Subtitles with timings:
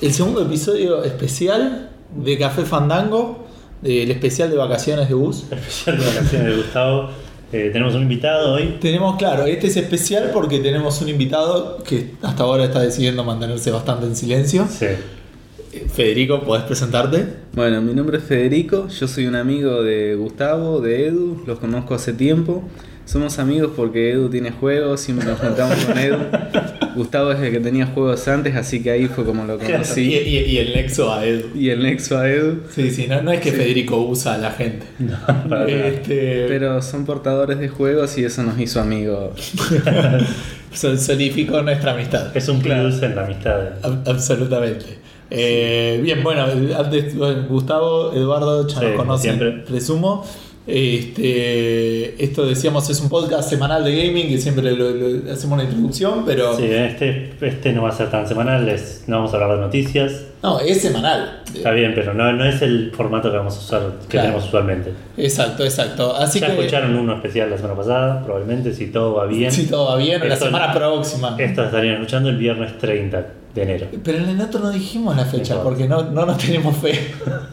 [0.00, 3.46] El segundo episodio especial de Café Fandango,
[3.82, 5.44] del especial de vacaciones de bus.
[5.50, 7.10] Especial de vacaciones de Gustavo.
[7.52, 8.78] Eh, tenemos un invitado hoy.
[8.80, 13.70] Tenemos, claro, este es especial porque tenemos un invitado que hasta ahora está decidiendo mantenerse
[13.70, 14.66] bastante en silencio.
[14.70, 14.86] Sí.
[14.86, 17.26] Eh, Federico, ¿podés presentarte?
[17.52, 21.94] Bueno, mi nombre es Federico, yo soy un amigo de Gustavo, de Edu, los conozco
[21.94, 22.64] hace tiempo.
[23.04, 26.16] Somos amigos porque Edu tiene juegos, siempre nos juntamos con Edu.
[26.94, 30.02] Gustavo es el que tenía juegos antes, así que ahí fue como lo Y, conocí.
[30.14, 31.48] y- y el nexo a Edu.
[31.54, 32.60] Y el nexo a Edu.
[32.74, 34.86] Sí, sí, no, no es que Federico usa a la gente.
[34.98, 35.16] No,
[35.48, 35.66] para.
[35.68, 39.30] Este, Pero son portadores de juegos y eso nos hizo amigos.
[40.72, 42.36] sol- solidificó nuestra amistad.
[42.36, 43.80] Es un plus en la amistad.
[43.82, 44.98] Ab- Absolutamente.
[45.30, 46.44] Eh, bien, bueno,
[46.76, 49.62] antes bueno, Gustavo, Eduardo ya Sí, nos conocen, siempre.
[49.64, 50.26] presumo.
[50.66, 55.64] Este, esto decíamos es un podcast semanal de gaming que siempre lo, lo- hacemos una
[55.64, 59.36] introducción, pero Sí, este, este no va a ser tan semanal, es- no vamos a
[59.36, 60.24] hablar de noticias.
[60.42, 61.42] no, es semanal.
[61.54, 64.26] Está bien, pero no, no es el formato que vamos a usar, que Claro.
[64.28, 64.92] tenemos usualmente.
[65.16, 66.14] Exacto, exacto.
[66.16, 69.50] Así ya que escucharon uno especial la semana pasada, probablemente, si todo va bien.
[69.50, 71.36] si todo va bien, la semana próxima.
[71.38, 73.86] Esto estarían escuchando el viernes 30 de enero.
[74.04, 75.62] Pero en el otro no dijimos la fecha No.
[75.64, 76.92] porque no, no nos tenemos fe.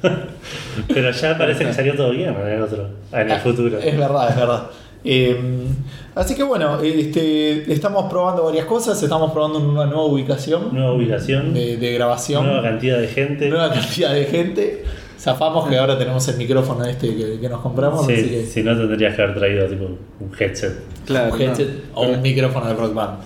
[0.87, 3.79] Pero ya parece que salió todo bien en el otro, en el futuro.
[3.79, 4.63] Es verdad, es verdad.
[5.03, 5.39] Eh,
[6.15, 11.53] así que bueno, este, estamos probando varias cosas, estamos probando una nueva ubicación Nueva ubicación,
[11.53, 13.49] de, de grabación, nueva cantidad de gente.
[13.49, 14.83] nueva cantidad de gente.
[15.19, 18.63] Zafamos que ahora tenemos el micrófono este que, que nos compramos, Sí, así que si
[18.63, 20.73] no tendrías que haber traído tipo un headset.
[21.05, 22.01] Claro, un headset no.
[22.01, 23.17] o un micrófono de rock band.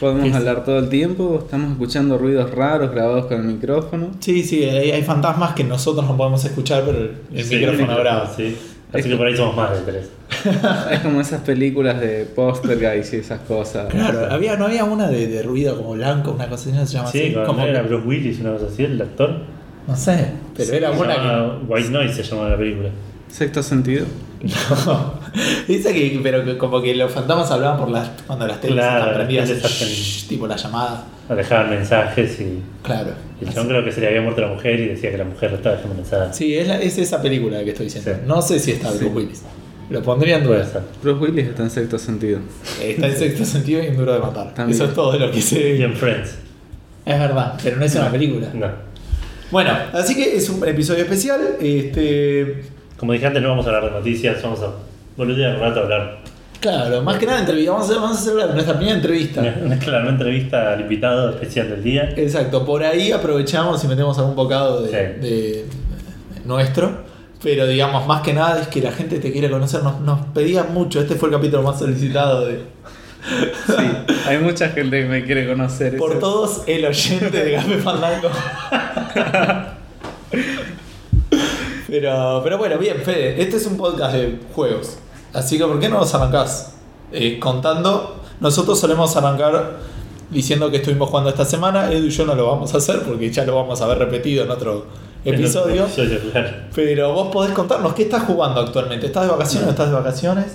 [0.00, 4.08] Podemos hablar todo el tiempo, estamos escuchando ruidos raros grabados con el micrófono.
[4.20, 7.96] Sí, sí, hay, hay fantasmas que nosotros no podemos escuchar, pero el, el Sí, micrófono
[7.98, 8.32] graba.
[8.34, 8.56] Sí.
[8.92, 10.10] Así que por ahí somos más de tres.
[10.90, 13.86] Es como esas películas de Poltergeist y esas cosas.
[13.88, 16.94] Claro, había, no había una de, de ruido como blanco, una cosa así, no se
[16.94, 17.34] llama Sí, así.
[17.34, 19.42] con- Como era que- Bruce Willis, una cosa así, el actor.
[19.86, 21.20] no sé, pero era Se una que.
[21.20, 22.88] llama White Noise se llama la película.
[23.28, 24.06] Sexto sentido.
[24.42, 25.14] No.
[25.68, 28.98] Dice que, pero que como que los fantasmas hablaban por las, cuando las teles Claro,
[29.00, 29.82] están prendidas, las teles shh,
[30.22, 31.04] hacen- tipo la llamada.
[31.28, 33.10] Dejaban mensajes y Claro.
[33.40, 35.50] y el creo que se le había muerto la mujer y decía que la mujer
[35.50, 36.36] le estaba dejando mensajes.
[36.36, 38.12] Sí, es, la- es esa película que estoy diciendo.
[38.14, 38.20] Sí.
[38.26, 39.10] No sé si está Bruce Sí.
[39.14, 39.42] Willis.
[39.90, 40.66] Lo pondría en duda.
[41.02, 42.38] Bruce Willis está en sexto sentido.
[42.82, 44.54] Está en sexto sentido y en duro de matar.
[44.54, 44.74] También.
[44.74, 45.82] Eso es todo lo que Y sé.
[45.82, 46.36] en Friends.
[47.04, 48.48] Es verdad, pero no es una película.
[48.54, 48.68] No.
[49.50, 51.40] Bueno, así que es un episodio especial.
[51.60, 52.62] Este.
[53.00, 54.68] Como dije antes, no vamos a hablar de noticias, vamos a
[55.16, 56.18] boludear un rato a hablar.
[56.60, 57.72] Claro, más que nada entrevista.
[57.72, 59.40] Vamos a, vamos a hacer nuestra primera entrevista.
[59.80, 62.12] Claro, una entrevista al invitado especial del día.
[62.16, 64.94] Exacto, por ahí aprovechamos y metemos algún bocado de, Sí.
[64.94, 65.64] de-
[66.34, 67.08] de nuestro.
[67.42, 69.82] Pero digamos, más que nada es que la gente te quiere conocer.
[69.82, 71.00] Nos, nos pedía mucho.
[71.00, 72.60] Este fue el capítulo más solicitado de.
[73.66, 75.96] Sí, hay mucha gente que me quiere conocer.
[75.96, 78.28] Por todos, el oyente de Café Fandango.
[81.90, 83.42] pero, pero bueno, bien, Fede.
[83.42, 84.98] Este es un podcast de juegos.
[85.32, 86.74] Así que, ¿por qué no nos arrancás?
[87.12, 88.20] Eh, contando.
[88.40, 89.78] Nosotros solemos arrancar
[90.30, 91.92] diciendo que estuvimos jugando esta semana.
[91.92, 94.44] Edu y yo no lo vamos a hacer porque ya lo vamos a ver repetido
[94.44, 94.86] en otro
[95.24, 95.86] episodio.
[96.74, 99.06] Pero vos podés contarnos qué estás jugando actualmente.
[99.06, 100.46] ¿Estás de vacaciones o estás de vacaciones?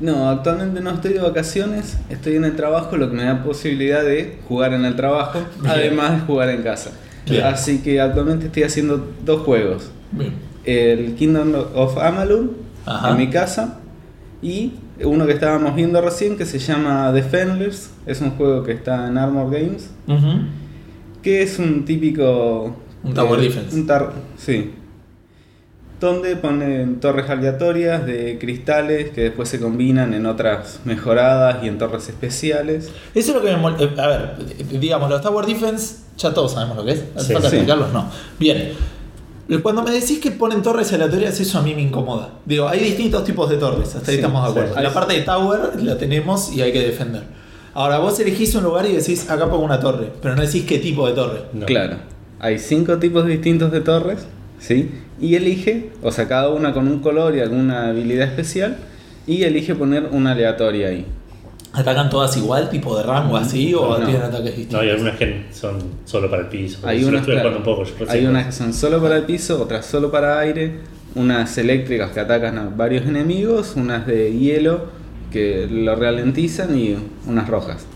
[0.00, 4.02] No, actualmente no estoy de vacaciones, estoy en el trabajo, lo que me da posibilidad
[4.02, 5.70] de jugar en el trabajo, Bien.
[5.70, 6.90] además de jugar en casa.
[7.28, 7.44] Bien.
[7.44, 9.90] Así que actualmente estoy haciendo dos juegos.
[10.10, 10.51] Bien.
[10.64, 12.52] El Kingdom of Amalur
[12.86, 13.10] Ajá.
[13.10, 13.78] en mi casa
[14.42, 14.72] y
[15.04, 19.18] uno que estábamos viendo recién que se llama Defenders, es un juego que está en
[19.18, 20.42] Armor Games, Ujú.
[21.22, 22.76] que es un típico...
[23.04, 23.74] Un tower eh, defense.
[23.74, 23.88] un
[24.36, 24.70] sí.
[26.00, 31.78] Donde ponen torres aleatorias de cristales que después se combinan en otras mejoradas y en
[31.78, 32.90] torres especiales.
[33.14, 34.36] Eso es lo que me mol- eh, A ver,
[34.80, 37.04] digamos, los Tower Defense, ya todos sabemos lo que es.
[37.16, 37.56] ¿Hace Sí, falta sí.
[37.56, 37.92] explicarlos?
[37.92, 38.08] No.
[38.40, 38.72] Bien.
[39.62, 42.30] Cuando me decís que ponen torres aleatorias, eso a mí me incomoda.
[42.46, 44.58] Digo, hay distintos tipos de torres, hasta ahí Sí, estamos de sí.
[44.66, 44.82] acuerdo.
[44.82, 47.24] La parte de Tower la tenemos y hay que defender.
[47.74, 50.78] Ahora, vos elegís un lugar y decís, acá pongo una torre, pero no decís qué
[50.78, 51.40] tipo de torre.
[51.52, 51.66] No.
[51.66, 51.96] Claro,
[52.38, 54.26] hay cinco tipos distintos de torres,
[54.58, 54.90] ¿sí?
[55.20, 58.76] Y elige, o sea, cada una con un color y alguna habilidad especial,
[59.26, 61.06] y elige poner una aleatoria ahí.
[61.74, 64.04] ¿Atacan todas igual, tipo de rango así, o No.
[64.04, 64.80] tienen ataques No, distintos?
[64.80, 66.86] hay algunas que son solo para el piso.
[66.86, 67.84] Hay unas, claro, un poco.
[68.08, 70.80] hay unas que son solo para el piso, otras solo para aire,
[71.14, 74.86] unas eléctricas que atacan a varios enemigos, unas de hielo
[75.30, 76.94] que lo ralentizan y
[77.26, 77.86] unas rojas.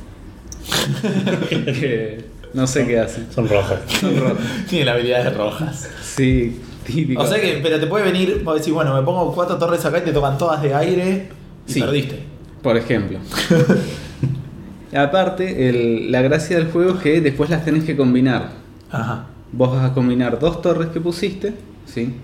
[1.48, 2.24] que
[2.54, 3.26] no sé qué hacen.
[3.34, 3.80] Son rojas.
[4.00, 4.38] Son rojas.
[4.68, 5.88] Tienen habilidades rojas.
[6.02, 7.22] Sí, típico.
[7.22, 9.98] O sea que, pero te puede venir, vos decís, bueno, me pongo cuatro torres acá
[9.98, 11.28] y te tocan todas de aire
[11.68, 11.80] y Sí.
[11.80, 12.20] perdiste.
[12.66, 13.18] Por ejemplo.
[14.92, 18.50] Aparte, el- la gracia del juego es que después las tenés que combinar.
[18.90, 19.26] Ajá.
[19.52, 21.54] Vos vas a combinar dos torres que pusiste,
[21.86, 22.16] ¿sí?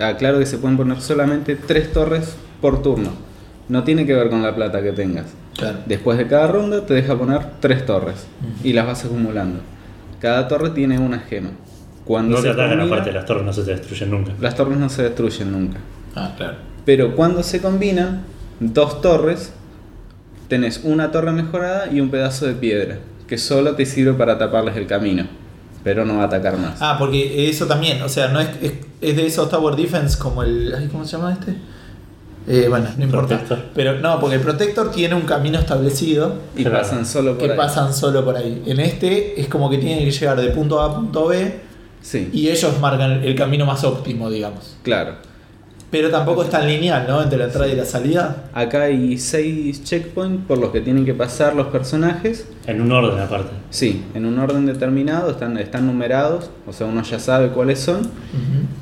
[0.00, 3.10] Aclaro que se pueden poner solamente tres torres por turno.
[3.68, 5.26] No tiene que ver con la plata que tengas.
[5.54, 5.80] Claro.
[5.84, 8.26] Después de cada ronda te deja poner tres torres
[8.64, 9.60] y las vas acumulando.
[10.18, 11.50] Cada torre tiene una gema.
[12.06, 14.32] Cuando No se combina, aparte, las torres no se destruyen nunca.
[14.40, 15.76] las torres no se destruyen nunca.
[16.16, 16.54] Ah, claro.
[16.86, 18.22] Pero cuando se combinan
[18.60, 19.52] dos torres,
[20.50, 24.76] tenés una torre mejorada y un pedazo de piedra, que solo te sirve para taparles
[24.76, 25.24] el camino,
[25.82, 26.76] pero no va a atacar más.
[26.82, 30.42] Ah, porque eso también, o sea, no es, es, es de esos Tower Defense como
[30.42, 30.74] el.
[30.76, 31.54] ay, ¿Cómo se llama este?
[32.48, 33.28] Eh, bueno, no importa.
[33.38, 33.58] Protector.
[33.74, 36.80] Pero no, porque el Protector tiene un camino establecido y claro.
[36.80, 37.56] pasan solo por que ahí.
[37.56, 38.62] pasan solo por ahí.
[38.66, 41.60] En este es como que tienen que llegar de punto A a punto B
[42.02, 44.76] Sí, y ellos marcan el camino más óptimo, digamos.
[44.82, 45.16] claro.
[45.90, 47.20] Pero tampoco es tan lineal, ¿no?
[47.20, 48.44] Entre la entrada y la salida.
[48.52, 52.46] Acá hay seis checkpoints por los que tienen que pasar los personajes.
[52.66, 53.50] En un orden aparte.
[53.70, 58.02] Sí, en un orden determinado, están, están numerados, o sea, uno ya sabe cuáles son.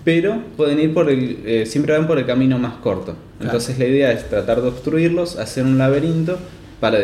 [0.04, 3.84] pero pueden ir por el eh, siempre van por el camino más corto entonces la
[3.86, 6.38] idea es tratar de obstruirlos hacer un laberinto
[6.80, 6.98] para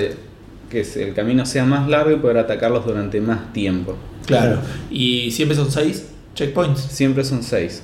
[0.71, 3.97] que el camino sea más largo y poder atacarlos durante más tiempo
[4.27, 4.59] Claro.
[4.91, 6.81] Y siempre son seis checkpoints.
[6.81, 7.83] siempre son seis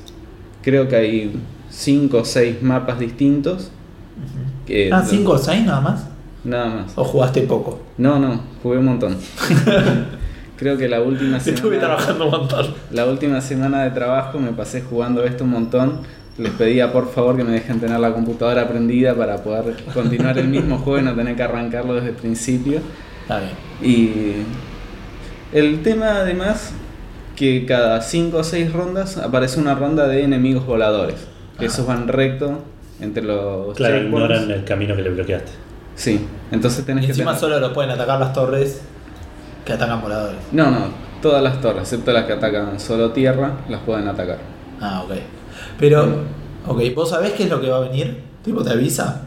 [0.63, 1.33] creo que hay
[1.71, 3.71] cinco o seis mapas distintos
[4.67, 6.07] que- Ah, cinco o seis nada más.
[6.45, 7.81] nada más ¿O jugaste poco?
[7.99, 9.17] no no jugué un montón
[10.57, 12.67] creo que la última Estuve semana trabajando un montón.
[12.91, 16.01] La última semana de trabajo me pasé jugando esto un montón.
[16.37, 20.49] Les pedía por favor que me dejen tener la computadora prendida para poder continuar el
[20.49, 22.81] mismo juego y no tener que arrancarlo desde el principio.
[23.23, 23.53] Está bien.
[23.83, 24.23] Y
[25.57, 26.73] el tema además
[27.37, 31.27] que cada 5 o 6 rondas aparece una ronda de enemigos voladores.
[31.61, 31.69] Que Ah.
[31.69, 32.59] esos van recto
[33.01, 34.31] entre los Claro, checkpoints.
[34.31, 35.53] ignoran el camino que le bloqueaste.
[35.95, 38.81] Sí, entonces tenés Y que encima tener- solo lo pueden atacar las torres
[39.65, 40.39] que atacan voladores.
[40.53, 40.87] No, no,
[41.23, 44.39] todas las torres, excepto las que atacan solo tierra, las pueden atacar.
[44.81, 45.13] Ah, ok.
[45.79, 46.23] Pero,
[46.67, 48.23] ok, ¿vos sabés qué es lo que va a venir?
[48.45, 49.23] ¿Tipo te avisa?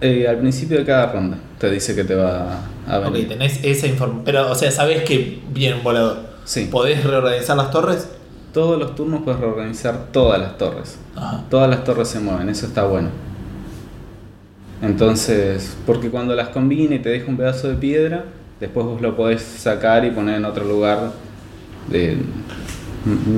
[0.00, 2.58] Eh, al principio de cada ronda te dice que te va
[2.88, 3.24] a venir.
[3.24, 4.24] Ok, tenés esa información.
[4.24, 6.16] Pero, o sea, sabés que viene un volador.
[6.44, 6.68] Sí.
[6.70, 8.08] ¿Podés reorganizar las torres?
[8.52, 10.98] Todos los turnos puedes reorganizar todas las torres.
[11.16, 11.44] Ajá.
[11.48, 13.08] Todas las torres se mueven, eso está bueno.
[14.82, 18.24] Entonces, porque cuando las combina y te deja un pedazo de piedra,
[18.60, 21.12] después vos lo podés sacar y poner en otro lugar.
[21.88, 22.18] De,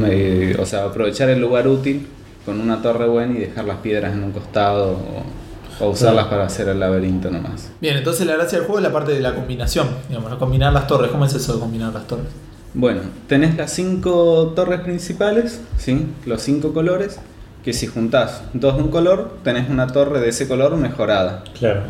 [0.07, 2.07] eh, o sea, aprovechar el lugar útil
[2.45, 6.45] con una torre buena y dejar las piedras en un costado o, o usarlas para
[6.45, 7.71] hacer el laberinto nomás.
[7.81, 9.89] Bien, entonces la gracia del juego es la parte de la combinación.
[10.09, 10.39] Digamos, ¿no?
[10.39, 11.11] combinar las torres.
[11.11, 12.29] ¿Cómo es eso de combinar las torres?
[12.75, 16.07] Bueno, tenés las cinco torres principales, ¿sí?
[16.27, 17.21] los cinco colores,
[17.65, 21.45] que si juntás dos de un color, tenés una torre de ese color mejorada.
[21.57, 21.83] Claro.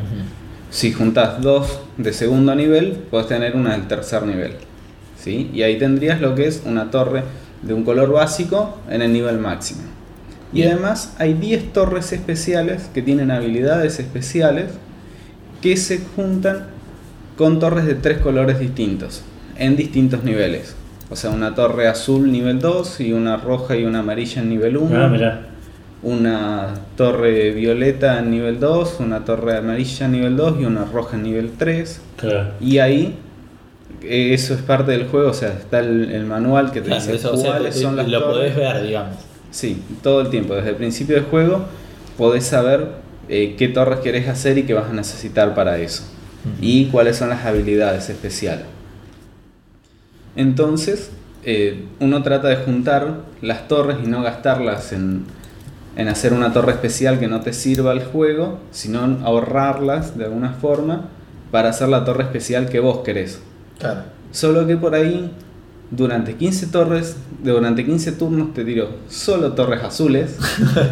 [0.70, 4.56] Si juntás dos de segundo nivel, podés tener una del tercer nivel.
[5.18, 5.50] ¿sí?
[5.54, 7.24] Y ahí tendrías lo que es una torre
[7.62, 9.82] de un color básico en el nivel máximo.
[10.52, 10.72] Y Bien.
[10.72, 14.66] además hay 10 torres especiales que tienen habilidades especiales
[15.62, 16.66] que se juntan
[17.38, 19.22] con torres de tres colores distintos,
[19.58, 20.74] en distintos niveles.
[21.10, 24.76] O sea, una torre azul nivel 2 y una roja y una amarilla en nivel
[24.76, 25.40] 1 Ah, mirá.
[26.02, 31.16] una torre violeta en nivel 2, una torre amarilla en nivel 2 y una roja
[31.16, 32.00] en nivel 3.
[32.16, 32.50] Claro.
[32.60, 33.14] Y ahí,
[34.02, 37.00] eh, eso es parte del juego, o sea, está el, el manual que te Claro,
[37.02, 38.52] dice eso, o sea, cuáles son las lo torres.
[38.52, 39.16] podés ver, digamos.
[39.50, 41.64] Sí, todo el tiempo, desde el principio del juego
[42.18, 42.86] podés saber
[43.28, 46.02] eh, qué torres querés hacer y qué vas a necesitar para eso.
[46.60, 48.66] Y cuáles son las habilidades especiales.
[50.36, 51.10] Entonces,
[51.44, 55.24] eh, uno trata de juntar las torres y no gastarlas en,
[55.96, 60.54] en hacer una torre especial que no te sirva al juego, sino ahorrarlas de alguna
[60.54, 61.08] forma
[61.50, 63.40] para hacer la torre especial que vos querés.
[63.78, 64.02] Claro.
[64.32, 65.30] Solo que por ahí,
[65.90, 70.38] durante 15 torres, durante 15 turnos te tiro solo torres azules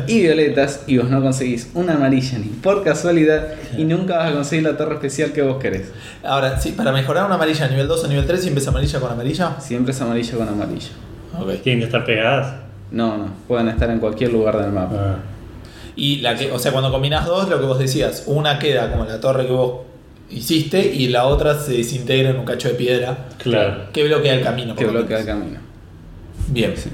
[0.06, 4.34] y violetas y vos no conseguís una amarilla ni por casualidad y nunca vas a
[4.34, 5.90] conseguir la torre especial que vos querés.
[6.22, 9.00] Ahora, sí, para mejorar una amarilla a nivel 2 o nivel 3, siempre es amarilla
[9.00, 9.60] con amarilla.
[9.60, 10.90] Siempre es amarilla con amarillo.
[11.38, 11.62] Ok.
[11.62, 12.54] Tienen que estar pegadas.
[12.90, 14.96] No, no, pueden estar en cualquier lugar del mapa.
[14.96, 15.16] Ah.
[15.96, 19.04] Y la que, o sea, cuando combinás dos, lo que vos decías, una queda como
[19.04, 19.80] la torre que vos
[20.32, 23.84] hiciste y la otra se desintegra en un cacho de piedra Claro.
[23.92, 24.74] que bloquea el camino.
[24.74, 25.58] Que bloquea el camino.
[26.48, 26.74] Bien.
[26.76, 26.90] Sí.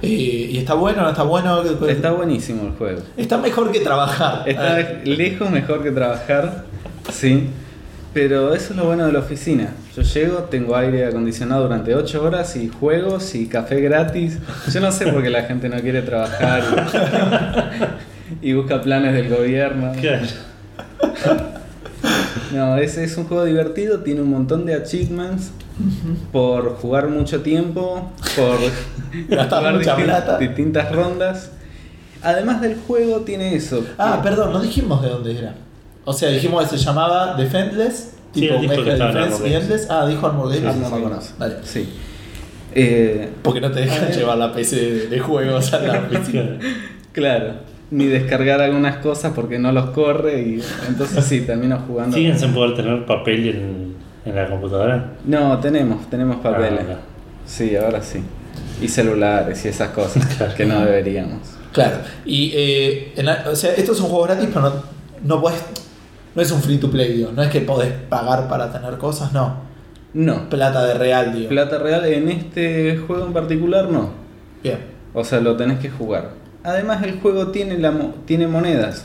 [0.00, 0.06] Eh,
[0.52, 1.62] ¿Y está bueno no está bueno?
[1.88, 3.00] Está buenísimo el juego.
[3.16, 4.48] Está mejor que trabajar.
[4.48, 6.64] Está Ah, lejos mejor que trabajar,
[7.12, 7.48] sí.
[8.14, 9.74] Pero eso es lo bueno de la oficina.
[9.94, 14.38] Yo llego, tengo aire acondicionado durante 8 horas y juegos y café gratis.
[14.72, 16.62] Yo no sé por qué la gente no quiere trabajar
[18.42, 19.92] y, y busca planes del gobierno.
[20.00, 20.26] Claro.
[22.52, 25.50] No, ese es un juego divertido, tiene un montón de achievements
[26.32, 28.58] por jugar mucho tiempo, por
[29.28, 30.38] Gastar jugar mucha distin- plata.
[30.38, 31.50] distintas rondas.
[32.22, 33.84] Además del juego tiene eso.
[33.96, 35.54] Ah, que- perdón, no dijimos de dónde era.
[36.04, 39.54] O sea, dijimos que se llamaba Defenseless, Sí, tipo que mezcla de Defense y.
[39.54, 39.86] Endless.
[39.90, 40.64] Ah, dijo Armor Games.
[40.64, 41.30] Armor no me Games.
[41.30, 41.54] acuerdo.
[41.56, 41.66] Vale.
[41.66, 41.88] Sí.
[42.74, 46.58] Eh, Porque no te dejan Ah, llevar la PC de, de juegos a la oficina.
[47.12, 47.54] claro.
[47.90, 52.14] Ni descargar algunas cosas porque no los corre y entonces sí, termino jugando.
[52.16, 53.94] ¿Siguen sin poder tener papel en,
[54.26, 55.12] en la computadora?
[55.24, 56.80] No, tenemos, tenemos papeles.
[56.90, 56.96] Ah,
[57.46, 58.20] Sí, ahora sí.
[58.82, 60.54] Y celulares y esas cosas Claro.
[60.54, 61.38] que no deberíamos.
[61.72, 61.96] Claro.
[62.26, 64.72] Y, eh, en la- o sea, esto es un juego gratis, pero no,
[65.24, 65.62] no puedes.
[66.34, 67.32] No es un free to play, digo.
[67.34, 69.66] No es que podés pagar para tener cosas, no.
[70.14, 71.48] No, Plata de real, digo.
[71.48, 74.10] plata real en este juego en particular no.
[74.62, 74.78] Bien.
[75.14, 76.30] O sea, lo tenés que jugar.
[76.68, 79.04] Además el juego tiene, la mo- tiene monedas.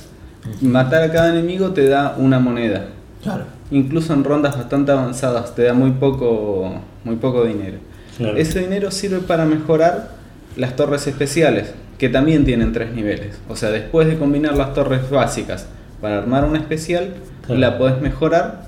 [0.61, 2.87] Matar a cada enemigo te da una moneda.
[3.21, 3.45] Claro.
[3.71, 7.77] Incluso en rondas bastante avanzadas te da muy poco, muy poco dinero.
[8.17, 8.37] Claro.
[8.37, 10.09] Ese dinero sirve para mejorar
[10.57, 13.39] las torres especiales, que también tienen tres niveles.
[13.47, 15.65] O sea, después de combinar las torres básicas
[16.01, 17.13] para armar una especial,
[17.45, 17.59] Claro.
[17.61, 18.65] la podés mejorar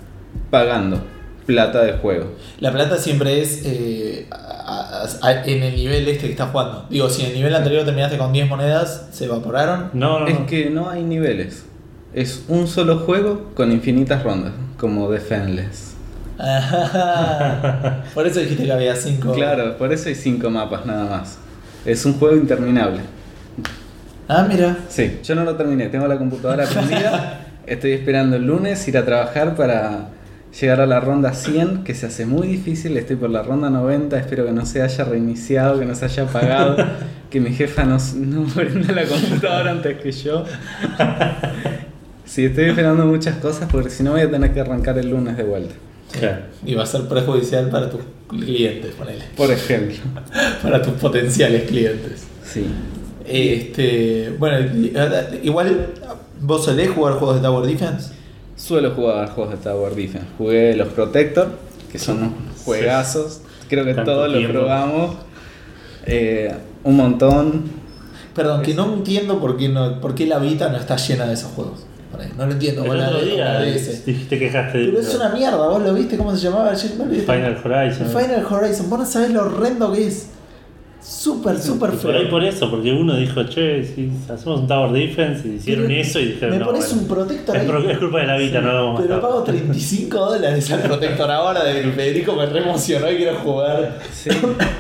[0.50, 1.02] pagando
[1.46, 2.34] plata de juego.
[2.60, 6.86] La plata siempre es eh, a- a- a- en el nivel este que estás jugando.
[6.90, 9.90] Digo, si en el nivel anterior terminaste con 10 monedas, ¿se evaporaron?
[9.94, 10.46] No, no, Es no.
[10.48, 11.66] que no hay niveles.
[12.14, 15.94] Es un solo juego con infinitas rondas, como Defenseless.
[16.38, 18.04] Ajá.
[18.14, 19.34] Por eso dijiste que había 5.
[19.34, 21.38] Claro, por eso hay cinco mapas nada más.
[21.86, 23.02] Es un juego interminable.
[24.28, 24.78] Ah, mira.
[24.90, 27.42] Sí, yo no lo terminé, tengo la computadora prendida.
[27.68, 30.10] Estoy esperando el lunes ir a trabajar para
[30.60, 32.96] llegar a la ronda 100, que se hace muy difícil.
[32.98, 36.24] Estoy por la ronda 90, espero que no se haya reiniciado, que no se haya
[36.24, 36.78] apagado,
[37.30, 40.44] que mi jefa no, no prenda la computadora antes que yo.
[42.28, 45.38] Sí, estoy esperando muchas cosas porque si no voy a tener que arrancar el lunes
[45.38, 45.76] de vuelta.
[46.12, 46.42] Claro.
[46.66, 49.24] Y va a ser perjudicial para tus clientes, ponele.
[49.38, 49.96] Por ejemplo.
[50.64, 52.26] Para tus potenciales clientes.
[52.44, 52.66] Sí.
[53.28, 54.92] Este, bueno, y-
[55.44, 55.88] igual
[56.42, 58.12] vos solés jugar juegos de Tower Defense.
[58.56, 60.28] Suelo jugar juegos de Tower Defense.
[60.38, 61.50] Jugué los Protector,
[61.92, 63.42] que son unos juegazos.
[63.70, 65.16] Creo que Tanto todos los probamos.
[66.06, 67.64] Eh, un montón.
[68.34, 71.34] Perdón, que no entiendo por qué, no, por qué la Vita no está llena de
[71.34, 71.86] esos juegos.
[72.38, 72.86] No lo entiendo.
[72.86, 74.06] El otro día la DS.
[74.06, 76.72] dijiste que dejaste de Pero es una mierda, vos lo viste, ¿cómo se llamaba?
[76.72, 76.92] Ayer.
[76.92, 78.08] Final Horizon.
[78.08, 80.30] Final Horizon, vos no sabés lo horrendo que es.
[81.08, 82.30] Súper, súper Y por ahí feo.
[82.32, 86.20] por eso, porque uno dijo, che, si hacemos un Tower Defense, y hicieron Pero eso
[86.20, 87.68] y dijeron, Me no, pones bueno, un protector es, ahí.
[87.68, 89.30] pro- es culpa de la vida, no lo vamos a Pero matar.
[89.30, 94.00] pago 35 dólares al protector ahora de Federico, me re emocionó y quiero jugar.
[94.12, 94.30] Sí,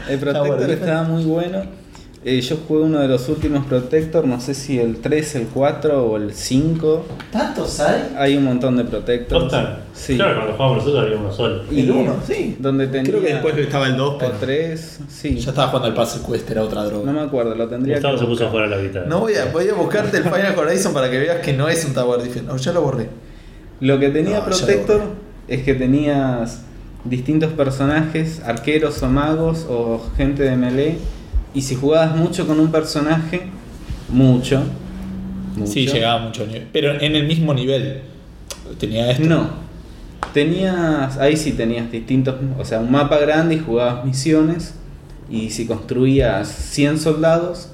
[0.10, 1.85] el Protector estaba muy bueno.
[2.28, 6.04] Eh, yo jugué uno de los últimos Protector, no sé si el 3, el 4
[6.08, 7.06] o el 5.
[7.32, 8.16] ¿Tantos hay?
[8.18, 9.54] Hay un montón de Protectors.
[9.94, 10.16] Sí.
[10.16, 11.62] Claro, cuando jugamos nosotros había uno solo.
[11.70, 12.58] Y El 1, sí.
[12.58, 15.38] Donde tenía Creo que después estaba el 2, o pero 3, sí.
[15.38, 17.06] ya estaba jugando el Puzzle Quest, era otra droga.
[17.06, 18.50] No me acuerdo, lo tendría Gustavo que se puso a buscar.
[18.50, 19.06] jugar a la vida.
[19.08, 21.86] No voy a, voy a buscarte el Final Horizon para que veas que no es
[21.86, 22.48] un Tower Defense.
[22.48, 23.08] No, ya lo borré.
[23.82, 25.02] Lo que tenía No, Protector
[25.48, 26.62] es que tenías
[27.04, 30.98] distintos personajes, arqueros o magos o gente de melee.
[31.56, 33.44] Y si jugabas mucho con un personaje,
[34.10, 34.62] mucho.
[35.56, 36.68] mucho Sí, llegaba a mucho nivel.
[36.72, 38.02] Pero en el mismo nivel.
[38.80, 39.24] Tenía esto.
[39.26, 39.50] No.
[40.34, 44.74] Tenías, ahí sí tenías distintos, o sea, un mapa grande y jugabas misiones.
[45.30, 47.70] Y si construías 100 soldados,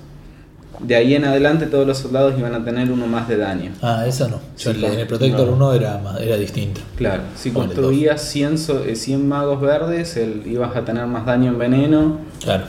[0.80, 3.72] de ahí en adelante todos los soldados iban a tener uno más de daño.
[3.82, 4.40] Ah, eso no.
[4.58, 5.54] Yo Sí, en el Protector no.
[5.56, 6.82] 1 era, más- era distinto.
[6.98, 11.52] Claro, si construías 100, so- eh, 100 magos verdes, el- ibas a tener más daño
[11.52, 12.18] en veneno.
[12.44, 12.66] Claro.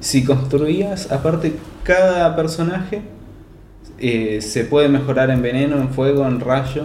[0.00, 3.02] Si construías, aparte, cada personaje
[3.98, 6.84] eh, se puede mejorar en veneno, en fuego, en rayo.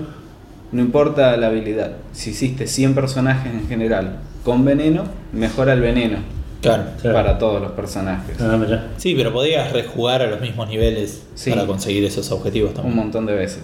[0.71, 1.93] No importa la habilidad.
[2.13, 6.17] Si hiciste 100 personajes en general con veneno, mejora el veneno
[6.61, 6.85] Claro.
[7.01, 7.15] Claro.
[7.15, 8.37] para todos los personajes.
[8.41, 8.57] Ah.
[8.97, 11.49] Sí, pero podías rejugar a los mismos niveles Sí.
[11.51, 12.95] para conseguir esos objetivos Un también.
[12.95, 13.61] montón de veces.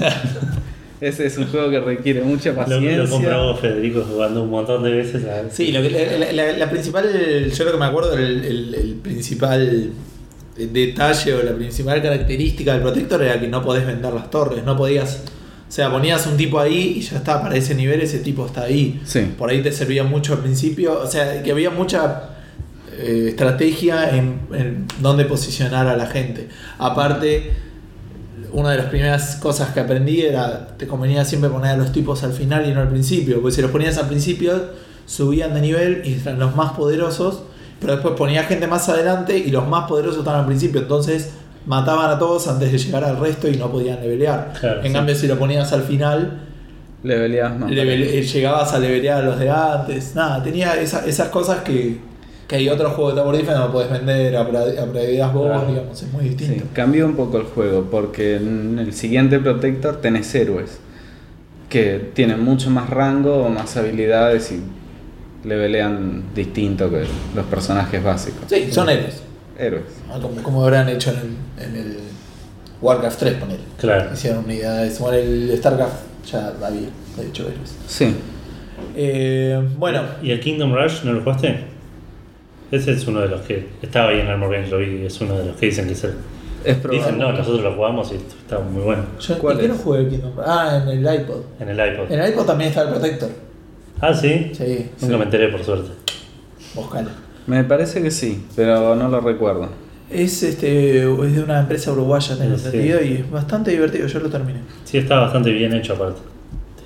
[1.00, 2.96] Ese es un juego que requiere mucha Lo, paciencia.
[2.96, 5.24] lo compró Federico jugando un montón de veces.
[5.26, 7.08] a- Sí, lo que, la, la- la principal,
[7.50, 9.90] yo lo que me acuerdo, el, el- el principal
[10.56, 14.76] detalle o la principal característica del protector era que no podés vender las torres, no
[14.76, 15.22] podías,
[15.68, 18.62] o sea, ponías un tipo ahí y ya está, para ese nivel ese tipo está
[18.64, 19.00] ahí.
[19.04, 19.20] Sí.
[19.38, 22.30] Por ahí te servía mucho al principio, o sea, que había mucha
[22.98, 26.48] eh, estrategia en, en dónde posicionar a la gente.
[26.78, 27.52] Aparte,
[28.52, 32.22] una de las primeras cosas que aprendí era, te convenía siempre poner a los tipos
[32.24, 34.60] al final y no al principio, porque si los ponías al principio,
[35.06, 37.42] subían de nivel y eran los más poderosos,
[37.80, 41.30] pero después ponía gente más adelante y los más poderosos estaban al principio, entonces
[41.66, 44.52] mataban a todos antes de llegar al resto y no podían levelear.
[44.58, 44.92] Claro, en sí.
[44.92, 46.40] cambio, si lo ponías al final,
[47.02, 47.70] Leveleabas más.
[47.70, 50.14] llegabas a levelear a los de antes.
[50.16, 51.98] Nada, tenía esa- esas cosas que,
[52.48, 55.66] que hay otros juegos de Tower Defense no podés vender, upgradeas vos, Claro.
[55.68, 56.64] digamos, es muy Sí, distinto.
[56.72, 60.80] cambió un poco el juego porque en el siguiente Protector tenés héroes
[61.68, 64.62] que tienen mucho más rango o más habilidades y
[65.46, 67.04] levelean distinto que
[67.36, 68.40] los personajes básicos.
[68.48, 69.22] Sí, son héroes.
[69.58, 69.84] Héroes.
[70.10, 71.96] Ah, Como, como habrán hecho en el, en el
[72.80, 73.58] Warcraft 3, poner.
[73.78, 74.10] Claro.
[74.14, 74.98] Hicieron unidades.
[74.98, 75.96] Bueno, el StarCraft
[76.30, 77.74] ya había, de hecho, héroes.
[77.86, 78.14] Sí.
[78.96, 81.76] Eh, bueno, ¿Y el Kingdom Rush no lo jugaste?
[82.70, 85.36] Ese es uno de los que estaba ahí en Armor Games, lo vi, es uno
[85.38, 86.14] de los que dicen que es el.
[86.64, 86.98] Es probable.
[87.04, 89.04] Dicen, no, nosotros lo jugamos y está muy bueno.
[89.20, 90.32] yo ¿Cuál ¿en qué no jugué el Kingdom?
[90.44, 91.40] Ah, en el iPod.
[91.60, 92.12] En el iPod.
[92.12, 93.30] En el iPod también está el Protector.
[94.00, 94.50] Ah, sí.
[94.52, 95.90] Sí, Nunca me enteré, por suerte.
[96.74, 97.10] buscalo.
[97.46, 99.68] Me parece que sí, pero no lo recuerdo.
[100.10, 102.66] Es, este, es de una empresa uruguaya, tengo Sí.
[102.66, 104.06] entendido, y es bastante divertido.
[104.06, 104.60] Yo lo terminé.
[104.84, 106.20] Sí, está bastante bien hecho aparte.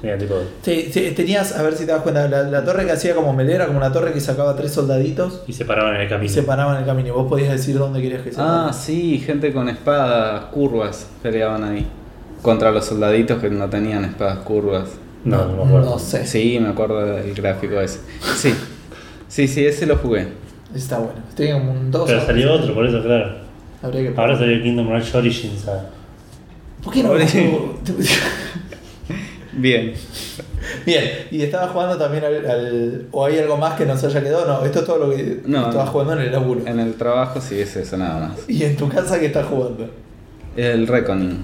[0.02, 0.35] Tenía tipo.
[0.62, 3.32] Sí, sí, tenías, a ver si te das cuenta, la, la torre que hacía como
[3.32, 6.30] melera, como una torre que sacaba tres soldaditos Y se paraban en el y camino.
[6.32, 7.09] se paraban en el camino.
[7.09, 11.64] Y vos podías decir dónde querías que se Ah, sí, gente con espadas curvas peleaban
[11.64, 11.87] ahí.
[12.42, 14.88] Contra los soldaditos que no tenían espadas curvas.
[15.25, 15.90] No, no me acuerdo.
[15.92, 16.26] No sé.
[16.26, 18.00] Sí, me acuerdo del gráfico ese.
[18.37, 18.52] Sí,
[19.28, 20.26] sí, sí, ese lo jugué.
[20.75, 21.21] Está bueno.
[21.28, 22.04] Estoy como un 2.
[22.11, 23.37] Pero salió otro, por eso, claro.
[23.82, 25.68] Habría que Ahora salió Kingdom Rush Origins.
[25.68, 25.87] ah.
[26.82, 27.11] ¿Por qué no?
[29.52, 29.92] Bien.
[30.87, 34.47] Bien, y estaba jugando también al, al- ¿O hay algo más que nos haya quedado?
[34.47, 36.61] No, esto es todo lo que No, estabas jugando en el laburo.
[36.66, 38.38] En el trabajo sí es eso nada más.
[38.49, 39.88] ¿Y en tu casa qué estás jugando?
[40.56, 41.38] El Reckoning.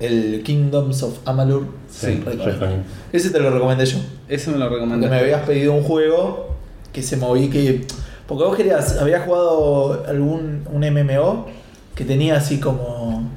[0.00, 1.66] El Kingdoms of Amalur.
[1.90, 2.22] Sí.
[2.24, 2.82] Recording.
[3.12, 3.98] Ese te lo recomendé yo.
[4.28, 5.08] Ese me lo recomendé.
[5.08, 6.56] me habías pedido un juego
[6.92, 7.84] que se moví que.
[8.26, 11.46] Porque vos querías, habías jugado algún un MMO
[11.94, 13.28] que tenía así como.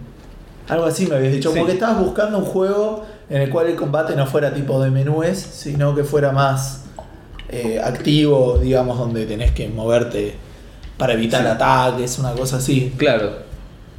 [0.68, 1.50] Algo así me habías dicho.
[1.50, 1.56] Sí.
[1.56, 4.92] Como que estabas buscando un juego en el cual el combate no fuera tipo de
[4.92, 6.86] menúes, sino que fuera más
[7.50, 10.36] eh, activo, digamos, donde tenés que moverte
[10.98, 11.48] para evitar Sí.
[11.48, 12.94] ataques, una cosa así.
[12.98, 13.46] Claro.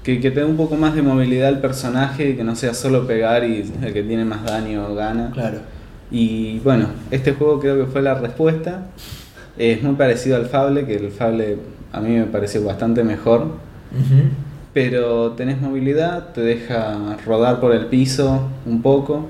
[0.02, 3.44] Que, que tenga un poco más de movilidad el personaje, que no sea solo pegar
[3.44, 5.30] y el que tiene más daño gana.
[5.32, 5.58] Claro.
[6.10, 8.86] Y bueno, este juego creo que fue la respuesta.
[9.58, 11.58] Es muy parecido al Fable, que el Fable
[11.92, 13.48] a mí me pareció bastante mejor.
[14.76, 19.26] Pero tenés movilidad, te deja rodar por el piso un poco.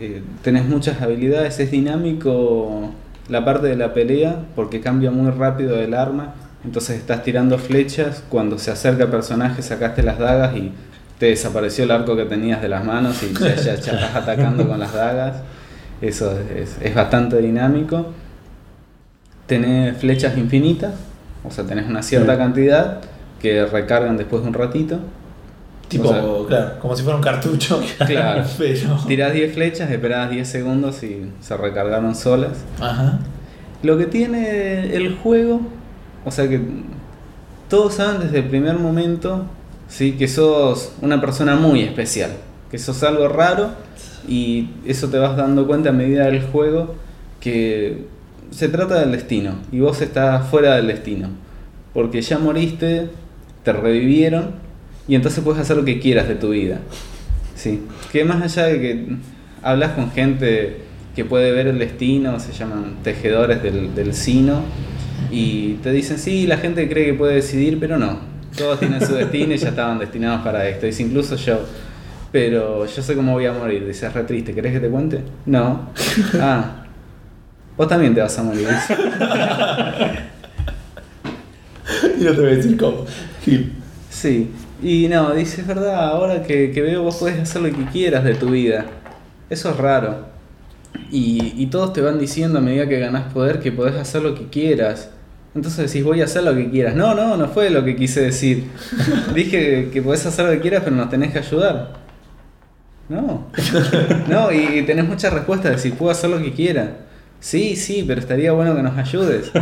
[0.00, 2.90] Eh, tenés muchas habilidades, es dinámico
[3.30, 6.34] la parte de la pelea porque cambia muy rápido el arma.
[6.62, 10.72] Entonces estás tirando flechas, cuando se acerca el personaje sacaste las dagas y
[11.18, 14.68] te desapareció el arco que tenías de las manos y ya, ya- ya estás atacando
[14.68, 15.36] con las dagas.
[16.02, 18.08] Eso es, es bastante dinámico.
[19.46, 20.92] Tenés flechas infinitas,
[21.42, 22.38] o sea, tenés una cierta Sí.
[22.38, 23.00] cantidad
[23.40, 24.98] que recargan después de un ratito.
[25.88, 27.80] Tipo, O sea- claro, como si fuera un cartucho.
[28.06, 28.44] Claro.
[28.58, 28.96] Pero.
[29.06, 32.52] Tirás 10 flechas, esperás 10 segundos y se recargaron solas.
[32.80, 33.20] Ajá.
[33.82, 35.60] Lo que tiene el juego,
[36.24, 36.60] o sea que
[37.68, 39.44] todos saben desde el primer momento
[39.88, 40.12] ¿sí?
[40.12, 42.30] que sos una persona muy especial,
[42.70, 43.70] que sos algo raro
[44.26, 46.94] y eso te vas dando cuenta a medida del juego
[47.40, 48.06] que
[48.50, 51.28] se trata del destino y vos estás fuera del destino,
[51.92, 53.10] porque ya moriste,
[53.66, 54.52] te revivieron
[55.08, 56.78] y entonces puedes hacer lo que quieras de tu vida.
[57.56, 59.06] Sí, que más allá de que
[59.60, 60.76] hablas con gente
[61.16, 64.62] que puede ver el destino, se llaman tejedores del, del sino,
[65.32, 68.20] y te dicen, sí, la gente cree que puede decidir, pero no.
[68.56, 70.86] Todos tienen su destino y ya estaban destinados para esto.
[70.86, 71.60] Dice, incluso yo.
[72.30, 73.84] Pero yo sé cómo voy a morir.
[73.84, 74.54] Dice, es re triste.
[74.54, 75.20] ¿Querés que te cuente?
[75.44, 75.90] No.
[76.40, 76.84] Ah.
[77.76, 78.68] Vos también te vas a morir.
[82.20, 83.04] Y no te voy a decir cómo.
[83.44, 83.72] Gil.
[84.10, 84.50] Sí.
[84.82, 88.24] Y no, dice, es verdad, ahora que, que veo vos podés hacer lo que quieras
[88.24, 88.86] de tu vida.
[89.48, 90.26] Eso es raro.
[91.10, 94.34] Y, y todos te van diciendo a medida que ganás poder que podés hacer lo
[94.34, 95.10] que quieras.
[95.54, 96.94] Entonces decís, voy a hacer lo que quieras.
[96.94, 98.64] No, no, no fue lo que quise decir.
[99.34, 101.94] Dije que podés hacer lo que quieras, pero nos tenés que ayudar.
[103.08, 103.46] No.
[104.28, 107.05] No, y, y tenés muchas respuestas de puedo hacer lo que quiera.
[107.40, 109.50] Sí, sí, pero estaría bueno que nos ayudes.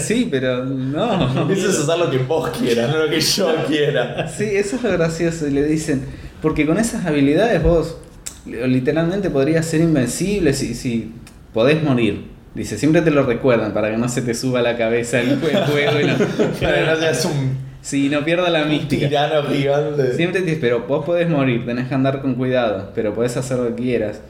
[0.00, 1.50] Sí, pero no.
[1.50, 4.28] Eso es hacer lo que vos quieras, no lo que yo quiera.
[4.28, 5.46] Sí, eso es lo gracioso.
[5.48, 6.02] Y le dicen,
[6.42, 7.96] porque con esas habilidades vos
[8.46, 11.12] literalmente podrías ser invencible si, si
[11.52, 12.28] podés morir.
[12.54, 15.40] Dice, siempre te lo recuerdan para que no se te suba a la cabeza el
[15.40, 16.16] jue- juego y no,
[16.60, 19.08] Para que no seas un sí, no pierda la mística.
[19.08, 20.14] tirano gigante.
[20.14, 23.58] Siempre te dice, pero vos podés morir, tenés que andar con cuidado, pero podés hacer
[23.58, 24.20] lo que quieras.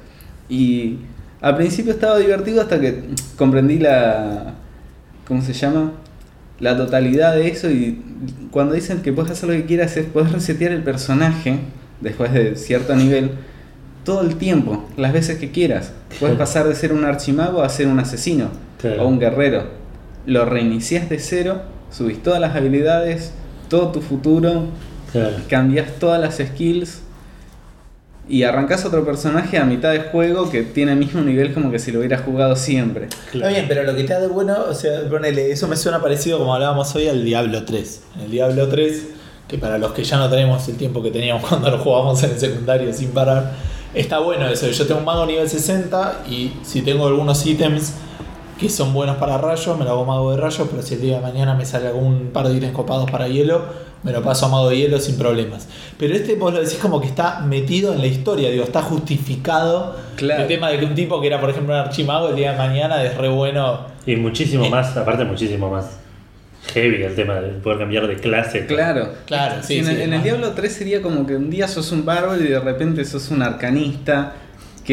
[0.49, 0.97] Y
[1.41, 3.03] al principio estaba divertido hasta que
[3.37, 4.55] comprendí la.
[5.27, 5.93] ¿Cómo se llama?
[6.59, 7.71] La totalidad de eso.
[7.71, 8.03] Y
[8.51, 11.59] cuando dicen que podés hacer lo que quieras, es resetear el personaje
[12.01, 13.31] después de cierto nivel.
[14.05, 15.93] todo el tiempo, las veces que quieras.
[16.19, 18.49] Puedes pasar de ser un archimago a ser un asesino
[18.81, 19.05] Claro.
[19.05, 19.65] o un guerrero.
[20.25, 23.33] Lo reinicias de cero, subís todas las habilidades,
[23.69, 24.65] todo tu futuro,
[25.13, 25.37] Claro.
[25.51, 27.03] cambias todas las skills
[28.31, 31.81] y arrancas otro personaje a mitad de juego que tiene el mismo nivel como que
[31.81, 33.09] si lo hubieras jugado siempre.
[33.35, 36.01] Está bien, pero lo que te da de bueno, o sea, ponele, eso me suena
[36.01, 38.03] parecido como hablábamos hoy al Diablo 3.
[38.15, 39.07] En el Diablo 3,
[39.49, 42.31] que para los que ya no tenemos el tiempo que teníamos cuando lo jugábamos en
[42.31, 43.53] el secundario sin parar,
[43.95, 44.69] está bueno eso.
[44.69, 47.95] Yo tengo un mago nivel 60 y si tengo algunos ítems
[48.61, 51.17] que son buenos para rayos, me lo hago mago de rayos, pero si el día
[51.17, 53.63] de mañana me sale algún par de ítems copados para hielo,
[54.03, 55.67] me lo paso a mago de hielo sin problemas.
[55.99, 59.97] Pero este vos lo decís como que está metido en la historia, digo, está justificado
[60.17, 60.43] Claro.
[60.43, 62.59] el tema de que un tipo que era, por ejemplo, un archimago el día de
[62.59, 63.81] mañana es re bueno.
[64.07, 64.71] Y muchísimo Eh.
[64.71, 65.97] más, aparte muchísimo más
[66.75, 68.67] heavy el tema de poder cambiar de clase.
[68.67, 69.09] Claro.
[69.27, 70.23] Claro, sí, en, sí, el, en el.
[70.23, 73.43] Diablo 3 sería como que un día sos un bárbaro y de repente sos un
[73.43, 74.35] arcanista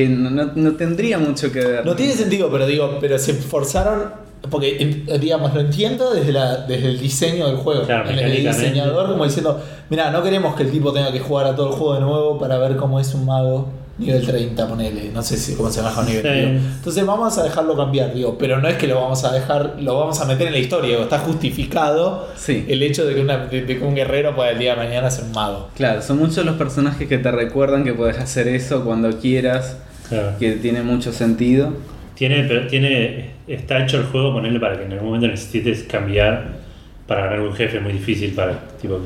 [0.06, 1.86] que no, no- no tendría mucho que ver.
[1.86, 4.28] No tiene sentido, pero digo, pero se esforzaron.
[4.52, 7.84] Porque, en- digamos, lo entiendo desde, la, desde el diseño del juego.
[7.84, 11.56] Claro, el, diseñador, como diciendo: Mira, no queremos que el tipo tenga que jugar a
[11.56, 15.10] todo el juego de nuevo para ver cómo es un mago nivel 30, ponele.
[15.12, 16.22] No sé si cómo se baja un nivel.
[16.62, 16.68] Sí.
[16.78, 18.38] Entonces, vamos a dejarlo cambiar, digo.
[18.38, 20.92] Pero no es que lo vamos a dejar, lo vamos a meter en la historia.
[20.92, 22.64] digo, está justificado Sí.
[22.68, 25.10] el hecho de que, una- de- de que un guerrero pueda el día de mañana
[25.10, 25.70] ser un mago.
[25.76, 29.78] Claro, son muchos los personajes que te recuerdan que puedes hacer eso cuando quieras,
[30.10, 30.38] Claro.
[30.40, 31.74] que tiene mucho sentido.
[32.16, 36.58] Tiene, pero tiene, está hecho el juego ponerle para que en algún momento necesites cambiar
[37.06, 39.00] para ganar un jefe muy difícil para tipo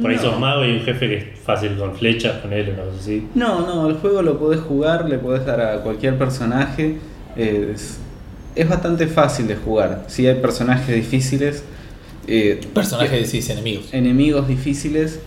[0.00, 0.22] por ahí No.
[0.22, 3.26] sos mago y un jefe que es fácil con flechas, con él, así.
[3.34, 6.96] No, no, el juego lo podés jugar, le podés dar a cualquier personaje.
[7.36, 7.98] Es,
[8.54, 10.04] es bastante fácil de jugar.
[10.08, 11.64] Si hay personajes difíciles,
[12.26, 13.92] eh, Personajes decís enemigos.
[13.92, 15.20] enemigos difíciles.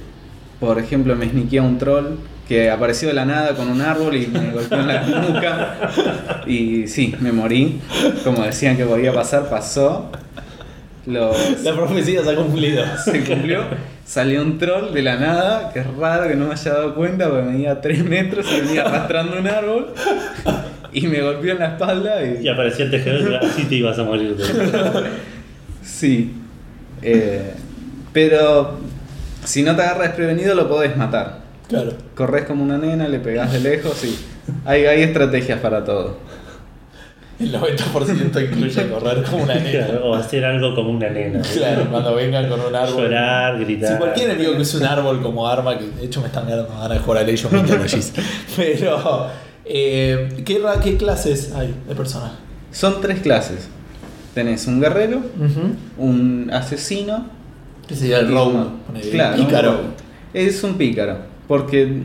[0.59, 2.15] Por ejemplo, me sniqué a un troll
[2.47, 5.75] que apareció de la nada con un árbol y me golpeó en la nuca.
[6.45, 7.79] Y sí, me morí.
[8.23, 10.11] Como decían que podía pasar, pasó.
[11.05, 12.83] Los, La profecía se ha cumplido.
[13.03, 13.63] se cumplió.
[14.05, 17.29] Salió un troll de la nada, que es raro que no me haya dado cuenta
[17.29, 19.93] porque medía 3 metros y venía arrastrando un árbol.
[20.91, 22.43] Y me golpeó en la espalda y.
[22.43, 24.35] Y aparecía el tejedor y así te ibas a morir.
[25.83, 26.31] Sí.
[27.01, 27.53] Eh,
[28.13, 28.79] pero
[29.43, 31.42] si no te agarra desprevenido lo podés matar.
[31.73, 31.91] Claro.
[32.15, 34.15] Corres como una nena, le pegás de lejos y
[34.65, 36.17] hay, hay estrategias para todo.
[37.39, 39.87] El 90% incluye correr como una nena.
[39.87, 41.41] Claro, o hacer algo como una nena.
[41.41, 43.03] Claro, cuando vengan con un árbol.
[43.03, 43.91] Llorar, gritar.
[43.93, 46.67] Si cualquier enemigo que use un árbol como arma, que de hecho me están dando
[46.67, 48.13] ganas de jugar a Mythologies.
[48.55, 49.27] Pero,
[49.65, 52.35] eh, ¿qué, ra- ¿qué clases hay de personaje?
[52.71, 53.67] Son tres clases.
[54.33, 55.21] Tenés un guerrero,
[55.97, 57.25] un asesino
[57.87, 58.59] ¿Qué sería el rogue?
[59.11, 59.79] Claro, Pícaro.
[60.33, 62.03] Es un pícaro, porque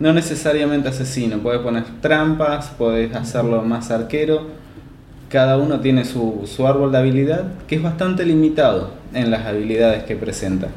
[0.00, 1.38] no necesariamente asesino.
[1.38, 4.46] Puedes poner trampas, puedes hacerlo más arquero.
[5.28, 10.04] Cada uno tiene su, su árbol de habilidad, que es bastante limitado en las habilidades
[10.04, 10.68] que presenta.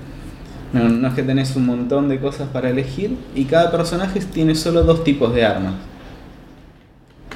[0.74, 4.56] No, no es que tenés un montón de cosas para elegir y cada personaje tiene
[4.56, 5.74] solo dos tipos de armas.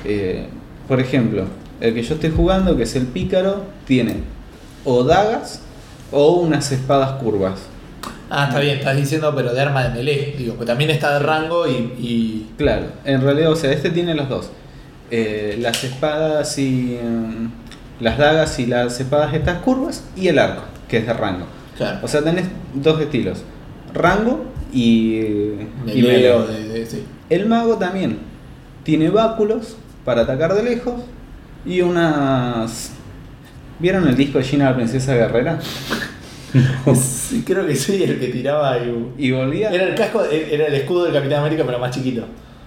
[0.06, 0.48] Eh,
[0.88, 1.46] por ejemplo,
[1.82, 4.18] el que yo estoy jugando, que es el pícaro, tiene
[4.86, 5.62] o dagas
[6.12, 7.60] o unas espadas curvas.
[8.30, 10.36] Ah, está bien, estás diciendo, pero de arma de melee.
[10.38, 11.72] Digo, que también está de rango y.
[12.00, 14.50] y- Claro, en realidad, o sea, este tiene los dos.
[15.12, 16.98] Eh, las espadas y.
[17.04, 21.46] mm, las dagas y las espadas estas curvas y el arco, que es de rango.
[21.78, 22.00] Claro.
[22.04, 23.44] O sea, tenés dos estilos:
[23.94, 25.18] rango y.
[25.18, 26.32] y melee melee.
[26.32, 27.04] o de- de- sí.
[27.30, 28.18] El mago también
[28.84, 30.96] tiene báculos para atacar de lejos
[31.66, 32.92] y unas.
[33.80, 35.60] ¿Vieron el disco de Gina la Princesa Guerrera?
[36.96, 39.14] Sí, creo que sí, el que tiraba y.
[39.18, 39.70] Y volvía.
[39.70, 42.24] Era el casco, era el escudo del Capitán América, pero más chiquito.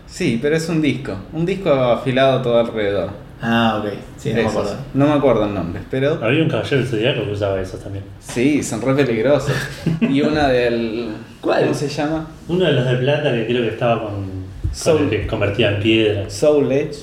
[0.07, 1.14] Sí, pero es un disco.
[1.33, 3.11] Un disco afilado todo alrededor.
[3.40, 3.92] Ah, ok.
[4.16, 4.77] Sí, no me acuerdo.
[4.94, 8.05] No me acuerdo el nombre, pero Había un caballero zodiaco que usaba esos también.
[8.18, 9.53] sí, son re peligrosos.
[10.01, 11.11] Y una del.
[11.40, 11.62] ¿Cuál?
[11.62, 12.27] ¿Cómo se llama?
[12.48, 14.35] Uno de los de plata que creo que estaba con, con
[14.72, 15.03] Soul.
[15.03, 16.33] el que convertía en piedras.
[16.33, 16.96] Soul Edge,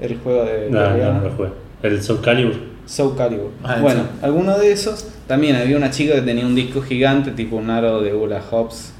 [0.00, 0.70] el juego de.
[0.70, 1.48] No, no, no lo jugué.
[1.82, 2.54] El Soul Calibur.
[2.86, 3.50] Soul Calibur.
[3.64, 4.08] Ah, bueno, sí.
[4.22, 5.08] alguno de esos.
[5.26, 8.92] También había una chica que tenía un disco gigante, tipo un aro de Hula Hops,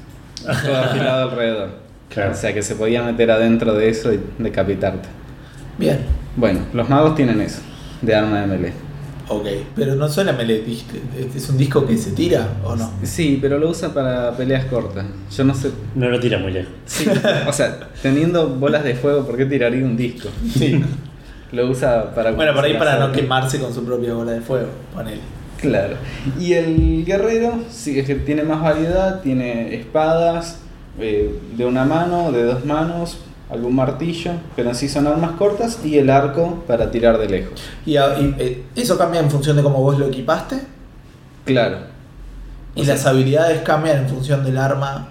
[0.43, 1.69] todo afilado alrededor.
[2.09, 2.31] Claro.
[2.31, 5.07] O sea que se podía meter adentro de eso y decapitarte.
[5.77, 5.99] Bien.
[6.35, 7.61] Bueno, los magos tienen eso,
[8.01, 8.73] de arma de melee.
[9.29, 9.45] Ok.
[9.75, 10.63] Pero no suena melee.
[11.35, 12.91] ¿Es un disco que se tira o no?
[13.03, 15.05] Sí, pero lo usa para peleas cortas.
[15.35, 15.71] Yo no sé.
[15.95, 16.71] No lo tira muy lejos.
[16.85, 17.05] Sí,
[17.45, 20.29] o sea, teniendo bolas de fuego, ¿por qué tiraría un disco?
[20.53, 20.81] Sí.
[21.51, 22.31] Lo usa para.
[22.31, 24.67] Bueno, por ahí para no quemarse con su propia bola de fuego.
[24.93, 25.36] Ponele.
[25.59, 25.95] Claro.
[26.39, 30.59] Y el guerrero sí es que tiene más variedad, tiene espadas
[30.99, 35.79] eh, de una mano, de dos manos, algún martillo, pero en sí son armas cortas,
[35.85, 37.61] y el arco para tirar de lejos.
[37.85, 40.57] Y, a- y, eh, eso cambia en función de cómo vos lo equipaste.
[41.45, 41.77] Claro.
[42.75, 45.09] Y O sea- las habilidades cambian en función del arma.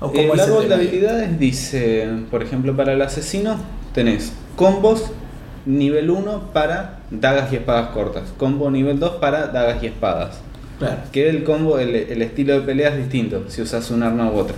[0.00, 3.56] ¿O cómo El árbol de habilidades dice, por ejemplo, para el asesino
[3.94, 5.10] tenés combos
[5.64, 10.40] nivel 1 para dagas y espadas cortas, combo nivel 2 para dagas y espadas.
[10.78, 10.96] Claro.
[11.10, 14.36] Que el combo, el, el estilo de pelea es distinto si usas un arma u
[14.36, 14.56] otra.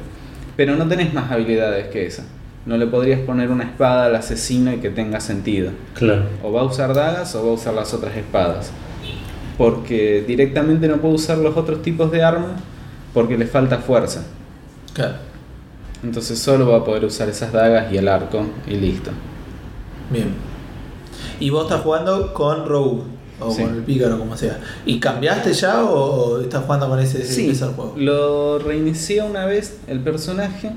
[0.56, 2.24] Pero no tenés más habilidades que esa.
[2.66, 5.70] No le podrías poner una espada al asesino y que tenga sentido.
[5.94, 6.24] Claro.
[6.42, 8.72] O va a usar dagas o va a usar las otras espadas.
[9.56, 12.61] Porque directamente no puede usar los otros tipos de armas
[13.14, 14.24] porque le falta fuerza.
[14.92, 15.14] Claro.
[16.02, 19.11] Entonces solo va a poder usar esas dagas y el arco y listo.
[20.11, 20.47] Bien.
[21.40, 23.03] Y vos estás jugando con Rogue.
[23.40, 23.62] O Sí.
[23.62, 24.59] con el pícaro, como sea.
[24.85, 25.94] ¿Y cambiaste ya o,
[26.38, 27.94] o estás jugando con ese Sí, juego?
[27.96, 30.72] lo reinicié una vez el personaje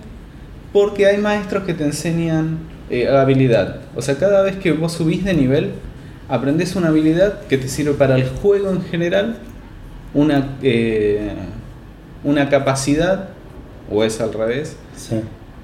[0.71, 2.59] porque hay maestros que te enseñan
[2.91, 3.77] eh, habilidad.
[3.95, 5.71] O sea, cada vez que vos subís de nivel,
[6.29, 9.37] aprendes una habilidad que te sirve para el juego en general,
[10.13, 11.31] una, eh,
[12.23, 13.29] una capacidad,
[13.89, 15.15] o es al revés, Sí.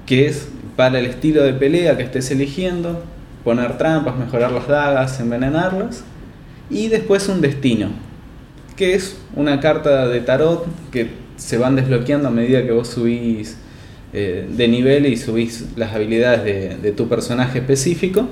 [0.04, 3.02] que es para el estilo de pelea que estés eligiendo,
[3.44, 6.04] poner trampas, mejorar las dagas, envenenarlas,
[6.70, 7.88] y después un destino,
[8.76, 13.56] que es una carta de tarot que se van desbloqueando a medida que vos subís
[14.12, 18.28] eh, de nivel y subís las habilidades de, de tu personaje específico.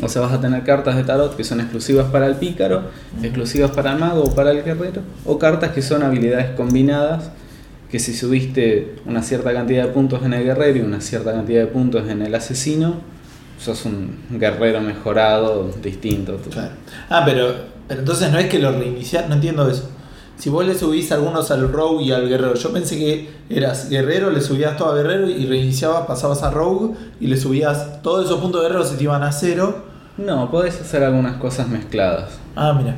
[0.00, 2.84] O sea, vas a tener cartas de tarot que son exclusivas para el pícaro,
[3.22, 7.30] exclusivas para el mago o para el guerrero, o cartas que son habilidades combinadas,
[7.90, 11.60] que si subiste una cierta cantidad de puntos en el guerrero y una cierta cantidad
[11.60, 13.02] de puntos en el asesino,
[13.62, 16.36] sos un guerrero mejorado, distinto.
[16.50, 16.72] Claro.
[17.08, 17.54] Ah, pero,
[17.86, 19.88] pero entonces no es que lo reiniciar, no entiendo eso.
[20.36, 24.30] Si vos le subís algunos al Rogue y al Guerrero, yo pensé que eras Guerrero,
[24.30, 28.40] le subías todo a Guerrero y reiniciabas, pasabas a Rogue y le subías todos esos
[28.40, 29.84] puntos de Guerrero se te iban a cero.
[30.18, 32.40] No, podés hacer algunas cosas mezcladas.
[32.56, 32.96] Ah, mira.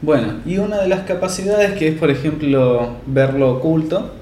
[0.00, 4.12] Bueno, y una de las capacidades que es, por ejemplo, ver lo oculto,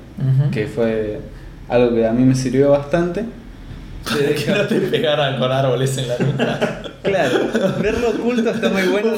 [0.51, 1.21] que fue
[1.69, 3.25] algo que a mí me sirvió bastante.
[4.05, 6.83] Que no te pegaran con árboles en la nuca.
[7.03, 7.39] Claro,
[7.83, 9.13] ver lo oculto está muy bueno.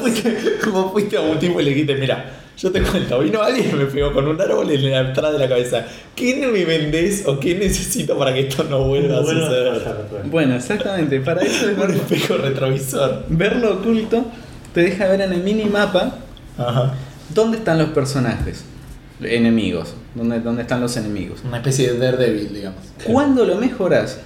[0.71, 2.25] Vos fuiste, a un tipo y le dijiste, mira,
[2.57, 5.39] yo te cuento, vino alguien y me pegó con un árbol en la entrada de
[5.39, 5.85] la cabeza.
[6.15, 9.81] ¿Qué me vendés o qué necesito para que esto no vuelva a suceder?
[10.25, 10.55] bueno.
[10.55, 13.23] Exactamente, para eso es Un espejo retrovisor.
[13.29, 14.25] ver lo oculto,
[14.73, 16.15] te deja ver en el minimapa
[16.57, 16.93] Ajá.
[17.33, 18.65] dónde están los personajes,
[19.21, 21.39] enemigos, dónde, dónde están los enemigos.
[21.45, 22.79] Una especie de Daredevil, digamos.
[23.05, 24.19] Cuando lo mejoras,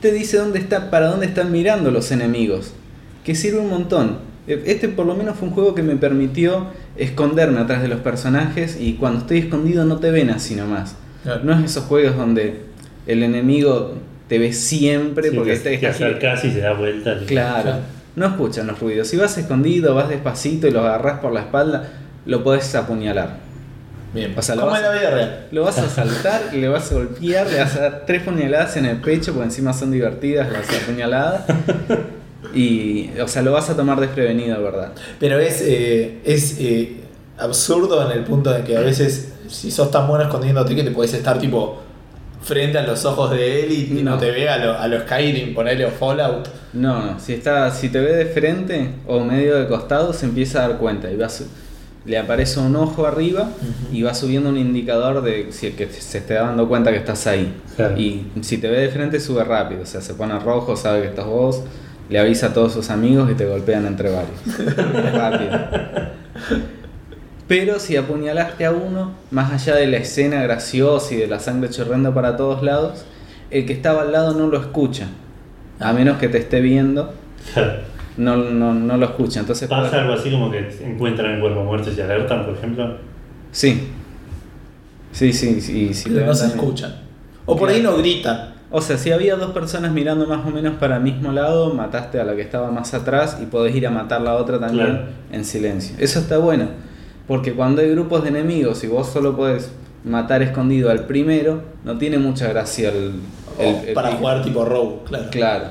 [0.00, 2.72] te dice dónde está, para dónde están mirando los enemigos,
[3.24, 4.18] que sirve un montón.
[4.46, 8.00] E- Este por lo menos fue un juego que me permitió esconderme atrás de los
[8.00, 10.96] personajes y cuando estoy escondido no te ven así nomás.
[11.22, 11.42] Claro.
[11.44, 12.62] No es esos juegos donde
[13.06, 13.94] el enemigo
[14.28, 17.18] te ve siempre Sí, porque te, está, te acercas y se da vuelta.
[17.26, 17.62] Claro.
[17.62, 17.78] Claro.
[18.16, 19.08] No escuchan los ruidos.
[19.08, 21.88] Si vas escondido, vas despacito y lo agarras por la espalda,
[22.26, 23.38] lo podés apuñalar.
[24.12, 24.34] Bien.
[24.36, 25.46] O sea, lo Como vas- en la vida real.
[25.52, 28.86] Lo vas a saltar, le vas a golpear, le vas a dar tres puñaladas en
[28.86, 31.42] el pecho, porque encima son divertidas las puñaladas.
[32.54, 34.92] Y, o sea, lo vas a tomar desprevenido, ¿verdad?
[35.18, 36.96] Pero es, eh, es eh,
[37.38, 40.90] absurdo en el punto de que a veces, si sos tan bueno escondiéndote que te
[40.90, 41.80] puedes estar tipo
[42.42, 44.12] frente a los ojos de él y, no.
[44.12, 44.18] No.
[44.18, 46.48] te ve a lo, a los Skyrim, ponerle o Fallout.
[46.72, 50.64] No, no, si, está, si te ve de frente o medio de costado, se empieza
[50.64, 51.46] a dar cuenta y va su-
[52.04, 53.50] le aparece un ojo arriba
[53.92, 57.26] y va subiendo un indicador de si el que se esté dando cuenta que estás
[57.26, 57.54] ahí.
[57.76, 57.98] Claro.
[57.98, 61.08] Y si te ve de frente, sube rápido, o sea, se pone rojo, sabe que
[61.08, 61.62] estás vos,
[62.08, 64.38] le avisa a todos sus amigos y te golpean entre varios.
[65.14, 65.50] rápido.
[67.46, 71.68] Pero si apuñalaste a uno, más allá de la escena graciosa y de la sangre
[71.68, 73.04] chorreando para todos lados,
[73.50, 75.08] el que estaba al lado no lo escucha.
[75.80, 77.12] A menos que te esté viendo.
[78.16, 79.40] No, no, no lo escucha.
[79.40, 82.96] Entonces, Pasa algo así como que encuentran el cuerpo muerto y se alertan, por ejemplo.
[83.52, 83.88] Sí.
[85.12, 85.92] Sí, sí, sí.
[85.94, 86.94] sí, pero no se escuchan.
[87.46, 88.54] O por ahí no gritan.
[88.70, 92.20] O sea, si había dos personas mirando más o menos para el mismo lado, mataste
[92.20, 95.04] a la que estaba más atrás y podés ir a matar la otra también Claro.
[95.32, 95.96] en silencio.
[95.98, 96.66] Eso está bueno,
[97.26, 99.72] porque cuando hay grupos de enemigos y vos solo podés
[100.04, 103.14] matar escondido al primero, no tiene mucha gracia el...
[103.58, 105.26] el- O el para jugar tipo Rogue, claro.
[105.32, 105.64] Claro.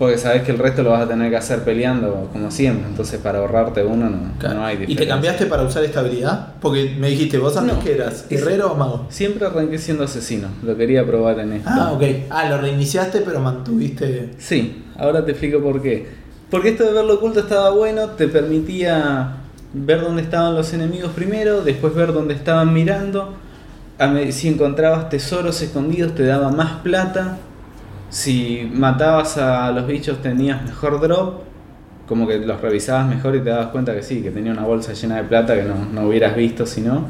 [0.00, 3.20] Porque sabés que el resto lo vas a tener que hacer peleando como siempre, entonces
[3.20, 4.60] para ahorrarte uno no, Claro.
[4.60, 6.54] no hay ¿Y te cambiaste para usar esta habilidad?
[6.58, 7.84] Porque me dijiste, vos antes No.
[7.84, 9.04] que eras guerrero o mago.
[9.10, 11.68] Siempre arranqué siendo asesino, lo quería probar en esto.
[11.70, 12.02] Ah, ok.
[12.30, 14.30] Ah, lo reiniciaste pero mantuviste...
[14.38, 16.08] Sí, ahora te explico por qué.
[16.50, 19.36] Porque esto de verlo oculto estaba bueno, te permitía
[19.74, 23.34] ver dónde estaban los enemigos primero, después ver dónde estaban mirando.
[24.30, 27.36] Si encontrabas tesoros escondidos te daba más plata
[28.10, 31.42] Si matabas a los bichos tenías mejor drop,
[32.06, 34.92] como que los revisabas mejor y te dabas cuenta que sí, que tenía una bolsa
[34.94, 37.06] llena de plata que no, no hubieras visto si no.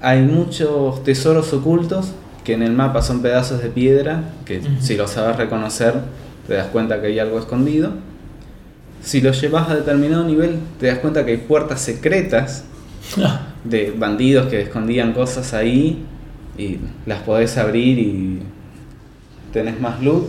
[0.00, 5.10] Hay muchos tesoros ocultos que en el mapa son pedazos de piedra, que si los
[5.10, 5.94] sabes reconocer
[6.48, 7.92] te das cuenta que hay algo escondido.
[9.02, 12.64] Si los llevas a determinado nivel te das cuenta que hay puertas secretas
[13.64, 16.04] de bandidos que escondían cosas ahí
[16.56, 18.42] y las podés abrir y
[19.52, 20.28] tenés más loot.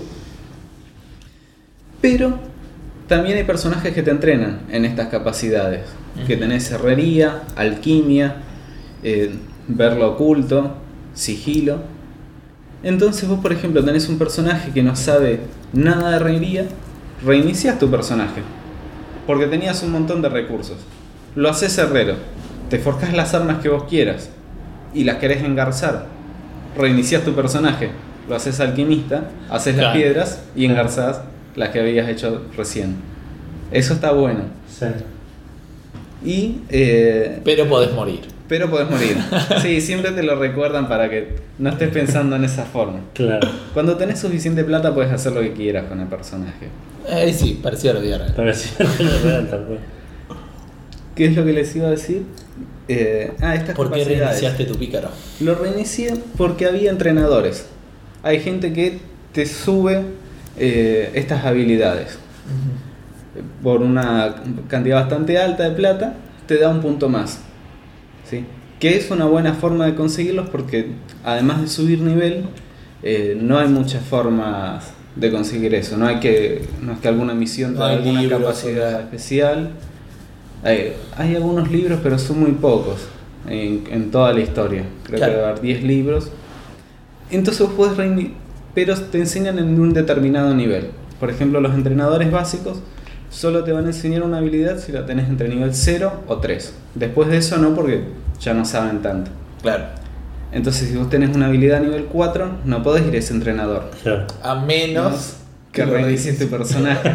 [2.01, 2.39] Pero
[3.07, 5.81] también hay personajes que te entrenan en estas capacidades.
[6.27, 8.37] Que tenés herrería, alquimia,
[9.03, 9.33] eh,
[9.67, 10.75] ver lo oculto,
[11.13, 11.79] sigilo.
[12.83, 15.41] Entonces vos, por ejemplo, tenés un personaje que no sabe
[15.73, 16.65] nada de herrería,
[17.25, 18.41] reinicias tu personaje.
[19.27, 20.77] Porque tenías un montón de recursos.
[21.35, 22.15] Lo haces herrero,
[22.69, 24.29] te forjas las armas que vos quieras
[24.93, 26.07] y las querés engarzar.
[26.77, 27.91] Reinicias tu personaje,
[28.29, 29.99] lo haces alquimista, haces las Claro.
[29.99, 31.21] piedras y engarzás
[31.55, 32.95] las que habías hecho recién.
[33.71, 34.41] Eso está bueno.
[34.69, 34.85] Sí.
[36.23, 38.21] Y, eh, Pero podés morir.
[38.47, 39.17] pero podés morir.
[39.61, 42.99] Sí, siempre te lo recuerdan para que no estés pensando en esa forma.
[43.13, 43.47] Claro.
[43.73, 46.67] Cuando tenés suficiente plata puedes hacer lo que quieras con el personaje.
[47.09, 48.17] Eh, sí, parecía lo la
[49.23, 49.79] real, tal cual.
[51.15, 52.23] ¿Qué es lo que les iba a decir?
[52.87, 55.09] Eh, ah, estas ¿Por qué reiniciaste tu pícaro?
[55.39, 57.65] Lo reinicié porque había entrenadores.
[58.23, 58.99] Hay gente que
[59.33, 60.01] te sube
[60.57, 62.17] eh, estas habilidades.
[63.63, 64.35] Por una
[64.67, 66.15] cantidad bastante alta de plata,
[66.47, 67.39] te da un punto más.
[68.29, 68.45] ¿sí?
[68.79, 70.87] Que es una buena forma de conseguirlos porque
[71.23, 72.43] además de subir nivel,
[73.03, 75.97] eh, no hay muchas formas de conseguir eso.
[75.97, 78.95] No hay que, no es que alguna misión te No da hay alguna libros, capacidad
[78.95, 79.69] o especial.
[80.63, 82.99] Hay, hay algunos libros, pero son muy pocos
[83.47, 84.83] en, en toda la historia.
[85.03, 85.31] Creo Claro.
[85.33, 86.31] que debe haber 10 libros.
[87.31, 88.33] Entonces vos podés reini-
[88.73, 90.91] pero te enseñan en un determinado nivel.
[91.19, 92.79] Por ejemplo, los entrenadores básicos
[93.29, 96.73] solo te van a enseñar una habilidad si la tenés entre nivel 0 o 3.
[96.95, 98.03] Después de eso no, porque
[98.39, 99.31] ya no saben tanto.
[99.61, 99.85] Claro.
[100.51, 103.89] Entonces, si vos tenés una habilidad a nivel 4, no podés ir a ese entrenador.
[104.03, 104.25] Claro.
[104.43, 105.37] A menos
[105.71, 107.09] Que lo reinicies tu personaje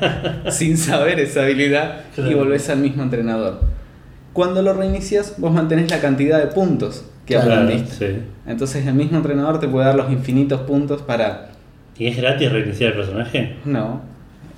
[0.50, 3.60] sin saber esa habilidad y volvés al mismo entrenador.
[4.34, 8.12] Cuando lo reinicias, vos mantenés la cantidad de puntos que Claro, aprendiste.
[8.14, 8.18] Sí.
[8.46, 11.50] Entonces, el mismo entrenador te puede dar los infinitos puntos para.
[11.98, 13.56] ¿Y es gratis reiniciar el personaje?
[13.64, 14.00] No,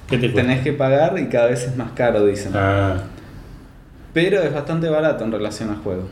[0.09, 0.41] ¿Qué te cuesta?
[0.43, 2.53] tenés que pagar y cada vez es más caro, dicen.
[2.55, 2.97] Ah,
[4.13, 6.05] Pero es bastante barato en relación al juego.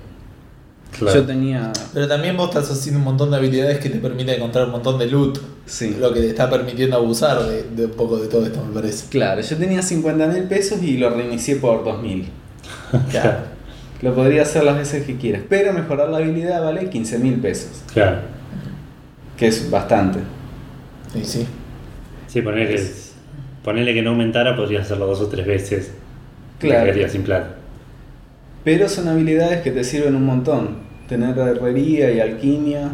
[0.98, 1.20] claro.
[1.20, 1.72] Yo tenía.
[1.94, 4.98] Pero también vos estás haciendo un montón de habilidades que te permiten encontrar un montón
[4.98, 5.38] de loot.
[5.64, 5.96] Sí.
[5.98, 9.08] Lo que te está permitiendo abusar de, de un poco de todo esto, me parece.
[9.08, 12.28] Claro, yo tenía 50 mil pesos y lo reinicié por 2 mil.
[13.10, 13.38] Claro.
[14.02, 17.82] Lo podría hacer las veces que quieras, pero mejorar la habilidad vale 15 mil pesos,
[17.92, 18.18] Claro.
[19.36, 20.18] que es bastante.
[21.12, 21.46] Sí, sí.
[22.26, 22.82] Sí, ponerle,
[23.62, 25.92] ponerle que no aumentara, podrías hacerlo dos o tres veces.
[26.58, 27.08] Claro.
[27.08, 27.56] Sin plata.
[28.64, 30.76] Pero son habilidades que te sirven un montón.
[31.08, 32.88] Tener herrería y alquimia,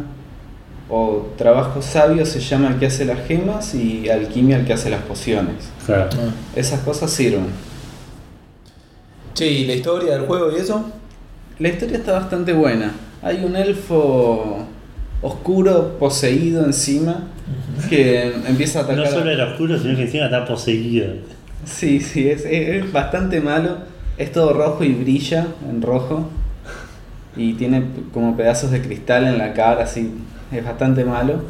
[0.89, 4.89] o trabajo sabio se llama el que hace las gemas y alquimia el que hace
[4.89, 5.69] las pociones.
[5.85, 6.09] Claro.
[6.13, 6.31] Ah.
[6.55, 7.45] Esas cosas sirven.
[9.35, 10.91] Che, ¿y la historia del juego y eso?
[11.59, 12.93] La historia está bastante buena.
[13.21, 14.65] Hay un elfo
[15.21, 17.23] oscuro poseído encima
[17.89, 19.03] que empieza a atacar.
[19.03, 21.07] No a- solo era oscuro, sino que encima está poseído.
[21.65, 23.77] Sí, sí, es, es- es bastante malo.
[24.17, 26.29] Es todo rojo y brilla en rojo.
[27.35, 30.11] Y tiene como pedazos de cristal en la cara, así.
[30.51, 31.41] Es bastante malo.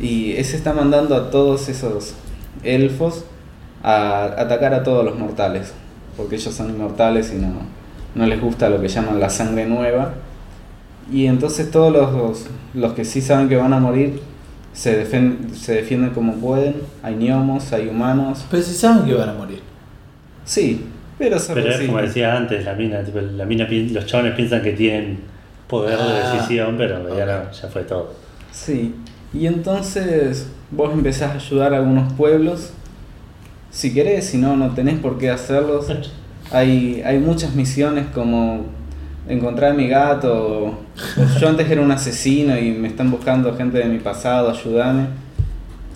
[0.00, 2.14] Y ese está mandando a todos esos
[2.62, 3.24] elfos
[3.82, 5.72] a atacar a todos los mortales.
[6.16, 7.52] Porque ellos son inmortales y no,
[8.14, 10.14] no les gusta lo que llaman la sangre nueva.
[11.12, 14.20] Y entonces todos los, los que sí saben que van a morir
[14.72, 16.76] se, defen- se defienden como pueden.
[17.02, 18.44] Hay gnomos, hay humanos.
[18.50, 19.60] Pero si saben que van a morir.
[20.44, 20.84] Sí,
[21.18, 24.62] pero se Pero es como decía antes, la mina, tipo, la mina los chavales piensan
[24.62, 25.20] que tienen
[25.68, 26.32] poder de Ah.
[26.34, 27.08] decisión, pero Ok.
[27.08, 27.16] no,
[27.52, 28.14] ya fue todo.
[28.50, 28.94] Sí,
[29.32, 32.70] y entonces vos empezás a ayudar a algunos pueblos.
[33.70, 35.86] Si querés, si no, no tenés por qué hacerlos.
[36.52, 38.66] Hay, hay muchas misiones como
[39.28, 40.32] encontrar a mi gato.
[40.66, 40.78] o-
[41.40, 45.06] yo antes era un asesino y me están buscando gente de mi pasado, ayúdame.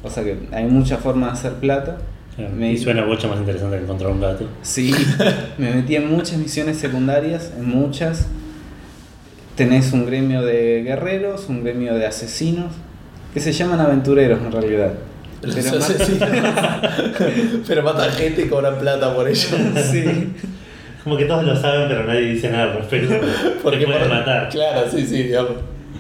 [0.03, 1.99] O sea que hay muchas formas de hacer plata.
[2.55, 4.47] Me- Y suena mucho más interesante que encontrar un gato.
[4.63, 4.93] Sí,
[5.59, 8.27] me metí en muchas misiones secundarias, en muchas.
[9.57, 12.73] Tenés un gremio de guerreros, un gremio de asesinos,
[13.33, 14.93] que se llaman aventureros en realidad.
[15.55, 16.19] Pero, sí.
[17.67, 19.49] Pero matan gente y cobran plata por ello.
[19.91, 20.05] Sí.
[21.05, 23.15] Como que todos lo saben, pero nadie dice nada al respecto.
[23.63, 24.49] Porque pueden por- matar.
[24.49, 25.53] Claro, sí, sí, digamos.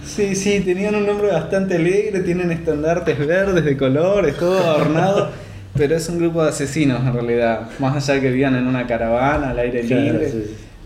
[0.04, 5.30] Sí, sí, tenían un nombre bastante alegre, tienen estandartes verdes de colores, todo adornado,
[5.76, 7.68] pero es un grupo de asesinos en realidad.
[7.78, 10.44] Más allá de que vivan en una caravana al aire Claro, libre, sí.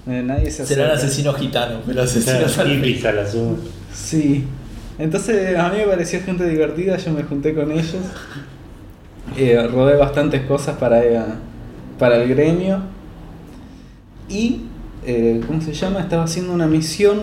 [0.09, 3.25] eh, nadie se Serán asesinos gitanos, pero asesinos Claro, al la.
[3.95, 4.45] Sí.
[5.01, 7.97] Entonces a mí me pareció gente divertida, yo me junté con ellos.
[9.35, 11.19] Eh, rodé bastantes cosas para, eh,
[11.99, 12.81] para el gremio.
[14.29, 14.61] Y,
[15.07, 16.01] eh, ¿cómo se llama?
[16.01, 17.21] Estaba haciendo una misión.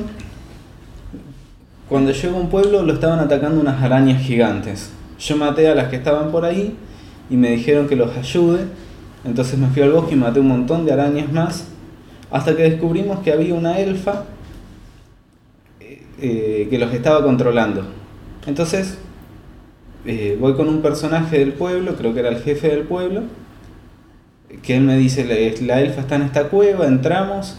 [1.88, 4.90] Cuando llego a un pueblo lo estaban atacando unas arañas gigantes.
[5.20, 6.76] Yo maté a las que estaban por ahí
[7.30, 8.62] y me dijeron que los ayude.
[9.24, 11.68] Entonces me fui al bosque y maté un montón de arañas más.
[12.32, 14.24] Hasta que descubrimos que había una elfa
[16.20, 17.86] eh, que los estaba controlando.
[18.46, 18.98] Entonces,
[20.06, 23.24] eh, voy con un personaje del pueblo, creo que era el jefe del pueblo,
[24.64, 27.58] que él me dice, la, la elfa está en esta cueva, entramos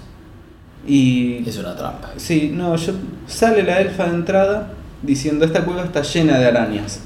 [0.86, 1.44] y...
[1.46, 2.12] Es una trampa.
[2.16, 2.94] Sí, no, yo,
[3.26, 7.02] sale la elfa de entrada diciendo, esta cueva está llena de arañas.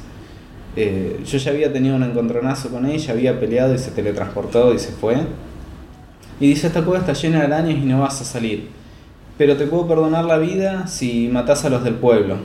[0.76, 4.78] Eh, yo ya había tenido un encontronazo con ella, había peleado y se teletransportó y
[4.78, 5.16] se fue.
[6.40, 8.68] Y dice, esta cueva está llena de arañas y no vas a salir.
[9.38, 12.36] Pero te puedo perdonar la vida si matás a los del pueblo,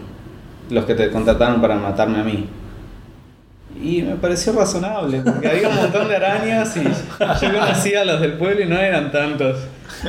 [0.69, 2.47] los que te contrataron para matarme a mí.
[3.81, 8.21] Y me pareció razonable, porque había un montón de arañas y yo conocía a los
[8.21, 9.57] del pueblo y no eran tantos.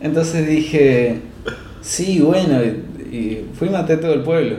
[0.00, 1.20] Entonces dije,
[1.82, 4.56] sí, bueno, y, fui y maté todo el pueblo.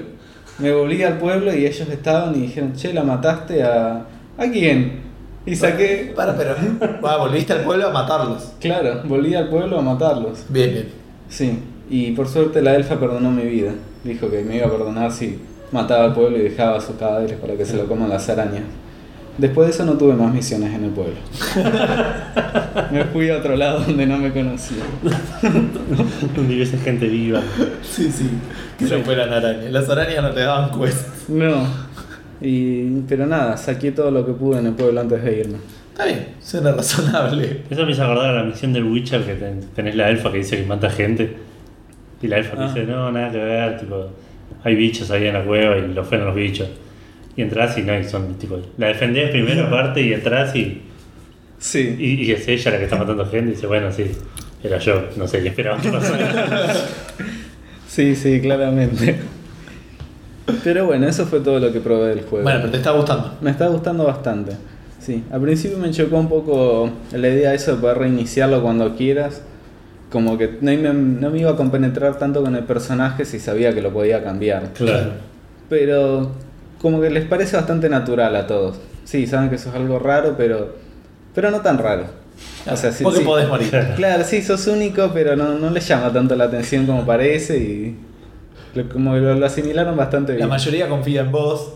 [0.60, 4.06] Me volví al pueblo y ellos estaban y dijeron, che, la mataste a...
[4.38, 5.11] ¿A quién?
[5.46, 6.14] Y saqué...
[6.16, 6.56] Para, pero.
[7.04, 8.54] Va, volviste al pueblo a matarlos.
[8.60, 10.46] Claro, volví al pueblo a matarlos.
[10.50, 10.90] Bien, bien.
[11.30, 13.72] Sí, y por suerte la elfa perdonó mi vida.
[14.04, 15.40] Dijo que me iba a perdonar si
[15.72, 18.64] mataba al pueblo y dejaba sus cadáveres para que se lo coman las arañas.
[19.38, 21.16] Después de eso no tuve más misiones en el pueblo.
[22.92, 24.84] me fui a otro lado donde no me conocía.
[26.36, 27.42] Donde hubiese gente viva.
[27.82, 28.30] Sí, sí.
[28.78, 29.72] Que no fueran arañas.
[29.72, 31.30] Las arañas no te daban quest.
[31.30, 31.66] No.
[32.42, 35.58] Y, pero nada, saqué todo lo que pude en el pueblo antes de irme.
[35.92, 37.62] Está bien, suena razonable.
[37.70, 40.40] Eso me hizo acordar a la misión del Witcher que ten- tenés la elfa que
[40.40, 41.36] dice que mata gente.
[42.22, 42.68] Y la elfa que Ah.
[42.68, 44.08] dice, no, nada que ver, tipo,
[44.64, 46.68] hay bichos ahí en la cueva y los fueron los bichos.
[47.36, 50.82] Y entras y no, y son tipo, la defendés primero aparte y entras y,
[51.60, 51.96] Sí.
[52.00, 54.06] y, y es ella la que está matando gente y dice, bueno, sí,
[54.64, 56.74] era yo, no sé qué esperaba que pasara.
[57.88, 59.18] Sí, sí, claramente.
[60.64, 62.44] Pero bueno, eso fue todo lo que probé del juego.
[62.44, 63.36] Bueno, pero te está gustando.
[63.42, 64.54] Me está gustando bastante.
[65.00, 68.96] Sí, al principio me chocó un poco la idea de eso de poder reiniciarlo cuando
[68.96, 69.42] quieras.
[70.12, 73.74] Como que no me, no me iba a compenetrar tanto con el personaje si sabía
[73.74, 74.74] que lo podía cambiar.
[74.74, 75.12] Claro.
[75.70, 76.32] Pero
[76.82, 78.78] como que les parece bastante natural a todos.
[79.06, 80.76] Sí, saben que eso es algo raro, pero,
[81.34, 82.06] pero no tan raro.
[82.70, 83.26] O sea, sí, Porque sí.
[83.26, 83.72] podés morir.
[83.96, 87.96] Claro, sí, sos único, pero no, no les llama tanto la atención como parece y
[88.92, 90.50] como lo, lo asimilaron bastante La bien.
[90.50, 91.74] mayoría confía en vos.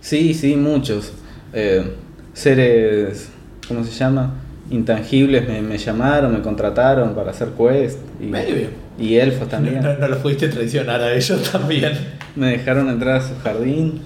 [0.00, 1.12] Sí, sí, muchos.
[1.52, 1.84] Eh,
[2.32, 3.28] seres,
[3.68, 4.34] ¿cómo se llama?
[4.70, 7.98] Intangibles me, me llamaron, me contrataron para hacer quest.
[8.20, 8.70] Y, Medio bien.
[8.98, 9.80] y elfos también.
[9.82, 11.92] No, no los pudiste traicionar a ellos también.
[12.36, 14.00] Me dejaron entrar a su jardín.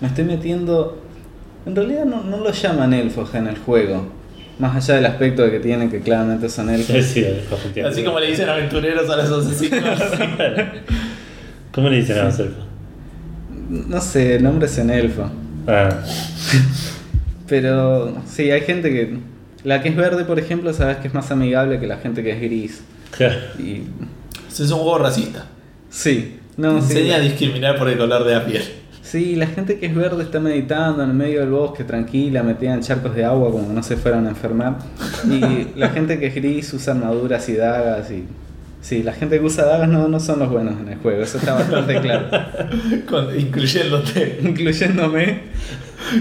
[0.00, 0.98] Me estoy metiendo...
[1.66, 4.06] En realidad no, no los llaman elfos en el juego.
[4.58, 6.96] Más allá del aspecto de que tienen, que claramente son elfos.
[6.96, 7.82] Sí, sí, efectivamente.
[8.00, 9.84] Así como le dicen aventureros a los asesinos.
[11.72, 12.64] ¿Cómo le dicen a los elfos?
[13.68, 15.28] No sé, el nombre es en elfo.
[15.66, 15.90] Ah,
[17.46, 19.18] Pero sí, hay gente que...
[19.64, 22.32] La que es verde, por ejemplo, sabes que es más amigable que la gente que
[22.32, 22.82] es gris.
[23.10, 23.36] claro.
[23.58, 23.82] Y
[24.48, 25.46] Ese es un juego racista.
[25.90, 28.62] sí, no, sí, Enseña a discriminar por el color de la piel.
[29.02, 32.74] Sí, la gente que es verde está meditando en el medio del bosque, tranquila, metida
[32.74, 34.76] en charcos de agua como no se fueran a enfermar.
[35.26, 38.24] Y la gente que es gris usa armaduras y dagas y...
[38.80, 41.38] Sí, la gente que usa dagas no, no son los buenos en el juego, eso
[41.38, 42.28] está bastante claro.
[43.08, 44.38] Con- incluyéndote.
[44.42, 45.40] Incluyéndome.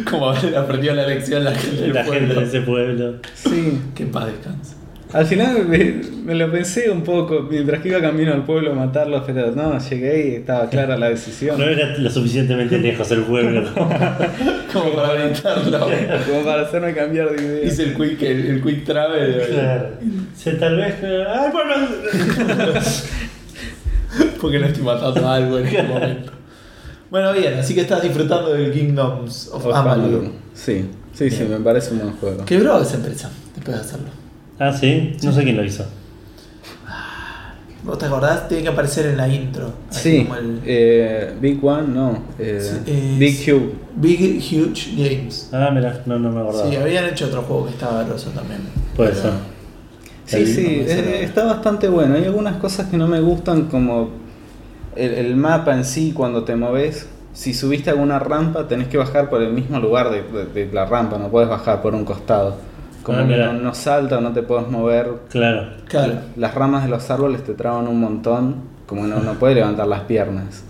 [0.10, 3.16] Como aprendió la lección la gente del La gente de ese pueblo.
[3.36, 4.76] Sí, Que paz descanse.
[5.14, 8.76] Al final me, me lo pensé un poco mientras que iba camino al pueblo a
[8.76, 11.58] matarlos, pero no, llegué y estaba clara la decisión.
[11.58, 13.70] No era lo suficientemente lejos el pueblo.
[14.74, 15.80] Como para orientarlo.
[15.80, 17.66] Como para hacerme cambiar de idea.
[17.66, 19.41] Hice el quick, el, el quick travel.
[19.49, 19.89] Claro.
[20.36, 20.95] Se tal vez.
[21.01, 21.88] ¡Ay, bueno!
[24.41, 26.32] Porque no estoy matando a algo en este momento.
[27.10, 30.32] Bueno, bien, así que estás disfrutando del Kingdoms of Of Amalur.
[30.53, 32.45] Sí, sí, sí, me parece un buen juego.
[32.45, 34.16] Quebró esa empresa después de hacerlo.
[34.60, 35.86] Ah, sí, no sé quién lo hizo.
[37.84, 38.47] ¿Vos te acordás?
[38.49, 39.72] Tiene que aparecer en la intro.
[39.89, 42.24] así Sí, como el- eh, Big One, no.
[42.38, 43.72] eh, Sí, Big Cube.
[43.95, 45.49] Big Huge Games.
[45.53, 46.70] Ah, mira, no, no me acordaba.
[46.70, 48.60] Sí, habían hecho otro juego que estaba groso también.
[48.95, 49.32] Puede Pero- ser.
[50.26, 51.24] Sí, sí, no es- sale.
[51.24, 52.16] está bastante bueno.
[52.16, 54.10] Hay algunas cosas que no me gustan, como
[54.95, 57.08] el, el mapa en sí, cuando te moves.
[57.32, 60.86] Si subiste alguna rampa, tenés que bajar por el mismo lugar de, de- de la
[60.86, 62.58] rampa, no puedes bajar por un costado.
[63.08, 65.10] Como Ah, que no, no salta o no te puedes mover.
[65.30, 65.70] Claro.
[65.88, 66.14] Claro.
[66.36, 68.55] Las ramas de los árboles te traban un montón,
[68.86, 70.64] como que no, no puede levantar las piernas.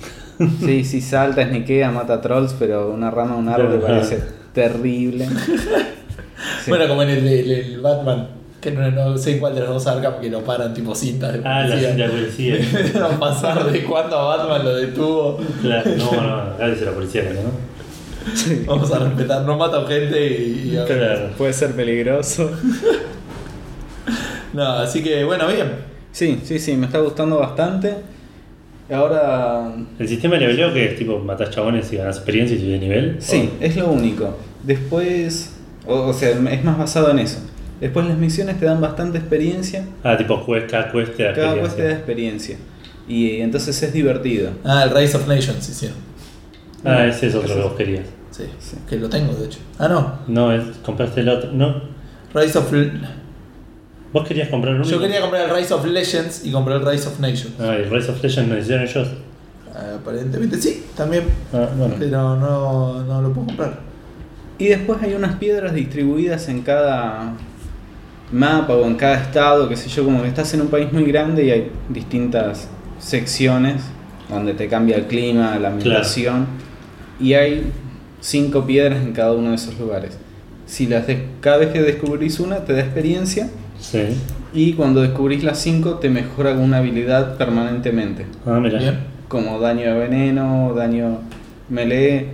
[0.64, 4.24] Sí, sí salta, esniquea, mata trolls, pero una rama de un árbol te parece
[4.54, 5.26] terrible.
[6.64, 6.70] Sí.
[6.70, 8.28] Bueno, como en el, el- el Batman,
[8.62, 11.42] que no, no sé cuál de los dos Arkham que lo paran tipo cintas de
[11.44, 11.90] Ah, la policía.
[11.90, 13.20] cinta de policía.
[13.20, 15.40] Pasar de cuándo a Batman lo detuvo.
[15.62, 17.67] Claro, no, no, acá dice la policía, ¿no?
[18.34, 18.64] Sí.
[18.68, 20.72] Vamos a respetar, no matan gente y.
[20.76, 21.32] y- Claro.
[21.38, 22.52] Puede ser peligroso.
[24.54, 25.72] No, así que bueno, bien.
[26.12, 27.96] Sí, sí, sí, me está gustando bastante.
[28.90, 32.72] Ahora, El sistema de leveleo que es tipo matás chabones y ganas experiencia y subís
[32.72, 33.16] de nivel.
[33.20, 34.38] sí, es lo único.
[34.64, 35.52] Después,
[35.86, 37.40] o, o sea, es más basado en eso.
[37.82, 39.84] Después las misiones te dan bastante experiencia.
[40.04, 41.60] Ah, tipo quest te da Cada experiencia.
[41.60, 42.58] cuesta da experiencia.
[43.08, 44.52] Y entonces es divertido.
[44.64, 45.98] Ah, el Rise of Nations hicieron.
[46.84, 48.06] Ah, ese es otro que vos querías.
[48.38, 48.78] Sí, Sí.
[48.88, 49.60] que lo tengo de hecho.
[49.80, 50.20] Ah, no.
[50.28, 51.52] No, es, compraste el otro.
[51.52, 51.82] No,
[52.36, 52.72] Rise of.
[54.14, 54.84] vos querías comprar uno.
[54.84, 57.54] Yo quería comprar el Rise of Legends y compré el Rise of Nations.
[57.60, 59.08] Ah, el Rise of Legends no hicieron ellos.
[59.74, 61.24] Ah, aparentemente sí, también.
[61.52, 61.96] Ah, bueno.
[61.98, 63.80] Pero no, no lo puedo comprar.
[64.60, 67.34] Y después hay unas piedras distribuidas en cada
[68.32, 71.06] mapa o en cada estado, qué sé yo, como que estás en un país muy
[71.06, 72.68] grande y hay distintas
[73.00, 73.84] secciones
[74.30, 76.48] donde te cambia el clima, la ambientación.
[77.20, 77.72] Y hay
[78.22, 80.18] cinco piedras en cada uno de esos lugares.
[80.66, 83.50] Si las des- cada vez que descubrís una te da experiencia
[83.80, 84.02] Sí.
[84.54, 88.26] y cuando descubrís las cinco te mejora una habilidad permanentemente.
[88.46, 88.80] Ah, mira.
[88.80, 89.00] Bien.
[89.28, 91.20] Como daño de veneno, daño
[91.70, 92.28] melee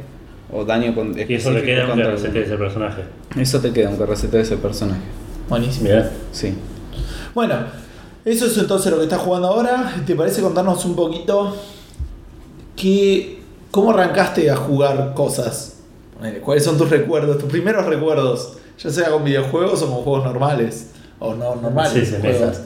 [0.51, 3.01] o daño con Y eso específico queda contra el- recete ese personaje.
[3.37, 5.01] Eso te queda, aunque recete ese personaje.
[5.49, 5.85] Buenísimo.
[5.89, 6.11] Mira.
[6.31, 6.53] Sí.
[7.35, 7.55] Bueno,
[8.25, 9.93] eso es entonces lo que estás jugando ahora.
[10.05, 11.55] ¿Te parece contarnos un poquito
[12.75, 13.39] qué,
[13.73, 15.77] cómo arrancaste a jugar cosas?
[16.45, 18.57] ¿Cuáles son tus recuerdos, tus primeros recuerdos?
[18.77, 20.91] Ya sea con videojuegos o con juegos normales.
[21.17, 21.91] O no normales.
[21.93, 22.61] Sí, se juegos.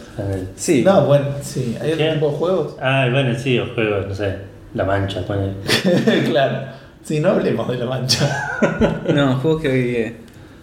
[0.57, 0.83] Sí.
[0.83, 1.77] No, bueno, sí.
[1.81, 2.75] ¿Hay otro tipo de juegos?
[2.81, 4.35] Ah, bueno, sí, o juegos, no sé,
[4.73, 5.53] La Mancha, pone.
[6.29, 6.67] claro.
[7.03, 8.59] Sí, no hablemos de la mancha.
[9.13, 10.17] No, juegos que eh,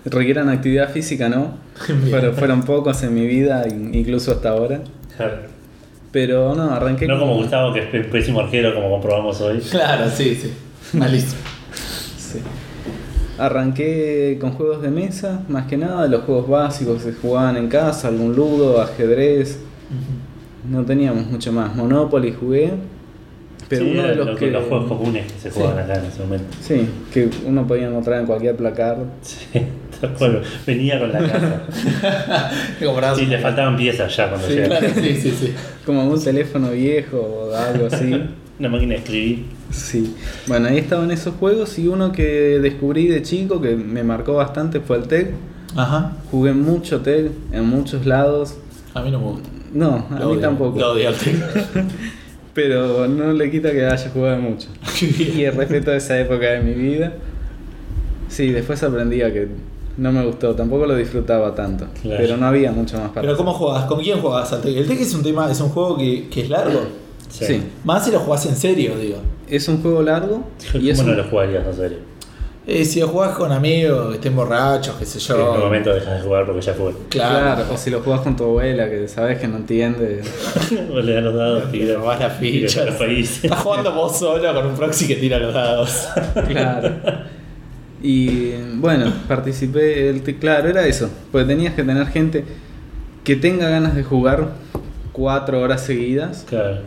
[0.04, 1.54] requieran actividad física, no.
[1.88, 2.08] Bien.
[2.10, 4.80] Pero fueron pocos en mi vida, in- incluso hasta ahora.
[5.16, 5.38] Claro.
[6.14, 9.58] Pero no, arranqué No con- como Gustavo, que es pésimo arquero, como comprobamos hoy.
[9.70, 10.52] Claro, sí, sí.
[10.96, 11.42] Malísimo.
[12.16, 12.38] Sí.
[13.36, 17.68] Arranqué con juegos de mesa, más que nada, los juegos básicos que se jugaban en
[17.68, 19.58] casa, algún ludo, ajedrez.
[20.70, 21.74] No teníamos mucho más.
[21.74, 22.70] Monopoly jugué.
[23.68, 24.50] Pero Sí, uno de los lo- que.
[24.50, 25.58] los juegos comunes que se Sí.
[25.58, 26.56] jugaban acá en ese momento.
[26.60, 28.98] Sí, que uno podía encontrar en cualquier placar.
[29.22, 29.46] Sí,
[30.66, 33.14] Venía con la casa.
[33.16, 34.56] Sí, le faltaban piezas ya cuando Sí.
[34.64, 35.52] Claro, sí, sí, sí.
[35.84, 38.12] Como un teléfono viejo o algo así.
[38.58, 39.44] Una máquina de escribir.
[39.72, 40.14] Sí,
[40.46, 44.78] bueno, ahí estaban esos juegos y uno que descubrí de chico que me marcó bastante
[44.80, 45.30] fue el TEC.
[45.74, 46.12] Ajá.
[46.30, 48.56] Jugué mucho TEC en muchos lados.
[48.94, 49.48] A mí no me gusta.
[49.72, 50.78] No, a Lo mí odio, tampoco.
[50.78, 51.34] Lo odio al Tec.
[52.54, 54.68] Pero no le quita que haya jugado mucho.
[55.02, 57.14] Y el respeto a esa época de mi vida.
[58.28, 59.48] Sí, después aprendí a que
[59.96, 61.86] no me gustó, tampoco lo disfrutaba tanto.
[62.02, 62.18] Claro.
[62.20, 63.36] Pero no había mucho más para Pero.
[63.36, 63.84] ¿cómo jugás?
[63.86, 64.76] ¿Con quién jugás al Tec?
[64.76, 66.80] El Tec es un tema, es un juego que, que es largo.
[67.30, 67.44] Sí.
[67.46, 67.62] Sí.
[67.84, 69.18] Más si lo jugás en serio, digo.
[69.48, 71.98] Es un juego largo y es ¿Cómo no un- lo jugarías en serio?
[72.66, 75.58] Eh, si lo jugás con amigos, que estén borrachos, qué sé En un yo.
[75.58, 76.94] momento dejas de jugar porque ya fue.
[77.10, 77.38] Claro.
[77.56, 80.22] Claro, o si lo jugás con tu abuela que sabes que no entiende.
[80.90, 81.96] o le das los dados, tira.
[81.96, 82.86] robás las fichas.
[82.98, 86.06] Estás jugando vos solo con un proxy que tira los dados.
[86.48, 86.90] Claro.
[88.06, 92.44] Y bueno, participé, el claro, era eso, porque tenías que tener gente
[93.24, 94.50] que tenga ganas de jugar
[95.12, 96.80] cuatro horas seguidas, Claro.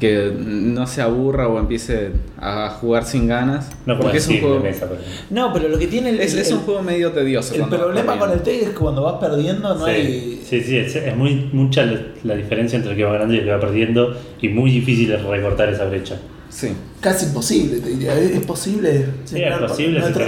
[0.00, 3.70] que no se aburra o empiece a jugar sin ganas.
[3.84, 5.20] No porque es un juego, mesa, por ejemplo.
[5.28, 7.54] No, pero lo que tiene el, es, es un juego medio tedioso.
[7.54, 8.40] el problema con el.
[8.40, 10.42] Tec es que cuando vas perdiendo no sí, hay.
[10.42, 13.38] sí, sí, es, es muy mucha la, la diferencia entre el que va ganando y
[13.40, 16.16] el que va perdiendo y muy difícil de recortar esa brecha.
[16.52, 16.74] Sí.
[17.00, 18.14] Casi imposible, te diría.
[18.14, 19.06] ¿Es es posible?
[19.24, 20.24] Sí, es posible, si nuestro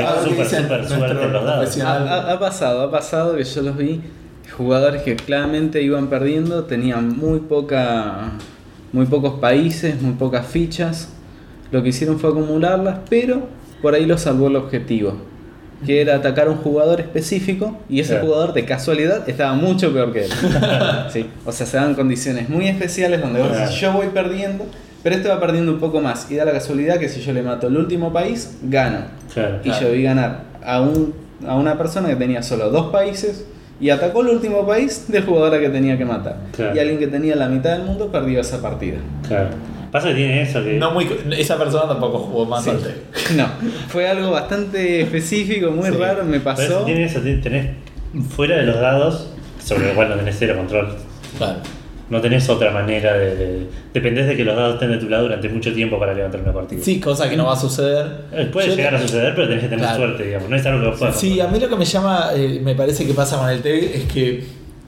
[0.88, 1.78] suerte los dados.
[1.80, 4.00] Ha, pasado, ha pasado que yo los vi,
[4.56, 8.30] jugadores que claramente iban perdiendo, tenían muy poca,
[8.92, 11.10] muy pocos países, muy pocas fichas.
[11.70, 13.46] Lo que hicieron fue acumularlas, pero
[13.82, 15.14] por ahí lo salvó el objetivo,
[15.84, 18.26] que era atacar a un jugador específico y ese Claro.
[18.28, 20.30] jugador de casualidad estaba mucho peor que él.
[21.12, 24.64] Sí, O sea, se dan condiciones muy especiales donde vos decís, yo voy perdiendo,
[25.04, 27.42] pero este va perdiendo un poco más y da la casualidad que si yo le
[27.42, 29.00] mato el último país, gano.
[29.32, 29.60] Claro.
[29.62, 31.14] Y yo vi ganar a, un,
[31.46, 33.44] a una persona que tenía solo dos países
[33.80, 36.36] Y atacó el último país del jugador a que tenía que matar.
[36.56, 36.74] Claro.
[36.74, 38.98] Y alguien que tenía la mitad del mundo perdió esa partida.
[39.28, 39.50] Claro.
[39.92, 40.78] Pasa que tiene eso que.
[40.78, 42.70] No muy, esa persona tampoco jugó más Sí.
[43.36, 43.46] No,
[43.88, 45.96] fue algo bastante específico, muy Sí.
[45.96, 46.84] raro, me Pero pasó.
[46.84, 47.76] Tiene eso, tenés
[48.34, 49.28] fuera de los dados,
[49.62, 50.96] sobre lo cual no tenés cero control.
[51.36, 51.58] Claro.
[52.14, 53.34] No tenés otra manera de.
[53.34, 56.40] de- dependés de que los dados estén de tu lado durante mucho tiempo para levantar
[56.42, 56.80] una partida.
[56.80, 58.06] Sí, cosa que no va a suceder.
[58.32, 59.96] Eh, Puede Yo- llegar a suceder, pero tenés que tener Claro.
[60.04, 60.48] suerte, digamos.
[60.48, 62.76] No es algo que vos puedas Sí, a mí lo que me llama, eh, me
[62.76, 64.44] parece que pasa con el TEC es que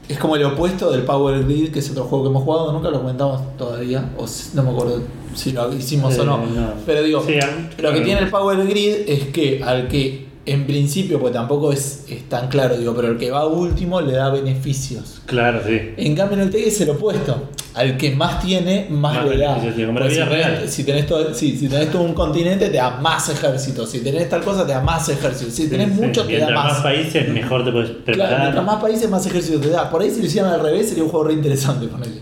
[0.09, 2.91] es como el opuesto del Power Grid, que es otro juego que hemos jugado, nunca
[2.91, 4.24] lo comentamos todavía, o
[4.55, 5.03] no me acuerdo
[5.35, 6.39] si lo hicimos o Eh, no.
[6.39, 6.72] no.
[6.87, 7.35] Pero digo, Sí,
[7.83, 12.05] lo que tiene el Power Grid es que al que en principio, pues tampoco es,
[12.09, 15.20] es tan claro, digo, pero el que va último le da beneficios.
[15.26, 15.78] Claro, sí.
[15.97, 17.51] En cambio en el TEC es el opuesto.
[17.74, 19.61] Al que más tiene, más, Más le da.
[19.61, 20.64] si, tenés, real.
[20.66, 23.90] si tenés todo, sí, si tenés todo un continente, te da más ejércitos.
[23.90, 25.53] Si tenés tal cosa, te da más ejércitos.
[25.53, 26.01] Si tenés Sí, sí.
[26.07, 26.82] mucho, te da más más.
[26.82, 28.40] países, mejor te puedes Claro, preparar.
[28.40, 29.90] mientras más países, más ejércitos te da.
[29.90, 32.18] Por ahí si lo hicieran al revés, sería un juego re interesante con él.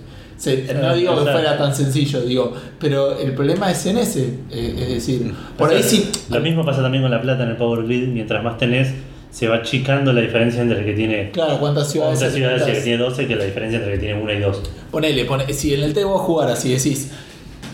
[0.80, 4.24] No digo que o sea- fuera tan sencillo, digo, pero el problema es en ese.
[4.50, 6.10] eh, es decir, por ahí sí.
[6.30, 8.08] Lo mismo pasa también con la plata en el Power Grid.
[8.08, 8.88] Mientras más tenés,
[9.30, 12.20] se va achicando la diferencia entre el que tiene Claro, cuántas ciudades.
[12.22, 14.32] 11 ciudades y el que tiene 12 que la diferencia entre el que tiene 1
[14.32, 14.62] y 2.
[14.90, 17.10] Ponele, pone, si en el TEC vos jugaras y decís,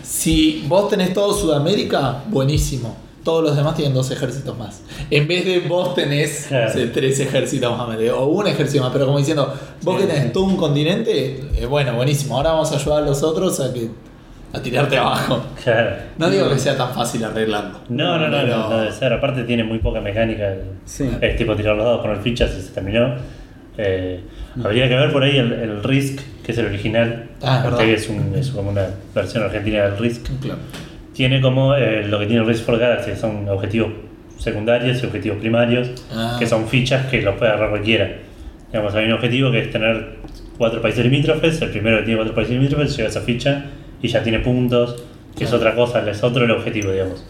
[0.02, 2.96] si vos tenés todo Sudamérica, buenísimo.
[3.24, 4.82] Todos los demás tienen dos ejércitos más.
[5.10, 6.72] En vez de vos tenés Claro.
[6.72, 9.52] sé, tres ejércitos más, o un ejército más, pero como diciendo,
[9.82, 10.32] vos Sí, que tenés sí.
[10.32, 12.36] todo un continente, eh, bueno, buenísimo.
[12.36, 13.88] Ahora vamos a ayudar a los otros a que
[14.52, 15.42] a tirarte abajo.
[15.62, 15.96] Claro.
[16.18, 17.78] No digo que sea tan fácil arreglarlo.
[17.90, 19.12] No, no, no, Pero- no, no debe ser.
[19.12, 20.54] Aparte tiene muy poca mecánica.
[20.86, 21.08] Sí.
[21.20, 23.14] Es tipo tirar los dados, poner fichas y se terminó.
[23.78, 24.20] Eh,
[24.64, 27.28] habría que ver por ahí el, el Risk, que es el original.
[27.42, 27.82] Ah, es verdad.
[27.88, 30.26] Es, un- es como una versión argentina del Risk.
[30.40, 30.58] Claro.
[31.14, 33.90] Tiene como eh, lo que tiene Risk for Galaxy, que son objetivos
[34.38, 36.36] secundarios y objetivos primarios, Ah.
[36.38, 38.10] que son fichas que los puede agarrar cualquiera.
[38.72, 40.16] Digamos, hay un objetivo que es tener
[40.56, 43.64] cuatro países limítrofes, el primero que tiene cuatro países limítrofes lleva esa ficha
[44.00, 45.02] y ya tiene puntos,
[45.36, 47.24] que es otra cosa, es otro el objetivo, digamos.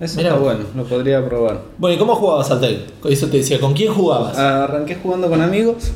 [0.00, 1.60] Eso Mirá está bueno, lo podría probar.
[1.76, 2.78] Bueno, ¿y cómo jugabas al TEC?
[3.04, 4.36] Eso te decía, ¿con quién jugabas?
[4.38, 5.92] Arranqué jugando con amigos.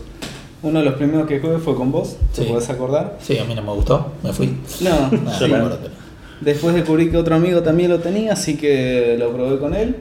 [0.62, 2.48] Uno de los primeros que jugué fue con vos, ¿te Sí.
[2.50, 3.16] podés acordar?
[3.20, 4.54] Sí, a mí no me gustó, me fui.
[4.82, 6.03] No, no me acuerdo, pero-
[6.45, 9.97] Después descubrí que otro amigo también lo tenía, así que lo probé con él.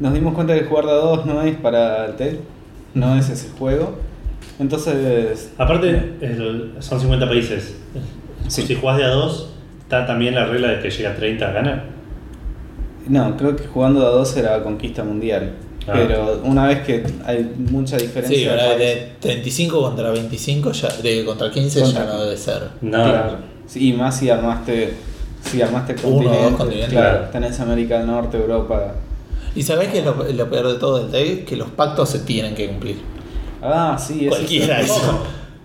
[0.00, 2.36] Nos dimos cuenta que jugar de a dos no es para el TED,
[2.94, 3.96] no es ese juego.
[4.60, 5.88] Entonces, Aparte,
[6.20, 7.74] el- son 50 países.
[8.48, 8.62] Sí.
[8.66, 9.50] Si jugás de a dos,
[9.80, 11.84] está también la regla de que llega a 30 gana.
[13.08, 15.52] no, creo que jugando de a dos era conquista mundial.
[15.86, 15.92] Ah.
[15.94, 20.88] Pero una vez que hay mucha diferencia Sí, de ahora de 35 contra 25, ya,
[21.02, 22.62] de contra 15 Contra- ya no debe ser.
[22.82, 23.36] No, Claro.
[23.68, 24.94] Sí, y más si armaste,
[25.42, 26.90] si armaste Uno o dos continentes.
[26.98, 28.94] Claro, tenés América del Norte, Europa.
[29.54, 32.20] Y sabés que es lo, lo peor de todo del TEC, que los pactos se
[32.20, 32.96] tienen que cumplir.
[33.62, 35.18] Ah, sí, eso Cualquiera es eso.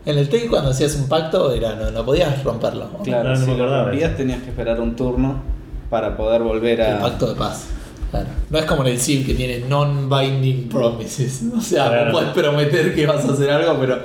[0.06, 2.90] En el TEC cuando hacías un pacto era, no, no podías romperlo.
[3.04, 4.18] Claro, No, no si me lo acordaba rompías eso.
[4.18, 5.42] tenías que esperar un turno
[5.90, 7.00] para poder volver El a...
[7.00, 7.68] pacto de paz.
[8.12, 8.28] Claro.
[8.50, 11.44] No es como en el CIV que tiene non-binding promises.
[11.58, 12.12] O sea, Claro.
[12.12, 14.00] vos puedes prometer que vas a hacer algo, pero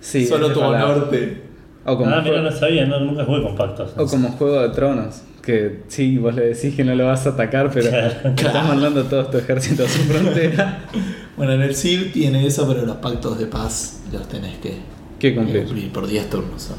[0.00, 1.47] Sí, solo tu honor te.
[1.90, 3.92] O como, ah, mira, no sabía, no, nunca jugué con pactos.
[3.96, 7.30] o como Juego de Tronos, que sí, vos le decís que no lo vas a
[7.30, 8.14] atacar, pero Claro.
[8.36, 10.80] te estás mandando todo tu ejército a su frontera.
[11.38, 14.74] Bueno, en el CIV tiene eso, pero los pactos de paz los tenés que
[15.20, 15.64] ¿Qué cumplir?
[15.66, 16.70] cumplir por 10 turnos.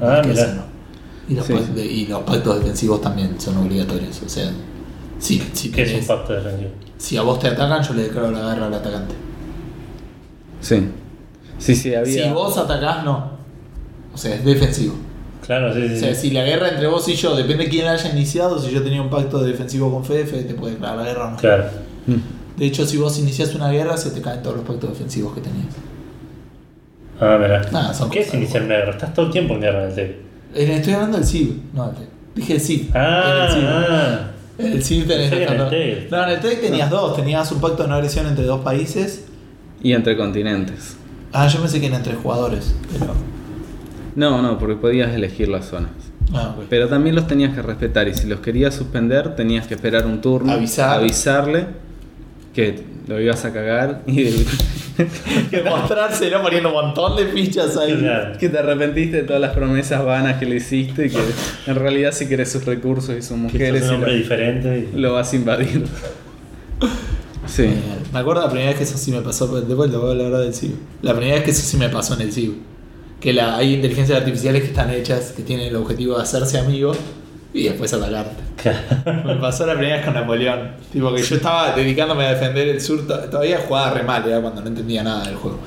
[0.00, 0.54] Ah, mira.
[0.54, 0.62] no.
[1.28, 1.52] Y los, Sí.
[1.52, 4.20] pac- de- y los pactos defensivos también son obligatorios.
[4.22, 4.50] O sea,
[5.20, 6.70] si, si, ¿Qué es un tenés- pacto defensivo?
[6.98, 9.14] si a vos te atacan, yo le declaro la guerra al atacante.
[10.60, 10.88] Sí.
[11.58, 12.24] Sí, sí, había...
[12.24, 13.33] Si vos atacás, no.
[14.14, 14.94] O sea, es defensivo.
[15.44, 15.94] Claro, sí, sí.
[15.94, 16.28] O sea, sí.
[16.28, 18.82] si la guerra entre vos y yo, depende de quién la haya iniciado, si yo
[18.82, 21.36] tenía un pacto defensivo con Fede, Fede te puede declarar la guerra o no.
[21.36, 21.64] Claro.
[22.06, 22.58] Mm.
[22.58, 25.40] De hecho, si vos iniciás una guerra, se te caen todos los pactos defensivos que
[25.40, 25.66] tenías.
[27.20, 27.62] Ah, mira.
[27.70, 28.90] Nada, son ¿Qué es iniciar una guerra?
[28.92, 30.16] Estás todo el tiempo en guerra en el TEC.
[30.54, 32.08] Estoy hablando del CIV, no del TEC.
[32.34, 32.90] Dije el CIV.
[32.94, 33.68] Ah, En el CIV.
[33.68, 34.30] ah.
[34.56, 36.10] En el CIV tenés en el TEC.
[36.10, 37.16] No, en el TEC tenías dos.
[37.16, 39.24] Tenías un pacto de no agresión entre dos países.
[39.82, 40.96] Y entre continentes.
[41.32, 42.74] Ah, yo pensé que eran entre jugadores.
[42.98, 43.12] Pero.
[44.16, 45.90] No, no, porque podías elegir las zonas.
[46.32, 46.64] Ah, ok.
[46.70, 50.20] Pero también los tenías que respetar y si los querías suspender tenías que esperar un
[50.20, 50.98] turno, Avisar.
[51.00, 51.66] avisarle
[52.54, 54.24] que lo ibas a cagar y
[55.50, 57.96] que mostrárselo poniendo un montón de fichas ahí.
[57.98, 58.38] Claro.
[58.38, 61.18] que te arrepentiste de todas las promesas vanas que le hiciste y que
[61.66, 64.16] en realidad si querés sus recursos y sus Que sos mujeres un y hombre lo,
[64.18, 64.88] diferente.
[64.94, 65.84] y- lo vas a invadir.
[67.46, 67.64] Sí.
[67.64, 67.74] Eh,
[68.12, 70.40] me acuerdo la primera vez que eso sí me pasó, después te voy a hablar
[70.40, 70.72] del CIV.
[71.02, 72.54] La primera vez que eso sí me pasó en el CIV.
[73.24, 76.98] Que la, hay inteligencias artificiales que están hechas, que tienen el objetivo de hacerse amigos
[77.54, 78.42] y después atacarte.
[79.24, 80.72] Me pasó la primera vez con Napoleón.
[80.92, 84.40] Tipo que yo estaba dedicándome a defender el sur, to- todavía jugaba re mal, era
[84.42, 85.58] cuando no entendía nada del juego.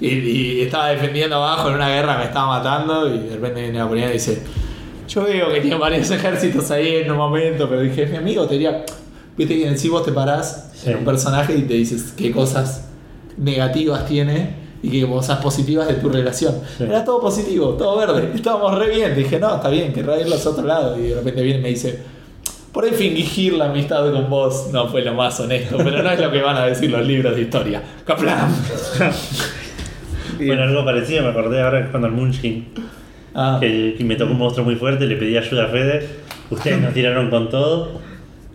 [0.00, 3.78] Y, y estaba defendiendo abajo en una guerra, me estaba matando y de repente viene
[3.78, 4.42] Napoleón y dice,
[5.08, 8.54] yo veo que tiene varios ejércitos ahí en un momento, pero dije, mi amigo te
[8.54, 8.84] diría,
[9.36, 10.90] viste que en sí vos te parás Sí.
[10.90, 12.86] en un personaje y te dices qué cosas
[13.36, 16.54] negativas tiene y qué cosas positivas de tu relación.
[16.76, 16.84] Sí.
[16.84, 19.16] Era todo positivo, todo verde, estábamos re bien.
[19.16, 20.98] Dije, no, está bien, querrá irlo a otro lado.
[20.98, 21.98] Y de repente viene y me dice,
[22.70, 26.20] por ahí fingir la amistad con vos no fue lo más honesto, pero no es
[26.20, 27.82] lo que van a decir los libros de historia.
[28.04, 28.48] ¡Caplan!
[30.36, 32.66] Bueno, algo parecido, me acordé ahora cuando el Munchkin,
[33.36, 36.08] Ah, que, que me tocó un monstruo muy fuerte, le pedí ayuda a Fede,
[36.50, 38.00] ustedes nos tiraron con todo,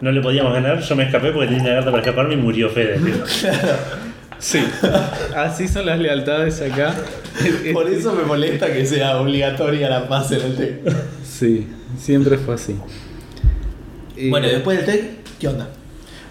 [0.01, 2.69] no le podíamos ganar, yo me escapé porque tenía una carta para escaparme y murió
[2.69, 2.99] Fede.
[4.39, 4.59] Sí,
[5.35, 6.95] así son las lealtades acá.
[7.73, 10.95] por eso me molesta que sea obligatoria la paz en el TEC.
[11.23, 11.67] Sí,
[11.97, 12.75] siempre fue así.
[14.29, 15.03] Bueno, y después del TEC,
[15.39, 15.67] ¿qué onda?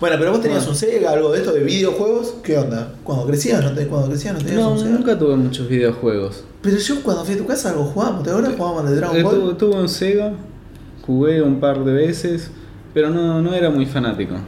[0.00, 0.72] Bueno, pero vos tenías Bueno.
[0.72, 2.94] un Sega, algo de esto de videojuegos, ¿qué onda?
[3.02, 4.90] Cuando crecías, no, te, cuando crecías no tenías No, un Sega.
[4.90, 6.44] nunca tuve muchos videojuegos.
[6.62, 8.52] Pero yo cuando fui a tu casa algo jugábamos, ¿te acuerdas?
[8.56, 9.34] Jugábamos de Dragon Eh, Ball.
[9.40, 10.32] tu- tuve un Sega,
[11.04, 12.50] jugué un par de veces,
[12.94, 14.34] pero no, no era muy fanático.
[14.34, 14.40] De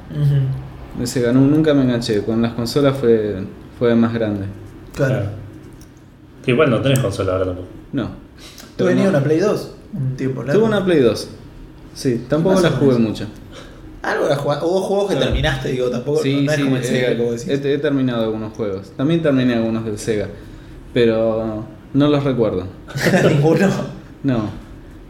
[1.05, 3.37] Sega nu- nunca me enganché, con las consolas fue,
[3.79, 4.47] fue más grande.
[4.95, 5.27] Claro.
[6.45, 7.69] Que igual no tenés consola ahora tampoco.
[7.93, 8.11] No.
[8.77, 9.75] ¿Tú tenías no- una Play 2?
[9.93, 10.59] Un tiempo largo.
[10.61, 11.29] Tuve una Play 2.
[11.95, 13.27] Sí, tampoco la jugué mucho.
[14.03, 14.59] Algo era jugar.
[14.63, 15.27] Hubo juegos que Claro.
[15.33, 17.49] terminaste, digo, tampoco Sí, no sí, como el Sega, eh, como decís.
[17.49, 18.93] he, he terminado algunos juegos.
[18.97, 20.29] También terminé algunos del Sega,
[20.95, 22.67] pero no los recuerdo.
[23.29, 23.69] Ninguno.
[24.23, 24.49] No,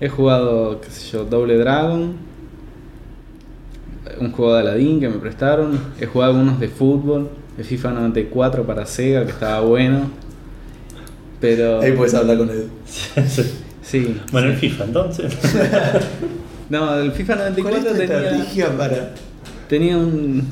[0.00, 2.14] he jugado, qué sé yo, Doble Dragon,
[4.20, 8.64] un juego de Aladdin que me prestaron, he jugado algunos de fútbol, de FIFA 94
[8.64, 10.10] para Sega que estaba bueno,
[11.40, 12.68] pero Ahí puedes hablar con él.
[13.82, 15.32] sí, bueno, el FIFA entonces.
[16.68, 19.10] no, el FIFA ¿Cuál es 94 tenía, estrategia para.?
[19.68, 20.44] tenía un,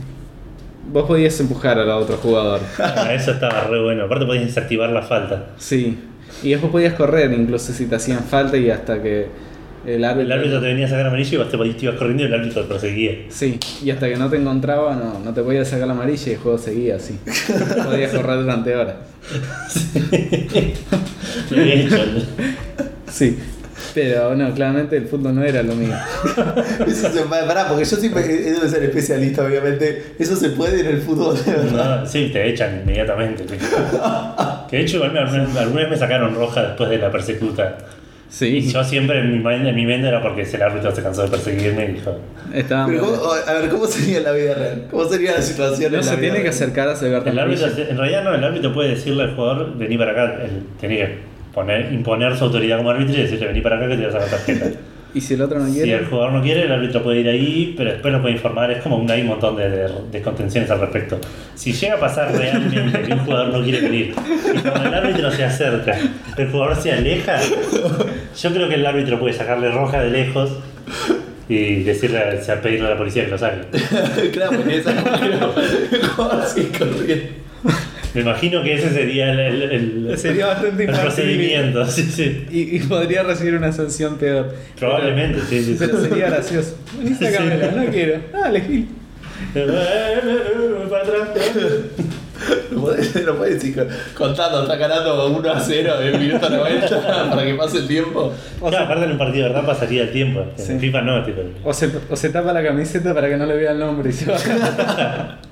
[0.92, 4.04] vos podías empujar al otro jugador, Ah, eso estaba re bueno.
[4.04, 5.50] Aparte podías desactivar la falta.
[5.58, 5.98] sí,
[6.42, 9.26] y después podías correr incluso si te hacían falta y hasta que
[9.94, 12.26] el árbitro, El árbitro te venía a sacar amarillo y vos te ibas corriendo y
[12.26, 13.12] el árbitro te perseguía.
[13.30, 16.32] Sí, y hasta que no te encontraba, no, no te podías sacar la amarilla y
[16.34, 17.18] el juego seguía así.
[17.84, 18.96] Podías correr durante horas.
[21.50, 21.96] Lo había hecho.
[23.10, 23.38] Sí,
[23.94, 25.94] pero no, claramente el fútbol no era lo mío.
[26.86, 30.14] Eso se, pará, porque yo siempre he de ser especialista, obviamente.
[30.18, 32.00] Eso se puede en el fútbol, de verdad.
[32.02, 33.44] No, sí, te echan inmediatamente.
[34.68, 37.78] Que de hecho, igual me- alguna alguna vez me sacaron roja después de la persecuta.
[38.30, 41.02] Y Sí, yo siempre en mi, mente- en mi mente era porque el árbitro se
[41.02, 42.18] cansó de perseguirme y dijo:
[42.52, 44.84] estaba Pero ¿cómo- a ver, ¿cómo sería la vida real?
[44.90, 47.38] ¿Cómo sería la situación No en la se vida tiene que acercar a sacarte El
[47.38, 47.88] árbitro, amarilla.
[47.90, 51.08] en realidad no, el árbitro puede decirle al jugador, vení para acá, él tiene que
[51.54, 54.20] poner, imponer su autoridad como árbitro y decirle, vení para acá que te vas a
[54.20, 54.66] sacar tarjeta.
[55.14, 57.28] Y si el otro no si quiere, el jugador no quiere, el árbitro puede ir
[57.28, 60.22] ahí, pero después lo puede informar, es como un, hay un montón de, de, de
[60.22, 61.18] contenciones al respecto.
[61.54, 64.14] Si llega a pasar realmente que un jugador no quiere venir
[64.54, 65.96] y cuando el árbitro se acerca,
[66.36, 70.50] el jugador se aleja, yo creo que el árbitro puede sacarle roja de lejos
[71.48, 73.66] y decirle, a pedirle a la policía que lo saque.
[74.32, 74.92] claro, porque esa
[76.16, 77.48] como así corriendo.
[78.14, 81.86] Me imagino que ese sería el, el- el- Sería bastante el procedimiento.
[81.86, 82.46] Sí, sí.
[82.50, 84.54] y, y podría recibir una sanción peor.
[84.78, 85.72] Probablemente, sí, sí.
[85.72, 85.76] sí.
[85.78, 86.76] Pero sería gracioso.
[86.98, 88.20] Vení, sacámela, no quiero.
[88.32, 88.88] Dale, Gil.
[90.90, 91.28] Para atrás.
[92.70, 97.02] No puedes, no puedes ir contando, está ganando 1 a 0 en el minuto 90
[97.30, 98.32] para que pase el tiempo.
[98.60, 100.44] O Claro, aparte en un partido de verdad pasaría el tiempo.
[100.56, 100.78] En Sí.
[100.78, 101.40] FIFA no, tipo.
[101.64, 104.12] o, se, o se tapa la camiseta para que no le vea el nombre y
[104.12, 105.38] se baja.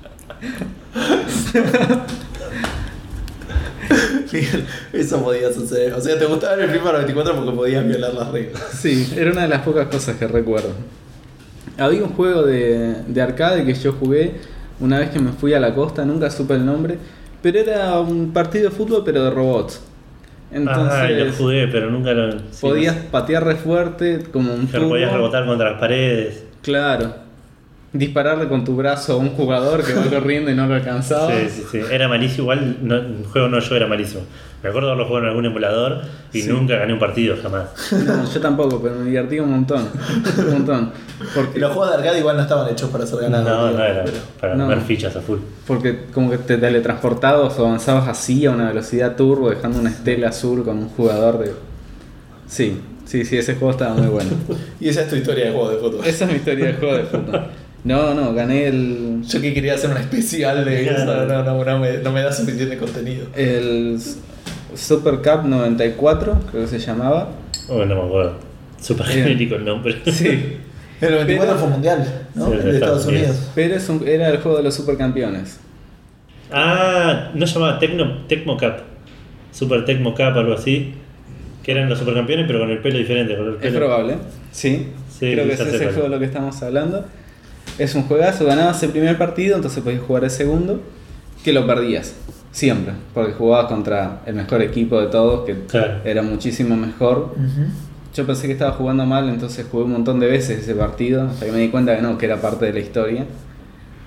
[4.93, 5.93] Eso podía suceder.
[5.93, 8.61] O sea, te gustaba el FIFA 94 porque podías violar las reglas.
[8.73, 10.69] Sí, era una de las pocas cosas que recuerdo.
[11.77, 14.35] Había un juego de, de arcade que yo jugué
[14.79, 16.97] una vez que me fui a la costa, nunca supe el nombre,
[17.41, 19.81] pero era un partido de fútbol pero de robots.
[20.65, 22.39] Ajá, y lo Entonces jugué, pero nunca lo.
[22.51, 23.07] sí, podías no sé.
[23.11, 26.45] patear re fuerte como un Claro, podías rebotar contra las paredes.
[26.61, 27.26] Claro.
[27.93, 31.31] Dispararle con tu brazo a un jugador que va corriendo y no lo alcanzaba.
[31.31, 31.81] Sí, sí, sí.
[31.89, 32.43] Era malísimo.
[32.43, 34.21] Igual no, el juego no yo era malísimo.
[34.61, 36.01] Me acuerdo haberlo jugado en algún emulador
[36.33, 36.49] y Sí.
[36.49, 37.67] nunca gané un partido jamás.
[38.05, 39.87] No, yo tampoco, pero me divertí un montón.
[40.37, 40.91] Un montón.
[41.33, 43.73] Porque, Los juegos de arcade igual no estaban hechos para ser No, ganados.
[43.75, 44.67] no era pero- para No.
[44.67, 45.37] ganar fichas a full.
[45.65, 50.29] porque como que te teletransportabas o avanzabas así a una velocidad turbo, dejando una estela
[50.29, 51.53] azul con un jugador de.
[52.47, 54.31] Sí, sí, sí, ese juego estaba muy bueno.
[54.79, 56.05] Y esa es tu historia de juego de fútbol.
[56.05, 57.41] Esa es mi historia de juego de fútbol.
[57.87, 59.21] No, no, gané el.
[59.25, 62.31] Yo que quería hacer un especial de eso, no, no, no, me, no me da
[62.31, 63.27] suficiente contenido.
[63.35, 63.97] El
[64.75, 67.29] Super Cup 94, creo que se llamaba.
[67.69, 68.33] Oh, no me acuerdo.
[68.89, 69.03] Bien.
[69.09, 69.95] genérico el nombre.
[70.05, 70.57] Sí.
[70.99, 72.47] El 94 Pero- fue mundial, ¿no?
[72.47, 73.49] Sí, El de Estados Unidos.
[73.53, 75.59] Pero es un- era el juego de los supercampeones.
[76.51, 78.73] Ah, no se llamaba Tecno, Tecmo Cup.
[79.51, 80.93] Super Tecmo Cup, algo así.
[81.63, 83.35] Que eran los supercampeones, pero con el pelo diferente.
[83.37, 83.77] Con el Es pelo.
[83.79, 84.15] probable.
[84.51, 84.87] Sí.
[85.09, 87.05] Sí, Creo que ese es el juego de lo que estamos hablando.
[87.77, 90.81] Es un juegazo, ganabas el primer partido, entonces podías jugar el segundo,
[91.43, 92.15] que lo perdías.
[92.51, 92.93] Siempre.
[93.13, 95.99] Porque jugabas contra el mejor equipo de todos, que Claro.
[96.03, 97.35] era muchísimo mejor.
[98.15, 101.45] Yo pensé que estaba jugando mal, entonces jugué un montón de veces ese partido, hasta
[101.45, 103.25] que me di cuenta que no, que era parte de la historia.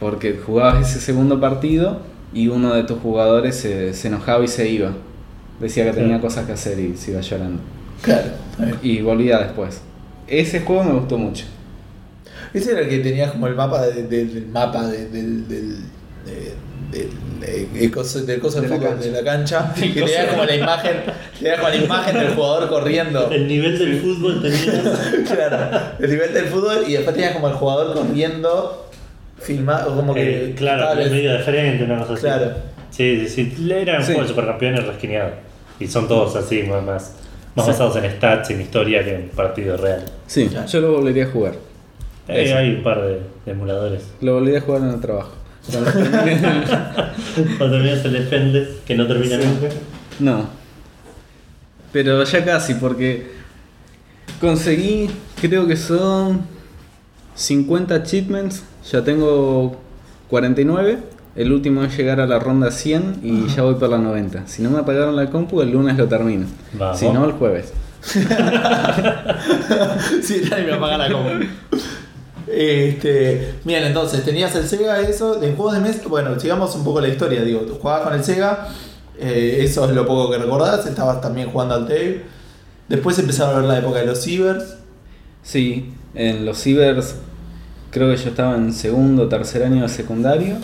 [0.00, 1.98] Porque jugabas ese segundo partido
[2.34, 4.92] y uno de tus jugadores se, se enojaba y se iba.
[5.60, 7.60] Decía que tenía cosas que hacer y se iba llorando.
[8.02, 8.28] Claro.
[8.82, 9.82] Y volvía después.
[10.26, 11.44] Ese juego me gustó mucho.
[12.52, 15.48] Ese era el que tenía como el mapa de- de- del mapa de- del.
[15.48, 15.76] del.
[16.26, 16.54] de-
[16.90, 17.08] del,
[17.76, 19.06] eh, coso- del coso de, De la fútbol, cancha.
[19.06, 20.96] de la cancha, que tenía como la imagen,
[21.38, 23.30] tenía como la imagen del jugador corriendo.
[23.30, 24.82] El nivel del fútbol tenía.
[25.34, 28.88] claro, el nivel del fútbol y después tenía como el jugador corriendo,
[29.38, 30.46] filmado, como que.
[30.50, 32.22] eh, claro, medio de frente, una cosa así.
[32.22, 32.52] Claro.
[32.90, 33.70] Sí, sí, sí.
[33.72, 34.06] Era un Sí.
[34.06, 35.30] juego de supercampeones resquineado.
[35.78, 37.12] Y son todos así, más, más,
[37.54, 37.70] más Sí.
[37.72, 40.04] basados en stats, en historia que en partido real.
[40.26, 40.66] Sí, Claro.
[40.66, 41.54] yo lo volvería a jugar.
[42.32, 44.02] Eh, hay un par de, de emuladores.
[44.20, 45.32] Lo volvería a jugar en el trabajo.
[47.58, 49.46] Cuando terminas el Defender, que no termina Sí.
[49.46, 49.68] nunca.
[50.18, 50.48] No.
[51.92, 53.26] Pero ya casi, porque
[54.40, 55.10] conseguí,
[55.40, 56.42] creo que son
[57.34, 59.76] 50 achievements, ya tengo
[60.28, 60.98] 49.
[61.36, 64.46] El último es llegar a la ronda 100 y ya voy por la 90.
[64.46, 66.46] Si no me apagaron la compu, el lunes lo termino.
[66.74, 66.98] Vamos.
[66.98, 67.72] Si no, el jueves.
[70.22, 71.44] sí, nadie me apaga la compu.
[72.52, 76.02] Este, bien, entonces tenías el Sega, eso, de juegos de mesa.
[76.08, 77.42] Bueno, sigamos un poco la historia.
[77.42, 78.68] Digo, tú jugabas con el Sega,
[79.18, 80.86] eh, eso es lo poco que recordás.
[80.86, 82.24] Estabas también jugando al Dave.
[82.88, 84.76] Después empezaron a ver la época de los Cibers.
[85.42, 87.14] Sí, en los cibers
[87.90, 90.56] creo que yo estaba en segundo tercer año de secundario.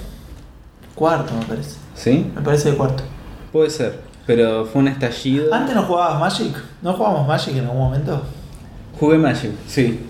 [0.94, 1.76] Cuarto, me parece.
[1.94, 2.30] ¿Sí?
[2.34, 3.02] Me parece de cuarto.
[3.52, 4.00] Puede ser.
[4.26, 5.54] Pero fue un estallido.
[5.54, 6.56] ¿Antes no jugabas Magic?
[6.82, 8.22] ¿No jugábamos Magic en algún momento?
[8.98, 10.00] Jugué Magic, sí.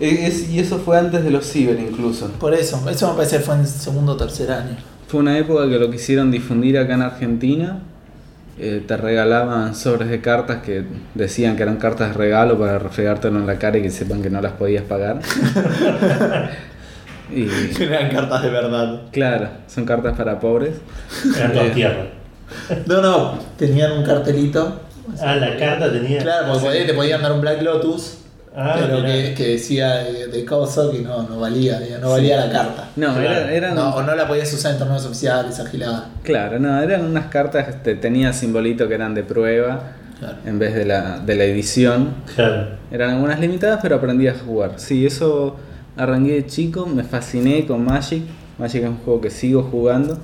[0.00, 2.28] Es- y eso fue antes de los ciber incluso.
[2.40, 4.76] Por eso, eso me parece que fue en segundo o tercer año.
[5.08, 7.78] Fue una época que lo quisieron difundir acá en Argentina.
[8.58, 10.84] Eh, te regalaban sobres de cartas que
[11.14, 14.30] decían que eran cartas de regalo para refregártelo en la cara y que sepan que
[14.30, 15.20] no las podías pagar.
[17.34, 17.48] y
[17.82, 19.02] Eran cartas de verdad.
[19.12, 20.76] claro, son cartas para pobres.
[21.36, 21.70] Eran Eh.
[21.74, 22.06] tierra.
[22.86, 24.80] No, no, tenían un cartelito.
[25.20, 26.22] Ah, la carta tenía.
[26.22, 28.18] Claro, porque te podían dar un Black Lotus,
[28.56, 32.52] Ah, pero que, que decía de, de coso que no, no valía, no valía la
[32.52, 32.88] carta.
[32.94, 33.20] No, Claro.
[33.22, 33.74] era- eran.
[33.74, 36.10] No, o no la podías usar en torneos oficiales, agilada.
[36.22, 40.36] Claro, no, eran unas cartas que te- tenía simbolito que eran de prueba Claro.
[40.46, 42.14] en vez de la, de la edición.
[42.36, 42.68] Claro.
[42.92, 44.74] Eran algunas limitadas, pero aprendí a jugar.
[44.76, 45.56] Sí, eso
[45.96, 48.22] arranqué de chico, me fasciné con Magic.
[48.58, 50.16] Magic es un juego que sigo jugando.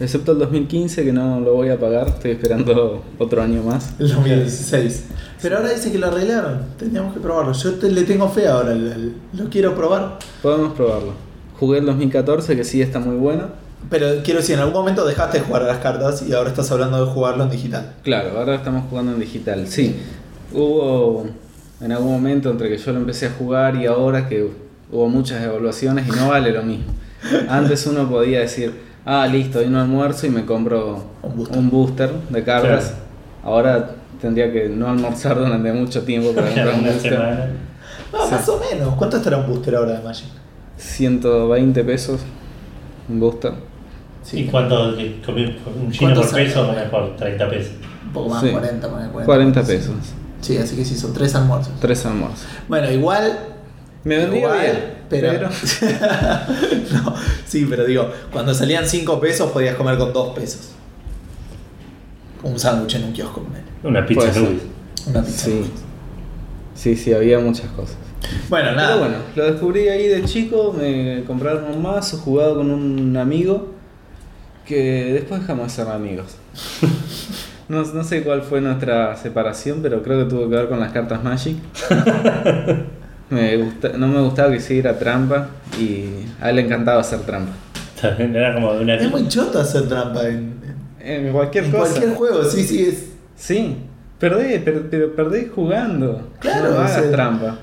[0.00, 2.08] Excepto el 2015, que no lo voy a pagar.
[2.08, 3.94] Estoy esperando otro año más.
[3.98, 5.04] El 2016.
[5.40, 7.52] Pero ahora dice que lo arreglaron, teníamos que probarlo.
[7.52, 10.18] Yo te- le tengo fe ahora, lo quiero probar.
[10.42, 11.12] Podemos probarlo.
[11.60, 13.48] Jugué el 2014, que sí está muy bueno.
[13.90, 16.70] Pero quiero decir, en algún momento dejaste de jugar a las cartas y ahora estás
[16.72, 17.92] hablando de jugarlo en digital.
[18.02, 19.66] Claro, ahora estamos jugando en digital.
[19.68, 19.94] Sí,
[20.52, 21.26] hubo
[21.80, 24.48] en algún momento entre que yo lo empecé a jugar y ahora que
[24.90, 26.86] hubo muchas evaluaciones y no vale lo mismo.
[27.48, 28.72] Antes uno podía decir,
[29.06, 31.58] ah, listo, hoy no almuerzo y me compro Un booster.
[31.58, 32.84] un booster de cartas.
[32.84, 33.04] Claro.
[33.44, 33.90] Ahora
[34.20, 37.12] tendría que no almorzar durante mucho tiempo para comprar un una booster.
[37.12, 37.46] semana.
[38.12, 38.30] No, Sí.
[38.34, 38.94] más o menos.
[38.94, 40.28] ¿Cuánto estará un booster ahora de Magic?
[40.76, 42.20] 120 pesos
[43.08, 43.52] un booster.
[44.32, 44.94] ¿Y cuánto?
[45.26, 46.44] comí Un chino ¿Cuánto por sale?
[46.46, 47.72] peso, mejor, 30 pesos.
[48.06, 48.50] Un poco más, Sí.
[48.50, 49.24] 40, poner 40.
[49.26, 49.94] 40 pesos.
[50.40, 51.72] Sí, así que sí, son tres almuerzos.
[51.80, 52.46] Tres almuerzos.
[52.68, 53.38] Bueno, igual.
[54.04, 55.30] Me vendría igual, bien, pero.
[55.32, 55.48] pero-
[57.04, 57.14] no,
[57.46, 60.70] sí, pero digo, cuando salían 5 pesos podías comer con 2 pesos.
[62.42, 63.42] Un sándwich en un kiosco.
[63.82, 64.30] Una pizza.
[65.06, 65.44] Una pizza.
[65.46, 65.70] Sí.
[66.74, 67.96] Sí, sí, había muchas cosas.
[68.48, 68.88] Bueno, nada.
[68.96, 73.72] Pero bueno, lo descubrí ahí de chico, me compraron un mazo, jugado con un amigo
[74.66, 76.36] que después dejamos de ser amigos.
[77.66, 80.92] No, no sé cuál fue nuestra separación, pero creo que tuvo que ver con las
[80.92, 81.56] cartas Magic.
[83.34, 86.06] Me gusta, no me gustaba que hiciera trampa y
[86.40, 87.52] a él le encantaba hacer trampa.
[88.00, 88.94] También Era como de una.
[88.96, 90.54] Es muy choto hacer trampa en,
[91.00, 91.90] en- En cualquier en cosa.
[91.92, 93.04] cualquier juego, sí, sí, es.
[93.36, 93.76] Sí,
[94.18, 96.30] perdí, pero, pero perdí jugando.
[96.40, 97.58] Claro, no o hagas sea, trampa.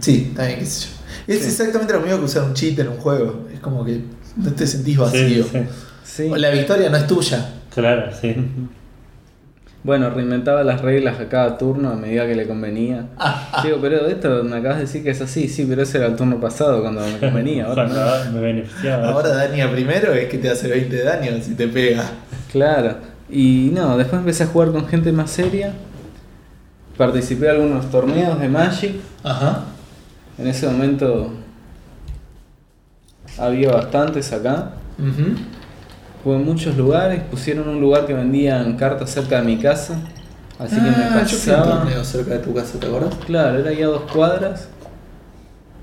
[0.00, 0.94] Sí, también, qué sé yo.
[1.34, 1.46] Es Sí.
[1.48, 3.46] exactamente lo mismo que usar un cheat en un juego.
[3.52, 4.00] Es como que
[4.36, 5.44] no te sentís vacío.
[5.44, 5.58] Sí, sí.
[6.04, 6.30] Sí.
[6.32, 7.46] O La victoria no es tuya.
[7.74, 8.34] Claro, sí.
[9.88, 13.06] Bueno, reinventaba las reglas a cada turno a medida que le convenía.
[13.64, 16.14] Digo, pero esto me acabas de decir que es así, sí, pero ese era el
[16.14, 17.64] turno pasado cuando me convenía.
[17.64, 18.32] Ahora no.
[18.32, 19.08] Me beneficiaba.
[19.08, 22.04] Ahora daña primero es que te hace 20 de daño si te pega.
[22.52, 22.96] Claro.
[23.30, 25.72] Y no, después empecé a jugar con gente más seria.
[26.98, 28.96] Participé en algunos torneos de Magic.
[29.24, 29.64] Ajá.
[30.36, 31.32] En ese momento
[33.38, 34.72] había bastantes acá.
[34.98, 35.34] Ujú.
[36.28, 37.22] Jugué en muchos lugares.
[37.30, 39.98] Pusieron un lugar que vendían cartas cerca de mi casa.
[40.58, 41.78] Así que me Ah, yo pasaba.
[41.80, 43.14] torneo cerca de tu casa, ¿te acuerdas?
[43.24, 44.68] Claro, era ya a dos cuadras.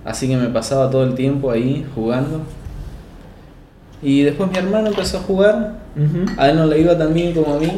[0.04, 2.42] Así que me pasaba todo el tiempo ahí jugando.
[4.04, 5.80] Y después mi hermano empezó a jugar.
[6.38, 7.72] A él no le iba tan bien como a mí.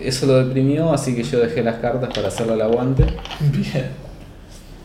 [0.00, 3.04] Eso lo deprimió, así que yo dejé las cartas para hacerle el aguante.
[3.52, 3.88] Bien.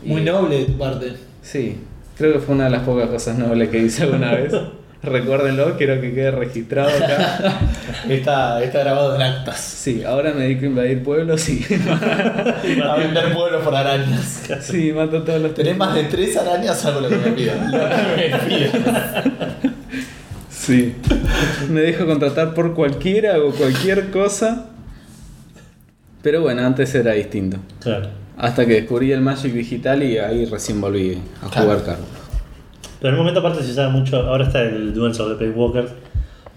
[0.03, 1.13] Muy Y- noble de tu parte.
[1.41, 1.79] Sí,
[2.17, 4.53] creo que fue una de las pocas cosas nobles que hice alguna vez.
[5.03, 7.59] Recuérdenlo, quiero que quede registrado acá.
[8.09, 9.59] Está, está grabado en actas.
[9.59, 11.65] Sí, ahora me dedico a invadir pueblos y
[12.83, 14.43] A vender pueblos por arañas.
[14.61, 17.71] sí, mato todos los Tenés más de tres arañas, hago lo que me pidan.
[20.49, 20.93] Sí.
[21.69, 24.67] Me dejo contratar por cualquiera o cualquier cosa.
[26.21, 27.57] Pero bueno, antes era distinto.
[27.81, 28.09] Claro.
[28.37, 31.63] Hasta que descubrí el Magic digital y ahí recién volví a Claro.
[31.65, 32.20] jugar cartas.
[33.01, 35.45] Pero en un momento aparte se usaba mucho, ahora está el Duels of the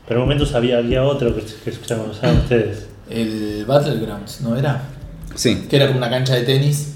[0.07, 2.87] pero en un momento había, había otro que, que escuchaban usaban ustedes.
[3.09, 4.83] El Battlegrounds, ¿no era?
[5.35, 5.67] Sí.
[5.69, 6.91] Que era como una cancha de tenis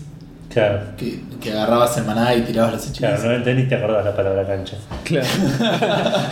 [0.53, 0.81] Claro.
[0.97, 3.21] que, que agarrabas en maná y tirabas las hechizas.
[3.21, 4.77] Claro, no en tenis te acordás la palabra cancha.
[5.05, 5.27] Claro.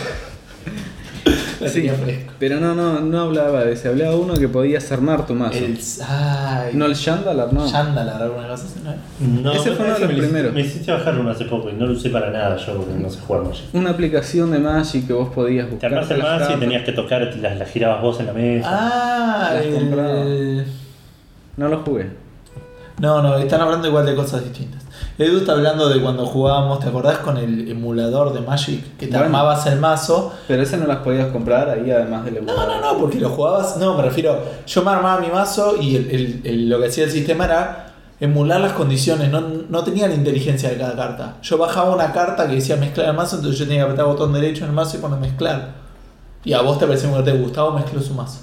[1.61, 2.33] La Sí, tenía fresco.
[2.39, 5.57] pero no, no, no hablaba de ese, hablaba uno que podías armar tu mazo.
[5.57, 5.77] El.
[6.07, 6.71] Ay.
[6.73, 7.65] No el Shandalar, no.
[7.71, 9.41] Yandalar, alguna cosa así, ¿no?
[9.41, 10.53] No, Ese fue uno de los me- primeros.
[10.53, 13.09] Me hiciste bajar uno hace poco y no lo usé para nada yo porque no
[13.09, 13.65] sé jugar Magic.
[13.73, 15.93] Una aplicación de Magic que vos podías Te buscar.
[15.93, 18.67] armás el las mazo y tenías que tocar, las, las girabas vos en la mesa.
[18.71, 20.65] Ah, Las el.
[21.57, 22.26] No lo jugué.
[22.99, 24.81] No, no, están hablando igual de cosas distintas.
[25.19, 28.97] Edu está hablando de cuando jugábamos, ¿te acordás con el emulador de Magic?
[28.97, 29.25] Que te Bueno.
[29.25, 30.33] armabas el mazo.
[30.47, 32.81] Pero ese no las podías comprar ahí además del No, emulador.
[32.81, 33.77] no, no, porque lo jugabas.
[33.77, 34.39] No, me refiero.
[34.65, 37.93] Yo me armaba mi mazo y el- el- el- lo que hacía el sistema era
[38.19, 39.29] emular las condiciones.
[39.29, 41.35] No, no tenía la inteligencia de cada carta.
[41.43, 44.11] Yo bajaba una carta que decía mezclar el mazo, entonces yo tenía que apretar el
[44.11, 45.69] botón derecho en el mazo y poner mezclar.
[46.43, 48.39] Y a vos te parecía que te gustaba, mezcló su mazo.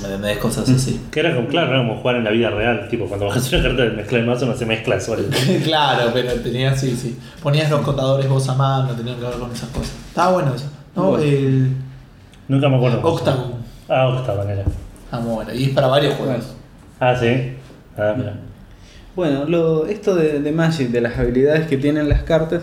[0.00, 0.38] ¿Me entendés?
[0.38, 1.00] Cosas así.
[1.10, 2.88] Que era como, claro, era como jugar en la vida real.
[2.88, 5.24] Tipo, cuando bajas una carta de mezcla de mazo no se mezcla solo.
[5.64, 7.18] claro, pero tenías, sí, sí.
[7.42, 9.92] Ponías los contadores vos a mano, tenían que ver con esas cosas.
[10.08, 10.66] Estaba bueno eso.
[10.94, 11.24] No, Bueno.
[11.24, 11.72] el
[12.48, 13.00] Nunca me acuerdo.
[13.02, 13.52] Octagon.
[13.88, 14.64] Ah, Octagon era.
[15.10, 15.54] Ah, muy bueno.
[15.54, 16.44] Y es para varios juegos.
[16.98, 17.52] Ah, sí.
[17.96, 18.34] Ah, mira.
[19.16, 22.62] Bueno, lo, esto de, de Magic, de las habilidades que tienen las cartas,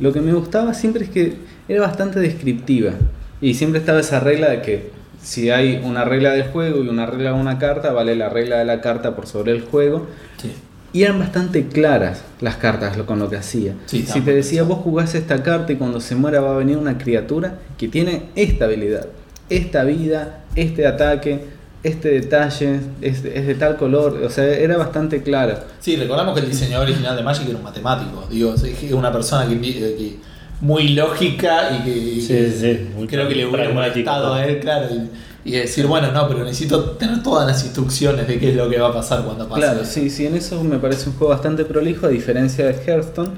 [0.00, 1.36] lo que me gustaba siempre es que
[1.68, 2.92] era bastante descriptiva.
[3.40, 4.90] Y siempre estaba esa regla de que
[5.24, 8.58] si hay una regla del juego y una regla de una carta, vale la regla
[8.58, 10.06] de la carta por sobre el juego.
[10.40, 10.52] Sí.
[10.92, 13.72] Y eran bastante claras las cartas lo- con lo que hacía.
[13.86, 16.76] Sí, si te decía, vos jugás esta carta y cuando se muera va a venir
[16.76, 19.08] una criatura que tiene esta habilidad,
[19.50, 21.46] esta vida, este ataque,
[21.82, 25.56] este detalle, es, es de tal color, o sea, era bastante claro.
[25.80, 28.26] Sí, recordamos que el diseñador original de Magic era un matemático.
[28.30, 30.16] Digo, es una persona que, que-
[30.64, 32.88] muy lógica y que Sí, sí, sí.
[32.96, 34.88] Muy creo que le hubiera molestado a él, claro.
[34.94, 38.70] Y, y decir, bueno, no, pero necesito tener todas las instrucciones de qué es lo
[38.70, 39.60] que va a pasar cuando pase.
[39.60, 43.32] Claro, sí, sí, en eso me parece un juego bastante prolijo, a diferencia de Hearthstone,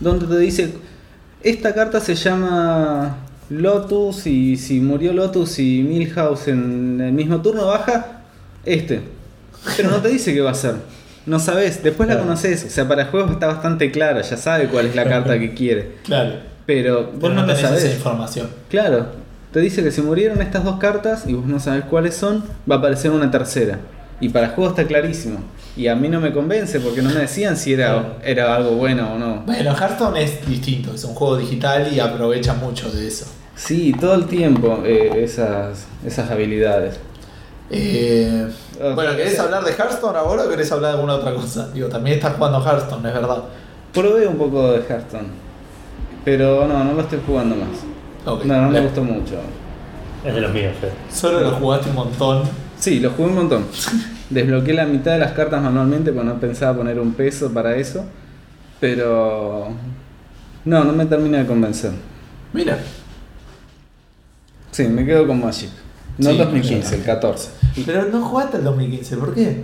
[0.00, 0.74] donde te dice,
[1.42, 7.68] esta carta se llama Lotus y si murió Lotus y Milhouse en el mismo turno
[7.68, 8.20] baja,
[8.66, 9.00] este.
[9.78, 10.74] Pero no te dice qué va a hacer.
[11.24, 14.68] No sabes, después la conoces, o sea, para el juego está bastante clara, ya sabe
[14.68, 15.96] cuál es la carta que quiere.
[16.04, 16.55] Claro.
[16.66, 17.94] Pero vos Pero no, no tenés esa sabés.
[17.94, 18.48] información.
[18.68, 19.06] Claro,
[19.52, 22.76] te dice que si murieron estas dos cartas y vos no sabes cuáles son, va
[22.76, 23.78] a aparecer una tercera.
[24.20, 25.38] Y para el juego está clarísimo.
[25.76, 29.12] Y a mí no me convence porque no me decían si era, era algo bueno
[29.14, 29.42] o no.
[29.44, 33.26] Bueno, Hearthstone es distinto, es un juego digital y aprovecha mucho de eso.
[33.54, 36.98] Sí, todo el tiempo eh, esas, esas habilidades.
[37.70, 38.48] Eh,
[38.78, 41.70] Ah, bueno, ¿querés sea- hablar de Hearthstone ahora o querés hablar de alguna otra cosa?
[41.72, 43.38] Digo, también estás jugando Hearthstone, es verdad.
[43.92, 45.28] Probé un poco de Hearthstone.
[46.26, 47.68] Pero no, no lo estoy jugando más.
[48.44, 49.36] No, no me gustó mucho.
[50.24, 50.90] Es de los míos, Fede.
[51.08, 52.42] Solo lo jugaste un montón.
[52.76, 53.64] Sí, lo jugué un montón.
[54.30, 58.04] Desbloqueé la mitad de las cartas manualmente porque no pensaba poner un peso para eso.
[58.80, 59.68] Pero...
[60.64, 61.92] No, no me termina de convencer.
[62.52, 62.76] Mira.
[64.72, 65.70] Sí, me quedo con Magic.
[66.18, 67.50] No Sí, el 2015, yo el 14.
[67.86, 69.62] Pero no jugaste el 2015, ¿por qué?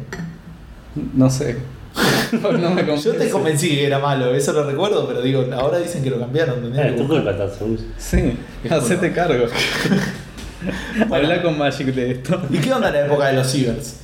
[1.13, 1.57] No sé.
[2.61, 2.99] no me.
[2.99, 6.19] Yo te convencí que era malo, eso lo recuerdo, pero digo, ahora dicen que lo
[6.19, 6.75] cambiaron.
[6.75, 7.35] Es que tu culpa.
[7.99, 8.37] Sí,
[8.71, 9.47] hacete cargo.
[11.11, 12.41] Habla con Magic de esto.
[12.51, 13.97] ¿Y qué onda la época de los cibers?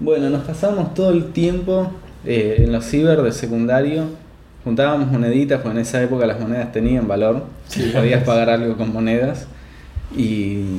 [0.00, 1.92] Bueno, nos pasamos todo el tiempo
[2.24, 4.08] eh, en los ciber de secundario.
[4.64, 7.44] Juntábamos moneditas, porque en esa época las monedas tenían valor.
[7.68, 7.90] Sí.
[7.94, 9.46] Podías pagar algo con monedas.
[10.16, 10.78] Y,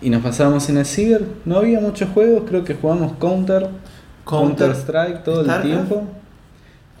[0.00, 1.24] y nos pasábamos en el ciber.
[1.44, 3.68] No había muchos juegos, creo que jugamos Counter,
[4.24, 5.64] Counter, Counter Strike todo Starcraft.
[5.64, 6.04] el tiempo.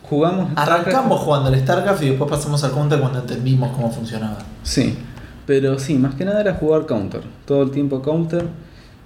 [0.02, 0.50] Jugamos.
[0.56, 4.38] Arrancamos jugando al StarCraft y después pasamos al Counter cuando entendimos cómo funcionaba.
[4.62, 4.96] Sí,
[5.46, 7.22] pero sí, más que nada era jugar Counter.
[7.46, 8.44] Todo el tiempo Counter.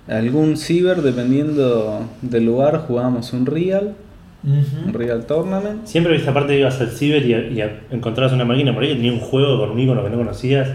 [0.09, 3.95] Algún ciber, dependiendo del lugar, jugábamos un Real,
[4.45, 5.85] un Real Tournament.
[5.85, 9.13] Siempre viste, aparte ibas al ciber y, y encontrabas una máquina por ahí que tenía
[9.13, 10.69] un juego con un icono que no conocías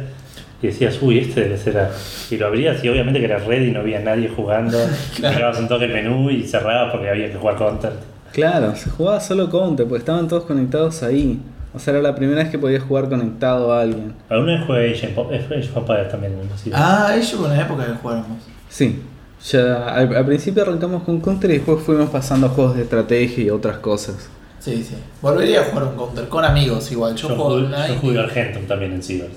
[0.61, 1.77] y decías, uy, este debe ser.
[1.77, 1.91] a-".
[2.29, 4.77] Y lo abrías y obviamente que era red y no había nadie jugando.
[5.15, 5.35] Claro.
[5.35, 7.91] Mirabas un toque el menú y cerrabas porque había que jugar Counter.
[8.31, 11.39] Claro, se jugaba solo Counter, porque estaban todos conectados ahí.
[11.73, 14.13] O sea, era la primera vez que podías jugar conectado a alguien.
[14.29, 16.77] Alguna vez jugué Age of también ciber.
[16.79, 18.37] Ah, ellos con la época que jugáramos.
[18.69, 19.01] Sí,
[19.49, 23.43] ya al, al principio arrancamos con Counter y después fuimos pasando a juegos de estrategia
[23.45, 24.29] y otras cosas.
[24.59, 24.95] Sí, sí.
[25.21, 27.15] Volvería a jugar un Counter con amigos igual.
[27.15, 27.87] Yo, Yo, juego jugué, online.
[27.87, 29.29] yo jugué Argentum también en ciber.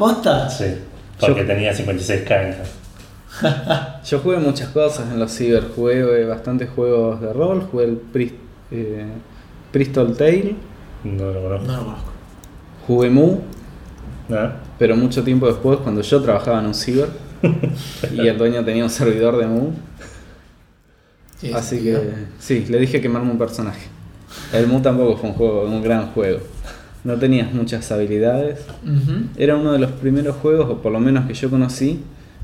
[0.00, 0.48] ¿Posta?
[0.48, 0.64] Sí,
[1.20, 2.70] porque Yo- tenía 56 canjas.
[4.10, 8.00] Yo jugué muchas cosas en los ciber, jugué eh, bastantes juegos de rol, jugué el
[8.12, 8.34] Pris-
[8.70, 9.06] eh,
[9.72, 10.56] Tale,
[11.04, 11.66] No lo conozco.
[11.66, 12.12] No lo conozco.
[12.86, 13.38] jugué Mu,
[14.28, 14.52] ¿No?
[14.78, 17.08] pero mucho tiempo después cuando yo trabajaba en un ciber
[18.12, 19.72] y el dueño tenía un servidor de Mu,
[21.40, 21.98] Sí, así sí, que
[22.38, 23.88] sí, le dije quemarme un personaje.
[24.52, 26.40] El Mu tampoco fue un juego, un gran juego.
[27.04, 28.60] No tenías muchas habilidades.
[29.36, 32.00] Era uno de los primeros juegos, o por lo menos que yo conocí,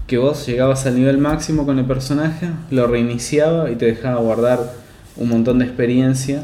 [0.07, 4.73] que vos llegabas al nivel máximo con el personaje, lo reiniciaba y te dejaba guardar
[5.17, 6.43] un montón de experiencia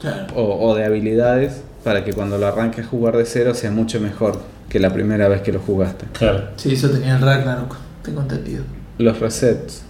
[0.00, 0.26] Claro.
[0.34, 4.00] o, o de habilidades para que cuando lo arranques a jugar de cero sea mucho
[4.00, 4.38] mejor
[4.70, 6.06] que la primera vez que lo jugaste.
[6.12, 6.44] Claro.
[6.56, 7.76] Sí, eso tenía el Ragnarok.
[8.02, 8.62] Tengo entendido.
[8.98, 9.82] Los resets.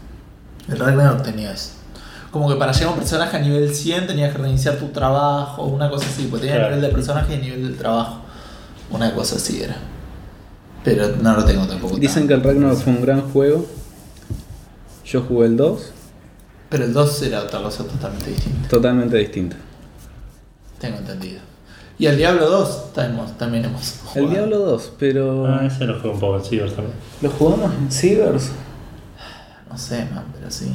[0.69, 1.75] El Ragnarok tenía eso.
[2.31, 5.65] Como que para llegar a un personaje a nivel 100 tenías que reiniciar tu trabajo,
[5.65, 6.77] una cosa así, porque tenía Claro.
[6.77, 8.21] nivel de personaje y nivel del trabajo.
[8.91, 9.77] Una cosa así era.
[10.85, 11.97] Pero no lo tengo tampoco.
[11.97, 13.67] Dicen que el Ragnarok fue un gran juego.
[15.05, 15.93] Yo jugué el 2,
[16.69, 18.69] Pero el 2 era otra cosa totalmente distinta.
[18.69, 19.57] totalmente distinto.
[20.79, 21.41] Tengo entendido.
[21.99, 24.29] Y el Diablo 2 también hemos, también hemos El jugado.
[24.31, 26.95] Diablo 2, pero Ah, ese lo jugué un poco en ciber también.
[27.21, 28.51] lo jugamos en Cibers.
[29.71, 30.73] No sé, man, pero sí.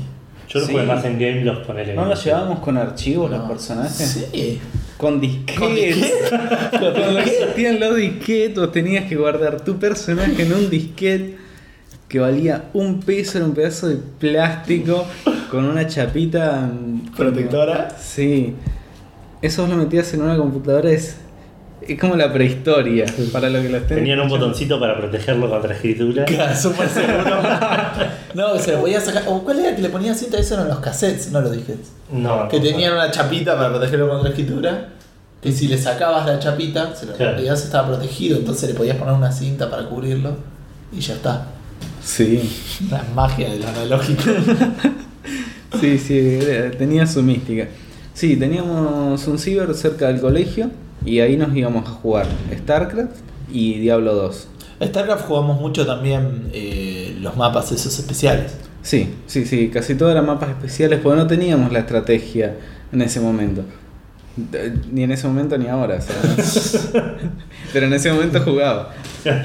[0.47, 0.71] Yo lo Sí.
[0.73, 1.93] jugué más en Game, los ponele.
[1.93, 3.37] ¿No lo llevábamos con archivos No.
[3.37, 4.27] los personajes?
[4.31, 4.59] Sí.
[4.97, 5.59] Con disquetes.
[5.59, 6.29] ¿Con disquetes?
[6.79, 11.37] Cuando existían los disquetes, tenías que guardar tu personaje en un disquete
[12.07, 15.05] que valía un peso, era un pedazo de plástico
[15.49, 17.89] con una chapita mm, ¿Protectora?
[17.99, 18.53] Sí.
[19.41, 21.17] Eso vos lo metías en una computadora, es,
[21.87, 23.05] es como la prehistoria.
[23.31, 24.47] Para lo que lo estén Tenían un escuchando.
[24.47, 26.25] botoncito para protegerlo contra escritura.
[26.25, 27.41] Claro, súper seguro.
[28.33, 29.23] no, se le podía sacar.
[29.27, 30.37] ¿O cuál era que le ponía cinta?
[30.37, 31.91] Eso eran los cassettes, no los disquetes.
[32.11, 34.89] No, Que no, tenían una chapita para protegerlo contra escritura.
[35.41, 37.39] Que si le sacabas la chapita, se lo Claro.
[37.39, 38.37] estaba protegido.
[38.37, 40.35] Entonces le podías poner una cinta para cubrirlo.
[40.91, 41.47] Y ya está.
[42.03, 42.49] Sí,
[42.89, 44.23] La magia del analógico.
[45.79, 46.39] sí, sí,
[46.77, 47.67] tenía su mística.
[48.13, 50.69] Sí, teníamos un ciber cerca del colegio
[51.05, 53.15] y ahí nos íbamos a jugar StarCraft
[53.51, 54.47] y Diablo 2.
[54.83, 58.55] StarCraft jugamos mucho también eh, los mapas esos especiales.
[58.81, 62.55] Sí, sí, sí, casi todos eran mapas especiales porque no teníamos la estrategia
[62.91, 63.63] en ese momento.
[64.91, 65.99] Ni en ese momento ni ahora.
[67.73, 68.93] Pero en ese momento jugaba.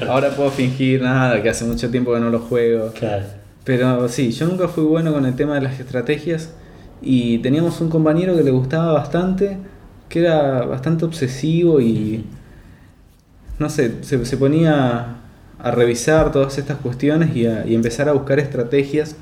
[0.07, 2.91] Ahora puedo fingir nada, que hace mucho tiempo que no lo juego.
[2.91, 3.23] Claro.
[3.63, 6.49] Pero sí, yo nunca fui bueno con el tema de las estrategias
[7.01, 9.57] y teníamos un compañero que le gustaba bastante,
[10.11, 12.25] que era bastante obsesivo y
[13.59, 15.15] no sé, se, se ponía
[15.59, 19.15] a revisar todas estas cuestiones y, a, y empezar a buscar estrategias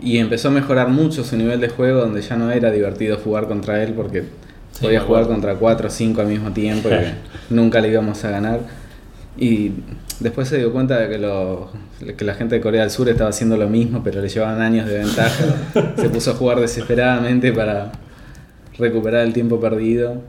[0.00, 3.46] y empezó a mejorar mucho su nivel de juego donde ya no era divertido jugar
[3.48, 4.24] contra él porque
[4.72, 7.14] Sí, podía jugar contra 4 o 5 al mismo tiempo y
[7.54, 8.60] nunca le íbamos a ganar.
[9.38, 9.72] Y
[10.20, 11.70] después se dio cuenta de que, lo-
[12.14, 14.86] que la gente de Corea del Sur estaba haciendo lo mismo, pero le llevaban años
[14.86, 15.44] de ventaja.
[15.96, 17.90] se puso a jugar desesperadamente para
[18.78, 20.22] recuperar el tiempo perdido.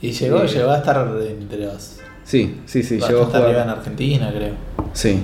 [0.00, 0.56] Y llegó, Sí.
[0.56, 1.96] llegó a estar entre los.
[2.24, 3.68] Sí, sí, sí, llegó a arriba en.
[3.70, 4.54] Argentina, creo.
[4.92, 5.20] Sí,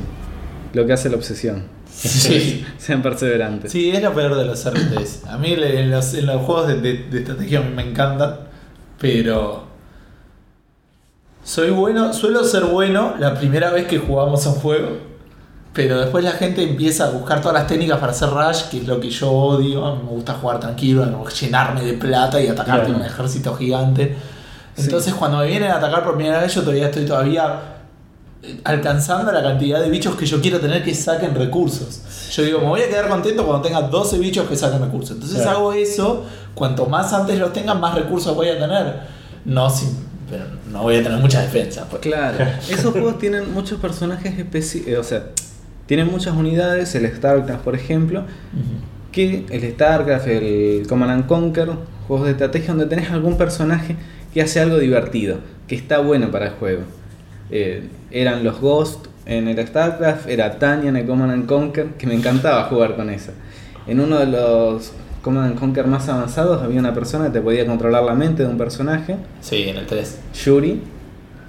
[0.73, 1.63] lo que hace la obsesión.
[1.91, 2.65] Sí.
[2.79, 3.73] Sean perseverantes.
[3.73, 5.27] Sí, es lo peor de los RTS.
[5.29, 8.37] A mí en los, en los juegos de, de- de estrategia me encantan,
[9.01, 9.65] pero
[11.43, 14.99] soy bueno, suelo ser bueno la primera vez que jugamos a un juego,
[15.73, 18.87] pero después la gente empieza a buscar todas las técnicas para hacer rush, que es
[18.89, 19.97] lo que yo odio.
[19.97, 22.93] Me gusta jugar tranquilo, no llenarme de plata y atacarte Claro.
[22.95, 24.17] con un ejército gigante.
[24.75, 24.83] Sí.
[24.85, 27.61] Entonces cuando me vienen a atacar por primera vez yo todavía estoy todavía
[28.65, 32.01] alcanzando la cantidad de bichos que yo quiero tener que saquen recursos.
[32.33, 35.13] Yo digo, me voy a quedar contento cuando tenga 12 bichos que saquen recursos.
[35.13, 35.59] Entonces Claro.
[35.59, 36.25] hago eso,
[36.55, 39.01] cuanto más antes los tenga, más recursos voy a tener.
[39.45, 41.87] No, sin- pero no voy a tener mucha defensa.
[41.91, 42.01] Pues.
[42.03, 42.39] Claro,
[42.71, 45.27] esos juegos tienen muchos personajes específicos, o sea,
[45.91, 48.23] tienen muchas unidades, el StarCraft por ejemplo,
[49.11, 51.69] que el StarCraft, el Command and Conquer,
[52.07, 53.97] juegos de estrategia donde tenés algún personaje
[54.33, 56.83] que hace algo divertido, que está bueno para el juego.
[57.51, 62.07] Eh, eran los Ghost en el StarCraft, era Tanya en el Command and Conquer, que
[62.07, 63.33] me encantaba jugar con esa.
[63.89, 64.93] En uno de los
[65.23, 68.49] Command and Conquer más avanzados había una persona que te podía controlar la mente de
[68.49, 70.21] un personaje, Sí, en el 3.
[70.45, 70.83] Yuri,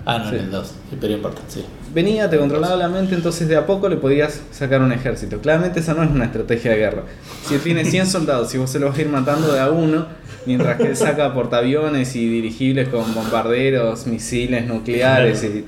[0.04, 0.36] Ah, no, Sí.
[0.38, 0.68] en el 2.
[0.90, 1.64] Sí, pero importa, sí.
[1.94, 5.40] Venía, te controlaba la mente, entonces de a poco le podías sacar un ejército.
[5.40, 7.04] Claramente esa no es una estrategia de guerra.
[7.46, 10.08] Si tiene 100 soldados y vos se los vas a ir matando de a uno,
[10.46, 15.66] mientras que él saca portaaviones y dirigibles con bombarderos, misiles nucleares y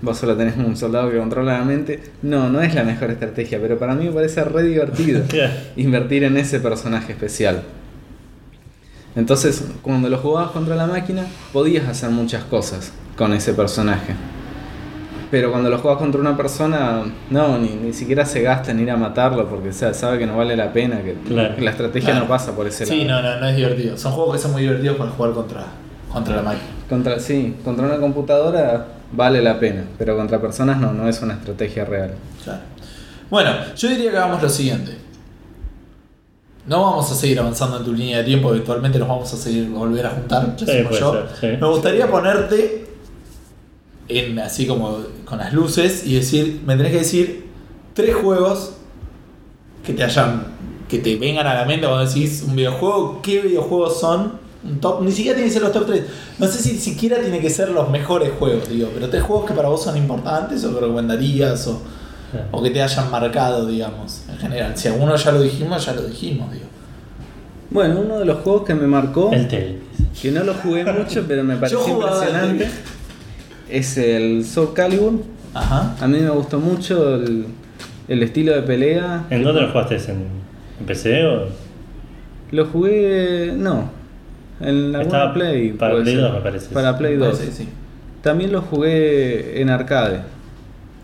[0.00, 3.58] vos solo tenés un soldado que controla la mente, no, no es la mejor estrategia,
[3.60, 5.22] pero para mí me parece re divertido
[5.76, 7.62] invertir en ese personaje especial.
[9.16, 14.14] Entonces, cuando lo jugabas contra la máquina, podías hacer muchas cosas con ese personaje.
[15.30, 18.90] Pero cuando lo jugabas contra una persona, no, ni, ni siquiera se gasta en ir
[18.90, 21.54] a matarlo porque o sea, sabe que no vale la pena, que, Claro.
[21.54, 22.24] que la estrategia Claro.
[22.24, 23.22] no pasa por ese Sí, lado.
[23.22, 23.96] no, no, no es divertido.
[23.98, 25.64] Son juegos que son muy divertidos para jugar contra,
[26.10, 26.64] contra la máquina.
[26.88, 31.34] Contra, sí, contra una computadora vale la pena, pero contra personas no, no es una
[31.34, 32.12] estrategia real.
[32.42, 32.60] Claro.
[33.28, 34.92] Bueno, yo diría que hagamos lo siguiente.
[36.66, 39.68] No vamos a seguir avanzando en tu línea de tiempo, eventualmente nos vamos a seguir
[39.70, 41.12] volver a juntar, ya Sí, yo.
[41.12, 41.46] ser, sí.
[41.60, 42.86] Me gustaría ponerte
[44.08, 47.46] en así como con las luces y decir, me tenés que decir
[47.94, 48.74] tres juegos
[49.84, 50.58] que te hayan
[50.88, 55.02] que te vengan a la mente cuando decís un videojuego, qué videojuegos son, un top,
[55.02, 56.04] ni siquiera tiene que ser los top 3.
[56.38, 59.52] No sé si siquiera tiene que ser los mejores juegos, digo, pero tres juegos que
[59.52, 61.82] para vos son importantes o que recomendarías o
[62.50, 64.72] o que te hayan marcado, digamos, en general.
[64.76, 66.66] Si alguno ya lo dijimos, ya lo dijimos, digo.
[67.70, 69.80] Bueno, uno de los juegos que me marcó, El Tel.
[70.20, 72.68] que no lo jugué mucho, pero me pareció impresionante,
[73.70, 75.22] es el Soul Calibur.
[75.54, 75.96] Ajá.
[76.00, 77.46] A mí me gustó mucho el,
[78.08, 79.24] el estilo de pelea.
[79.30, 79.96] ¿En dónde lo jugaste?
[79.96, 80.24] ¿En,
[80.80, 81.42] en PC o...?
[82.50, 83.52] Lo jugué.
[83.56, 83.90] No.
[84.60, 85.72] En la Estaba Play.
[85.72, 86.22] para Play ser.
[86.22, 86.74] 2, me parece.
[86.74, 87.36] Para Play 2.
[87.38, 87.68] Sí, sí.
[88.22, 90.22] También lo jugué en arcade.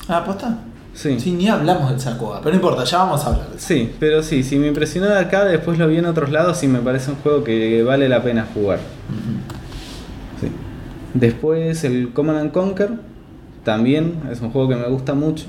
[0.08, 0.58] Ah, ¿posta?
[0.92, 1.18] Sí.
[1.18, 3.66] Sí, ni hablamos del Sacoa, pero no importa, ya vamos a hablar de eso.
[3.66, 6.68] Sí, pero sí, si me impresionó de arcade, después lo vi en otros lados y
[6.68, 8.78] me parece un juego que vale la pena jugar.
[8.78, 9.53] Sí.
[11.14, 12.90] Después el Command and Conquer,
[13.64, 15.46] también es un juego que me gusta mucho.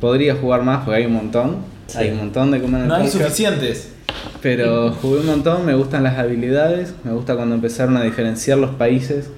[0.00, 1.56] Podría jugar más porque hay un montón.
[1.86, 1.98] Sí.
[1.98, 3.22] Hay un montón de Command and No hay Conquer.
[3.22, 3.92] suficientes.
[4.42, 8.70] Pero jugué un montón, me gustan las habilidades, me gusta cuando empezaron a diferenciar los
[8.70, 9.30] países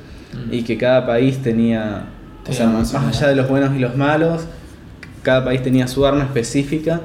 [0.50, 2.06] y que cada país tenía,
[2.48, 4.46] o sea, más allá de los buenos y los malos,
[5.22, 7.00] cada país tenía su arma específica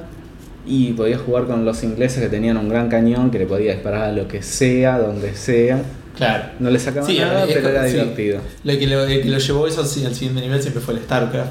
[0.66, 4.02] y podías jugar con los ingleses que tenían un gran cañón que le podía disparar
[4.04, 5.80] a lo que sea, donde sea.
[6.16, 6.44] Claro.
[6.58, 7.92] No le sacaban Sí, nada, es pero era sí.
[7.94, 8.40] divertido.
[8.64, 11.00] Lo que lo, el que lo llevó eso sí, al siguiente nivel siempre fue el
[11.00, 11.50] StarCraft,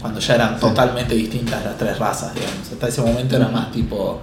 [0.00, 2.70] cuando ya eran totalmente distintas las tres razas, digamos.
[2.72, 4.20] Hasta ese momento era más tipo.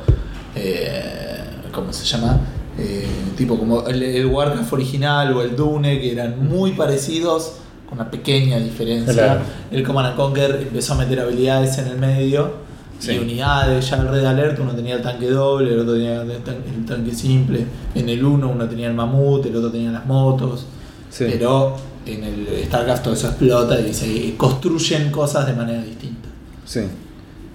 [0.56, 1.40] eh,
[1.72, 2.40] ¿Cómo se llama?
[2.80, 7.54] Eh, tipo como el, el Warcraft original o el Dune, que eran muy parecidos,
[7.88, 9.14] con una pequeña diferencia.
[9.14, 9.42] Claro.
[9.72, 12.67] El Command and Conquer empezó a meter habilidades en el medio.
[13.00, 13.12] Sí.
[13.14, 16.38] Y unidades, ya el Red Alert uno tenía el tanque doble, el otro tenía el
[16.44, 20.06] tan- el tanque simple, en el uno uno tenía el mamut, el otro tenía las
[20.08, 20.66] motos,
[21.10, 21.26] Sí.
[21.30, 21.76] pero
[22.06, 26.28] en el StarCraft todo eso explota y se construyen cosas de manera distinta.
[26.66, 26.82] Sí.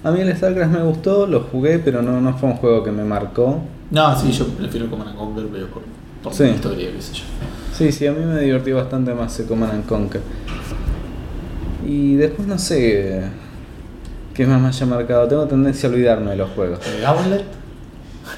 [0.04, 2.92] A mí el StarCraft me gustó, lo jugué, pero no, no fue un juego que
[2.92, 3.60] me marcó.
[3.90, 5.82] No, sí, yo prefiero Command and Conquer, pero por,
[6.22, 6.44] por Sí.
[6.44, 7.24] historia, qué sé yo.
[7.76, 10.20] Sí, sí, a mí me divertió bastante más el Command and Conquer.
[11.86, 13.24] Y después no sé
[14.34, 15.28] qué más me haya marcado.
[15.28, 16.78] Tengo tendencia a olvidarme de los juegos.
[16.86, 17.44] El Gauntlet,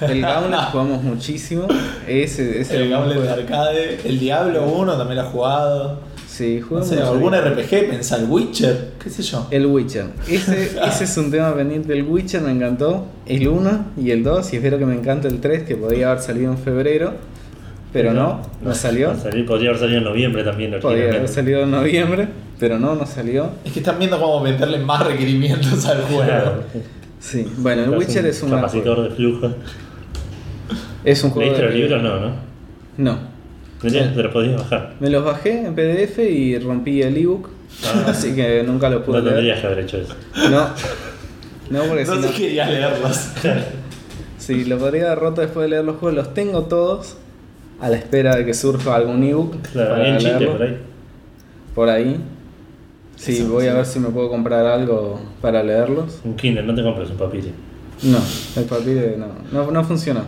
[0.01, 1.67] El Gauntlet jugamos muchísimo.
[2.07, 6.15] Ese, ese el Gauntlet de arcade, el Diablo 1 también lo he jugado.
[6.27, 9.47] Sí, No jugamos sé, algún RPG, pensar Witcher, qué sé yo.
[9.53, 10.07] El Witcher.
[10.29, 11.93] Ese, ese es un tema pendiente.
[11.93, 13.07] El Witcher me encantó.
[13.25, 14.53] El 1 y el 2.
[14.53, 17.13] Y espero que me encante el 3, que podía haber salido en febrero.
[17.95, 19.15] Pero no, no salió.
[19.15, 20.79] no salió- podría haber salido en noviembre también.
[20.83, 22.29] Podría haber salido en noviembre.
[22.59, 23.51] Pero no, no salió.
[23.65, 26.25] Es que están viendo cómo meterle más requerimientos al juego.
[26.25, 26.63] Claro.
[27.21, 29.51] Sí, bueno, el Witcher es un capacitor de flujo.
[31.05, 31.51] Es un juego.
[31.53, 32.03] ¿Leíste los libros?
[32.03, 32.33] No, ¿no?
[32.99, 33.19] No.
[33.81, 34.95] Tenías- Te los podías bajar.
[35.01, 37.49] Me los bajé en PDF y rompí el ebook.
[37.85, 38.07] Ah.
[38.09, 39.35] Así que nunca lo pude No leer.
[39.37, 40.15] tendrías que haber hecho eso.
[40.51, 40.69] No.
[41.71, 42.33] No, porque No si sé no.
[42.33, 43.21] si querías leerlos.
[44.39, 47.17] Si lo podría haber roto después de leer los juegos, los tengo todos.
[47.85, 49.57] A la espera de que surja algún ebook.
[49.73, 50.79] Claro, para chiste por ahí.
[51.75, 52.21] Por ahí.
[53.17, 56.21] Sí, Eso, voy a ver si me puedo comprar algo para leerlos.
[56.25, 57.49] Un Kindle, no te compres un papiro.
[58.03, 58.19] No,
[58.57, 60.23] el papel no, no, no funcionó.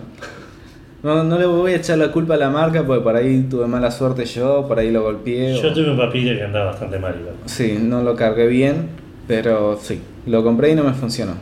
[1.03, 3.67] No, no le voy a echar la culpa a la marca porque por ahí tuve
[3.67, 5.55] mala suerte yo, por ahí lo golpeé.
[5.61, 7.37] Yo o- tuve un papiro que andaba bastante mal igual.
[7.47, 8.89] Sí, no lo cargué bien,
[9.27, 11.33] pero sí, lo compré y no me funcionó.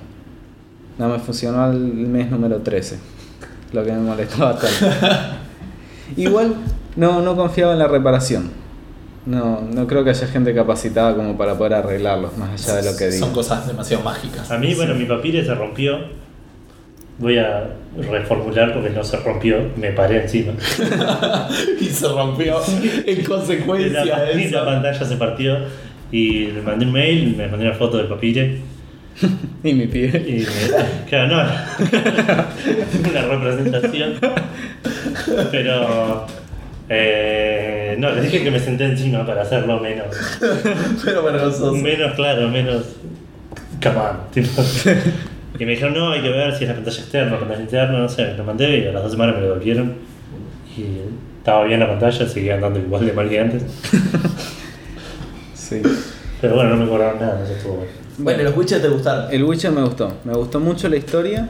[0.96, 2.98] No me funcionó al mes número 13,
[3.72, 4.96] lo que me molestó bastante.
[6.16, 6.54] Igual
[6.96, 8.50] no, no confiaba en la reparación.
[9.26, 12.96] No, no creo que haya gente capacitada como para poder arreglarlos, más allá de lo
[12.96, 13.18] que diga.
[13.20, 14.50] Son cosas demasiado mágicas.
[14.50, 15.98] A mí, bueno, mi papiro se rompió.
[17.16, 20.52] Voy a reformular porque no se rompió, me paré encima.
[21.80, 22.56] y se rompió
[23.06, 24.64] en Y consecuencia la, de y la eso.
[24.66, 25.56] pantalla se partió.
[26.10, 28.58] Y le mandé un mail, me mandé una foto del papire.
[29.62, 30.08] Y mi pie.
[30.26, 31.42] Y me, claro, no,
[33.10, 34.14] una representación.
[35.50, 36.26] Pero
[36.88, 40.06] eh, no, les dije que me senté encima para hacerlo menos,
[41.04, 41.72] Pero vergonzoso.
[41.72, 42.82] menos claro, menos
[43.82, 44.62] come on, tipo.
[45.58, 47.98] Y me dijeron, no, hay que ver si es la pantalla externa, la pantalla interna,
[47.98, 49.94] no sé, lo mandé y a las dos semanas me lo devolvieron.
[50.76, 50.84] Y
[51.38, 53.62] estaba bien la pantalla, seguía andando igual de mal que antes.
[55.54, 55.80] Sí.
[56.40, 57.92] Pero bueno, no me cobraron nada, eso estuvo bueno.
[58.18, 59.32] Bueno, los Witcher te gustaron.
[59.32, 61.48] El Witcher me gustó, me gustó mucho la historia.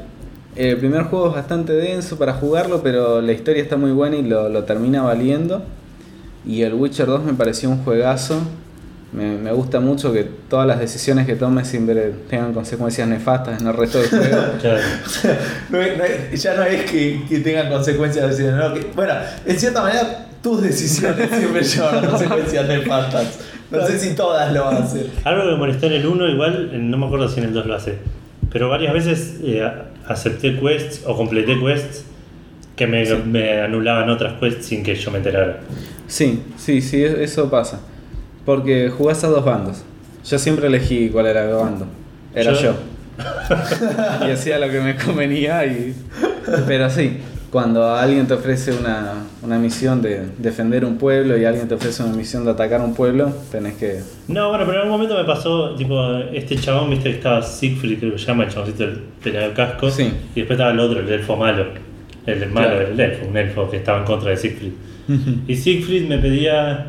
[0.56, 4.22] El primer juego es bastante denso para jugarlo, pero la historia está muy buena y
[4.22, 5.62] lo, lo termina valiendo.
[6.46, 8.40] Y el Witcher 2 me pareció un juegazo.
[9.12, 13.66] Me, me gusta mucho que todas las decisiones que tomes siempre tengan consecuencias nefastas en
[13.66, 14.42] el resto del juego.
[14.60, 14.80] Claro.
[15.70, 19.14] No no ya no es que, que tengan consecuencias, sino no, que, bueno,
[19.46, 23.38] en cierta manera tus decisiones siempre llevan a consecuencias nefastas.
[23.70, 25.06] No sé si todas lo hacen.
[25.24, 27.54] Algo que me molestó en el 1, igual, eh, no me acuerdo si en el
[27.54, 27.98] 2 lo hace,
[28.52, 29.68] pero varias veces eh,
[30.06, 32.04] acepté quests o completé quests
[32.76, 35.60] que me, me anulaban otras quests sin que yo me enterara.
[36.06, 37.80] Sí, sí, sí, eso pasa.
[38.44, 39.82] Porque jugás a dos bandos.
[40.28, 41.86] Yo siempre elegí cuál era el bando.
[42.34, 42.74] Era Yo- yo.
[44.26, 45.94] y hacía lo que me convenía y...
[46.66, 47.18] Pero sí,
[47.54, 52.02] cuando alguien te ofrece una, una misión de defender un pueblo y alguien te ofrece
[52.02, 54.00] una misión de atacar un pueblo, tenés que...
[54.26, 58.00] No, bueno, pero en algún momento me pasó, tipo, este chabón, viste que estaba Siegfried,
[58.00, 60.02] creo que se llama, el chaboncito del peleador de casco, Sí.
[60.34, 61.66] y después estaba el otro, el elfo malo,
[62.26, 62.88] el malo, Claro.
[62.88, 64.72] el elfo, un elfo que estaba en contra de Siegfried.
[65.46, 66.86] Y Siegfried me pedía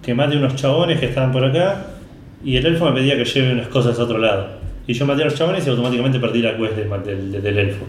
[0.00, 1.86] que mate unos chabones que estaban por acá,
[2.44, 4.46] y el elfo me pedía que lleve unas cosas a otro lado.
[4.86, 7.84] Y yo maté a los chabones y automáticamente perdí la quest del, del, del elfo.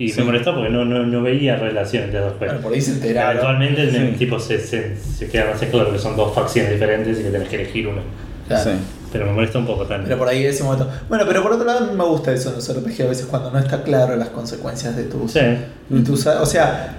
[0.00, 0.18] Y Sí.
[0.20, 2.46] me molestó porque no, no, no veía relación entre dos quests.
[2.46, 3.32] Bueno, por ahí se enteraron.
[3.36, 4.16] Eventualmente el Sí.
[4.18, 7.48] tipo se, se, se queda más claro que son dos facciones diferentes y que tenés
[7.48, 8.02] que elegir una.
[8.48, 8.64] Claro.
[8.72, 8.76] Sí.
[9.12, 10.04] Pero me molesta un poco también.
[10.06, 10.88] Pero por ahí ese momento.
[11.08, 13.58] Bueno, pero por otro lado me gusta eso en los RPG a veces cuando no
[13.58, 15.32] está claro las consecuencias de tus.
[15.32, 15.40] Sí.
[15.40, 16.96] de tus- o sea,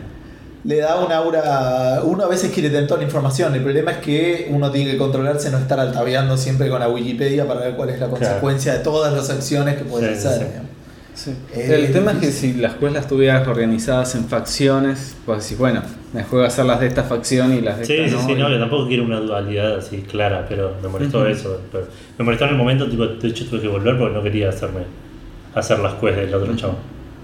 [0.64, 2.02] le da un aura.
[2.04, 3.56] Uno a veces quiere tener toda la información.
[3.56, 7.48] El problema es que uno tiene que controlarse, no estar altaveando siempre con la Wikipedia
[7.48, 10.40] para ver cuál es la consecuencia de todas las acciones que pueden Sí, hacer.
[10.48, 10.68] sí.
[11.14, 11.34] Sí.
[11.54, 15.82] El tema es que si las quests tuvieras organizadas en facciones, pues decís, bueno,
[16.14, 18.26] me juego a hacer las de esta facción y las de Sí, esta sí, no.
[18.28, 21.60] sí, y- no, yo tampoco quiero una dualidad así clara, pero me molestó eso.
[21.72, 24.50] Pero me molestó en el momento, tipo, de hecho tuve que volver porque no quería
[24.50, 24.82] hacerme
[25.54, 26.76] hacer las quests del otro chavo.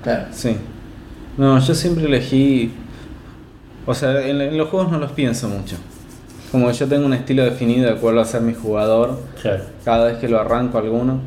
[0.03, 0.25] Claro.
[0.31, 0.57] Sí.
[1.37, 2.71] No, yo siempre elegí.
[3.85, 5.77] O sea, en, en los juegos no los pienso mucho.
[6.51, 9.63] Como yo tengo un estilo definido de cuál va a ser mi jugador Claro.
[9.85, 11.19] cada vez que lo arranco alguno.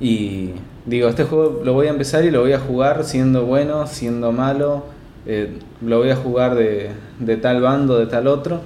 [0.00, 0.50] Y
[0.88, 4.32] digo, este juego lo voy a empezar y lo voy a jugar siendo bueno, siendo
[4.32, 4.84] malo.
[5.26, 8.60] eh, lo voy a jugar de, de tal bando, de tal otro.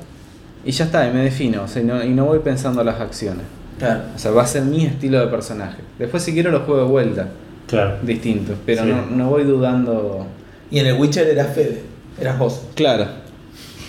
[0.64, 1.64] Y ya está, y me defino.
[1.64, 3.42] O sea, y no, y no voy pensando las acciones.
[3.78, 4.02] Claro.
[4.14, 5.78] O sea, va a ser mi estilo de personaje.
[5.98, 7.28] Después, si quiero, lo juego de vuelta.
[7.66, 7.96] Claro.
[8.02, 8.52] Distinto.
[8.64, 8.88] Pero Sí.
[8.90, 10.26] no, no voy dudando.
[10.70, 11.82] Y en el Witcher eras Fede,
[12.20, 12.62] eras vos.
[12.76, 13.06] Claro.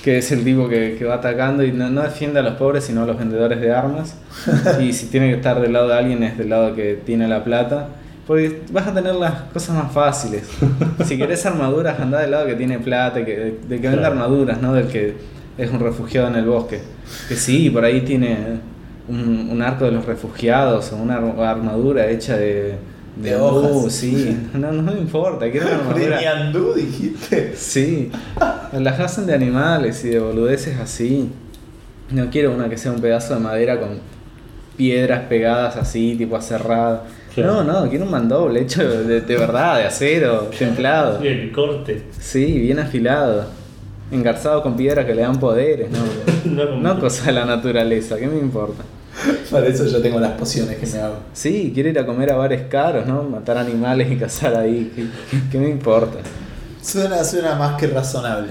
[0.03, 2.83] Que es el tipo que, que va atacando y no, no defiende a los pobres,
[2.85, 4.17] sino a los vendedores de armas.
[4.81, 7.43] y si tiene que estar del lado de alguien, es del lado que tiene la
[7.43, 7.87] plata.
[8.27, 10.43] Porque vas a tener las cosas más fáciles.
[11.05, 14.07] si querés armaduras, anda del lado que tiene plata, que, de, de que vende Claro.
[14.07, 15.15] armaduras, no del que
[15.57, 16.79] es un refugiado en el bosque.
[17.27, 18.37] Que sí, por ahí tiene
[19.09, 22.75] un, un arco de los refugiados o una ar- armadura hecha de,
[23.17, 23.91] De hojas.
[23.93, 26.17] Sí, no, no me importa, quiero una armadura.
[26.17, 27.53] De Ñandú, dijiste.
[27.57, 28.09] Sí,
[28.71, 31.29] las hacen de animales y de boludeces así.
[32.09, 33.99] No quiero una que sea un pedazo de madera con
[34.77, 37.03] piedras pegadas así, tipo aserrada.
[37.35, 37.63] Claro.
[37.63, 41.19] No, no, quiero un mandoble hecho de, de verdad, de acero, templado.
[41.21, 42.03] Sí, el corte.
[42.19, 43.45] Sí, bien afilado.
[44.11, 45.89] Engarzado con piedras que le dan poderes,
[46.45, 46.65] no.
[46.65, 48.83] No, No cosa de la naturaleza, ¿qué me importa?
[49.51, 51.15] Para eso yo tengo las pociones que me hago.
[51.33, 53.23] Sí, quiero ir a comer a bares caros, ¿no?
[53.23, 56.17] Matar animales y cazar ahí, ¿qué, qué- qué me importa?
[56.81, 58.49] Suena, suena más que razonable.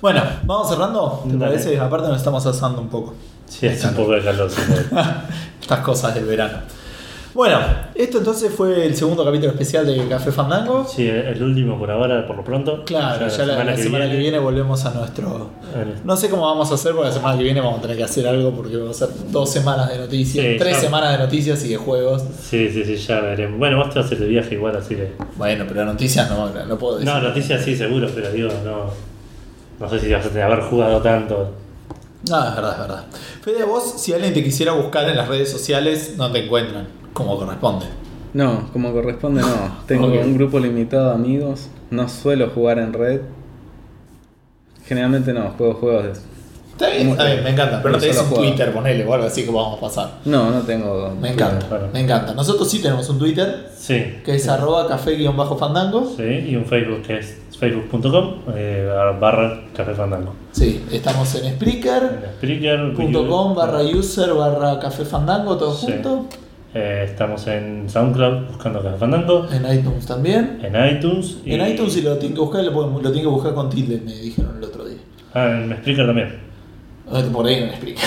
[0.00, 1.52] Bueno, vamos cerrando, ¿te Dale.
[1.52, 1.78] parece?
[1.78, 3.14] Aparte nos estamos asando un poco.
[3.48, 4.50] Sí, hace un poco de calor.
[5.60, 6.58] Estas cosas del verano.
[7.36, 7.58] Bueno,
[7.94, 10.86] esto entonces fue el segundo capítulo especial de Café Fandango.
[10.88, 12.82] Sí, el último por ahora, por lo pronto.
[12.86, 14.38] Claro, ya, la, la semana, que, viene.
[14.38, 15.50] volvemos a nuestro...
[16.02, 18.04] No sé cómo vamos a hacer porque la semana que viene vamos a tener que
[18.04, 20.80] hacer algo porque vamos a hacer dos semanas de noticias, Sí, tres ya.
[20.80, 22.22] semanas de noticias y de juegos.
[22.40, 23.58] Sí, sí, sí, ya veremos.
[23.58, 25.12] Bueno, vos te vas a hacer de viaje igual, así que.
[25.36, 27.12] Bueno, pero noticias no, no puedo decir.
[27.12, 28.86] No, noticias sí, seguro, pero digo, no.
[29.78, 31.52] No sé si vas a tener- haber jugado tanto.
[32.30, 33.04] No, es verdad, es verdad.
[33.42, 37.38] Fede, vos, si alguien te quisiera buscar en las redes sociales, no te encuentran, como
[37.38, 37.86] corresponde.
[38.34, 39.48] No, como corresponde no.
[39.86, 41.68] Tengo un grupo limitado de amigos.
[41.90, 43.20] No suelo jugar en red.
[44.86, 46.12] Generalmente no, juego juegos de...
[46.72, 47.80] Está bien, está bien, me encanta.
[47.82, 48.42] Pero no tenés un juego.
[48.42, 50.10] Twitter, ponele, o algo así que vamos a pasar.
[50.26, 51.10] No, no tengo...
[51.18, 51.88] Me encanta, Claro.
[51.90, 52.34] me encanta.
[52.34, 54.18] Nosotros sí tenemos un Twitter, Sí.
[54.22, 56.12] que es arroba café-fandango.
[56.16, 58.86] Sí, y un Facebook que es facebook.com eh,
[59.18, 60.34] barra café fandango.
[60.52, 62.02] Sí, estamos en Spreaker.
[62.22, 62.92] En Spreaker,
[63.26, 65.86] .com barra user barra café fandango todo Sí.
[65.86, 66.26] junto
[66.74, 71.38] Eh, estamos en SoundCloud buscando Café Fandango, en iTunes también en iTunes.
[71.44, 74.00] y- en iTunes si lo tienen que buscar lo, lo tienen que buscar con tilde
[74.04, 74.98] me dijeron el otro día
[75.32, 76.28] Ah, en Spreaker también.
[77.10, 78.02] Ah, por ahí no me explica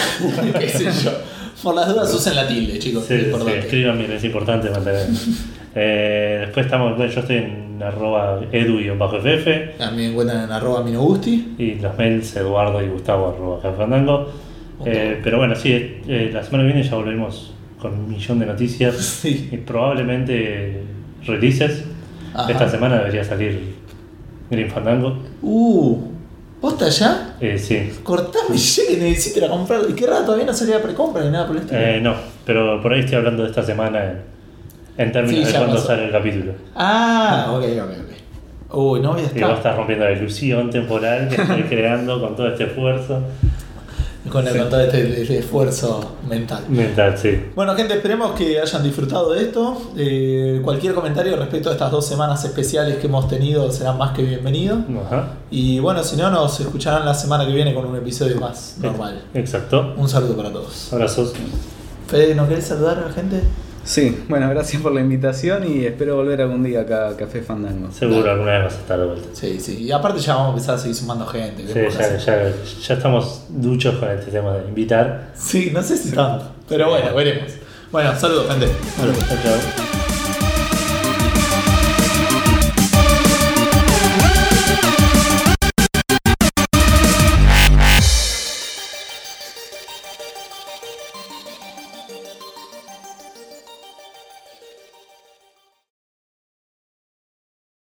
[0.59, 1.11] qué sé yo
[1.63, 5.07] por las dudas usen la tilde chicos Sí, es sí, escriban bien, es importante mantener.
[5.75, 11.55] Eh, después estamos, bueno, yo estoy en arroba edu-ff también me encuentran en arroba minogusti
[11.57, 14.27] y los mails eduardo y gustavo arroba Fandango.
[14.85, 15.71] Eh, pero bueno, sí,
[16.07, 20.81] eh, la semana que viene ya volvemos con un millón de noticias sí y probablemente
[21.25, 21.83] releases.
[22.33, 22.51] Ajá.
[22.51, 23.75] Esta semana debería salir
[24.49, 25.17] Green Fandango.
[25.41, 25.97] uh
[26.61, 27.35] ¿posta ya?
[27.39, 31.23] Eh, sí, cortame que necesito ir a comprar y qué raro todavía no salía precompra
[31.23, 32.13] ni nada por el estilo Eh, no,
[32.45, 34.17] pero por ahí estoy hablando de esta semana en,
[34.97, 35.87] en términos Sí, de cuándo pasó.
[35.87, 36.51] sale el capítulo.
[36.75, 40.69] ah ok ok ok uy no voy a Y vos estar estás rompiendo la ilusión
[40.69, 43.23] temporal que estoy creando con todo este esfuerzo
[44.29, 47.45] con, el, con todo este, este esfuerzo mental mental, sí.
[47.55, 49.91] Bueno, gente, esperemos que hayan disfrutado de esto.
[49.97, 54.23] Eh, cualquier comentario respecto a estas dos semanas especiales que hemos tenido será más que
[54.23, 54.79] bienvenido.
[55.05, 55.33] Ajá.
[55.51, 59.23] Y bueno, si no, nos escucharán la semana que viene con un episodio más normal.
[59.33, 59.93] Exacto.
[59.97, 60.91] Un saludo para todos.
[60.93, 61.33] Abrazos.
[62.07, 63.41] Fede, ¿no querés saludar a la gente?
[63.83, 67.91] Sí, bueno, gracias por la invitación y espero volver algún día acá a Café Fandango.
[67.91, 68.31] Seguro Dale.
[68.31, 69.27] alguna vez vas a estar de vuelta.
[69.33, 69.83] Sí, sí.
[69.83, 71.63] Y aparte ya vamos a empezar a seguir sumando gente.
[71.65, 75.31] Sí, ya, ya, ya estamos duchos con este tema de invitar.
[75.35, 76.51] Sí, no sé si tanto.
[76.67, 77.51] Pero bueno, veremos.
[77.91, 78.67] Bueno, saludos, gente.
[78.97, 79.88] Chao, chao.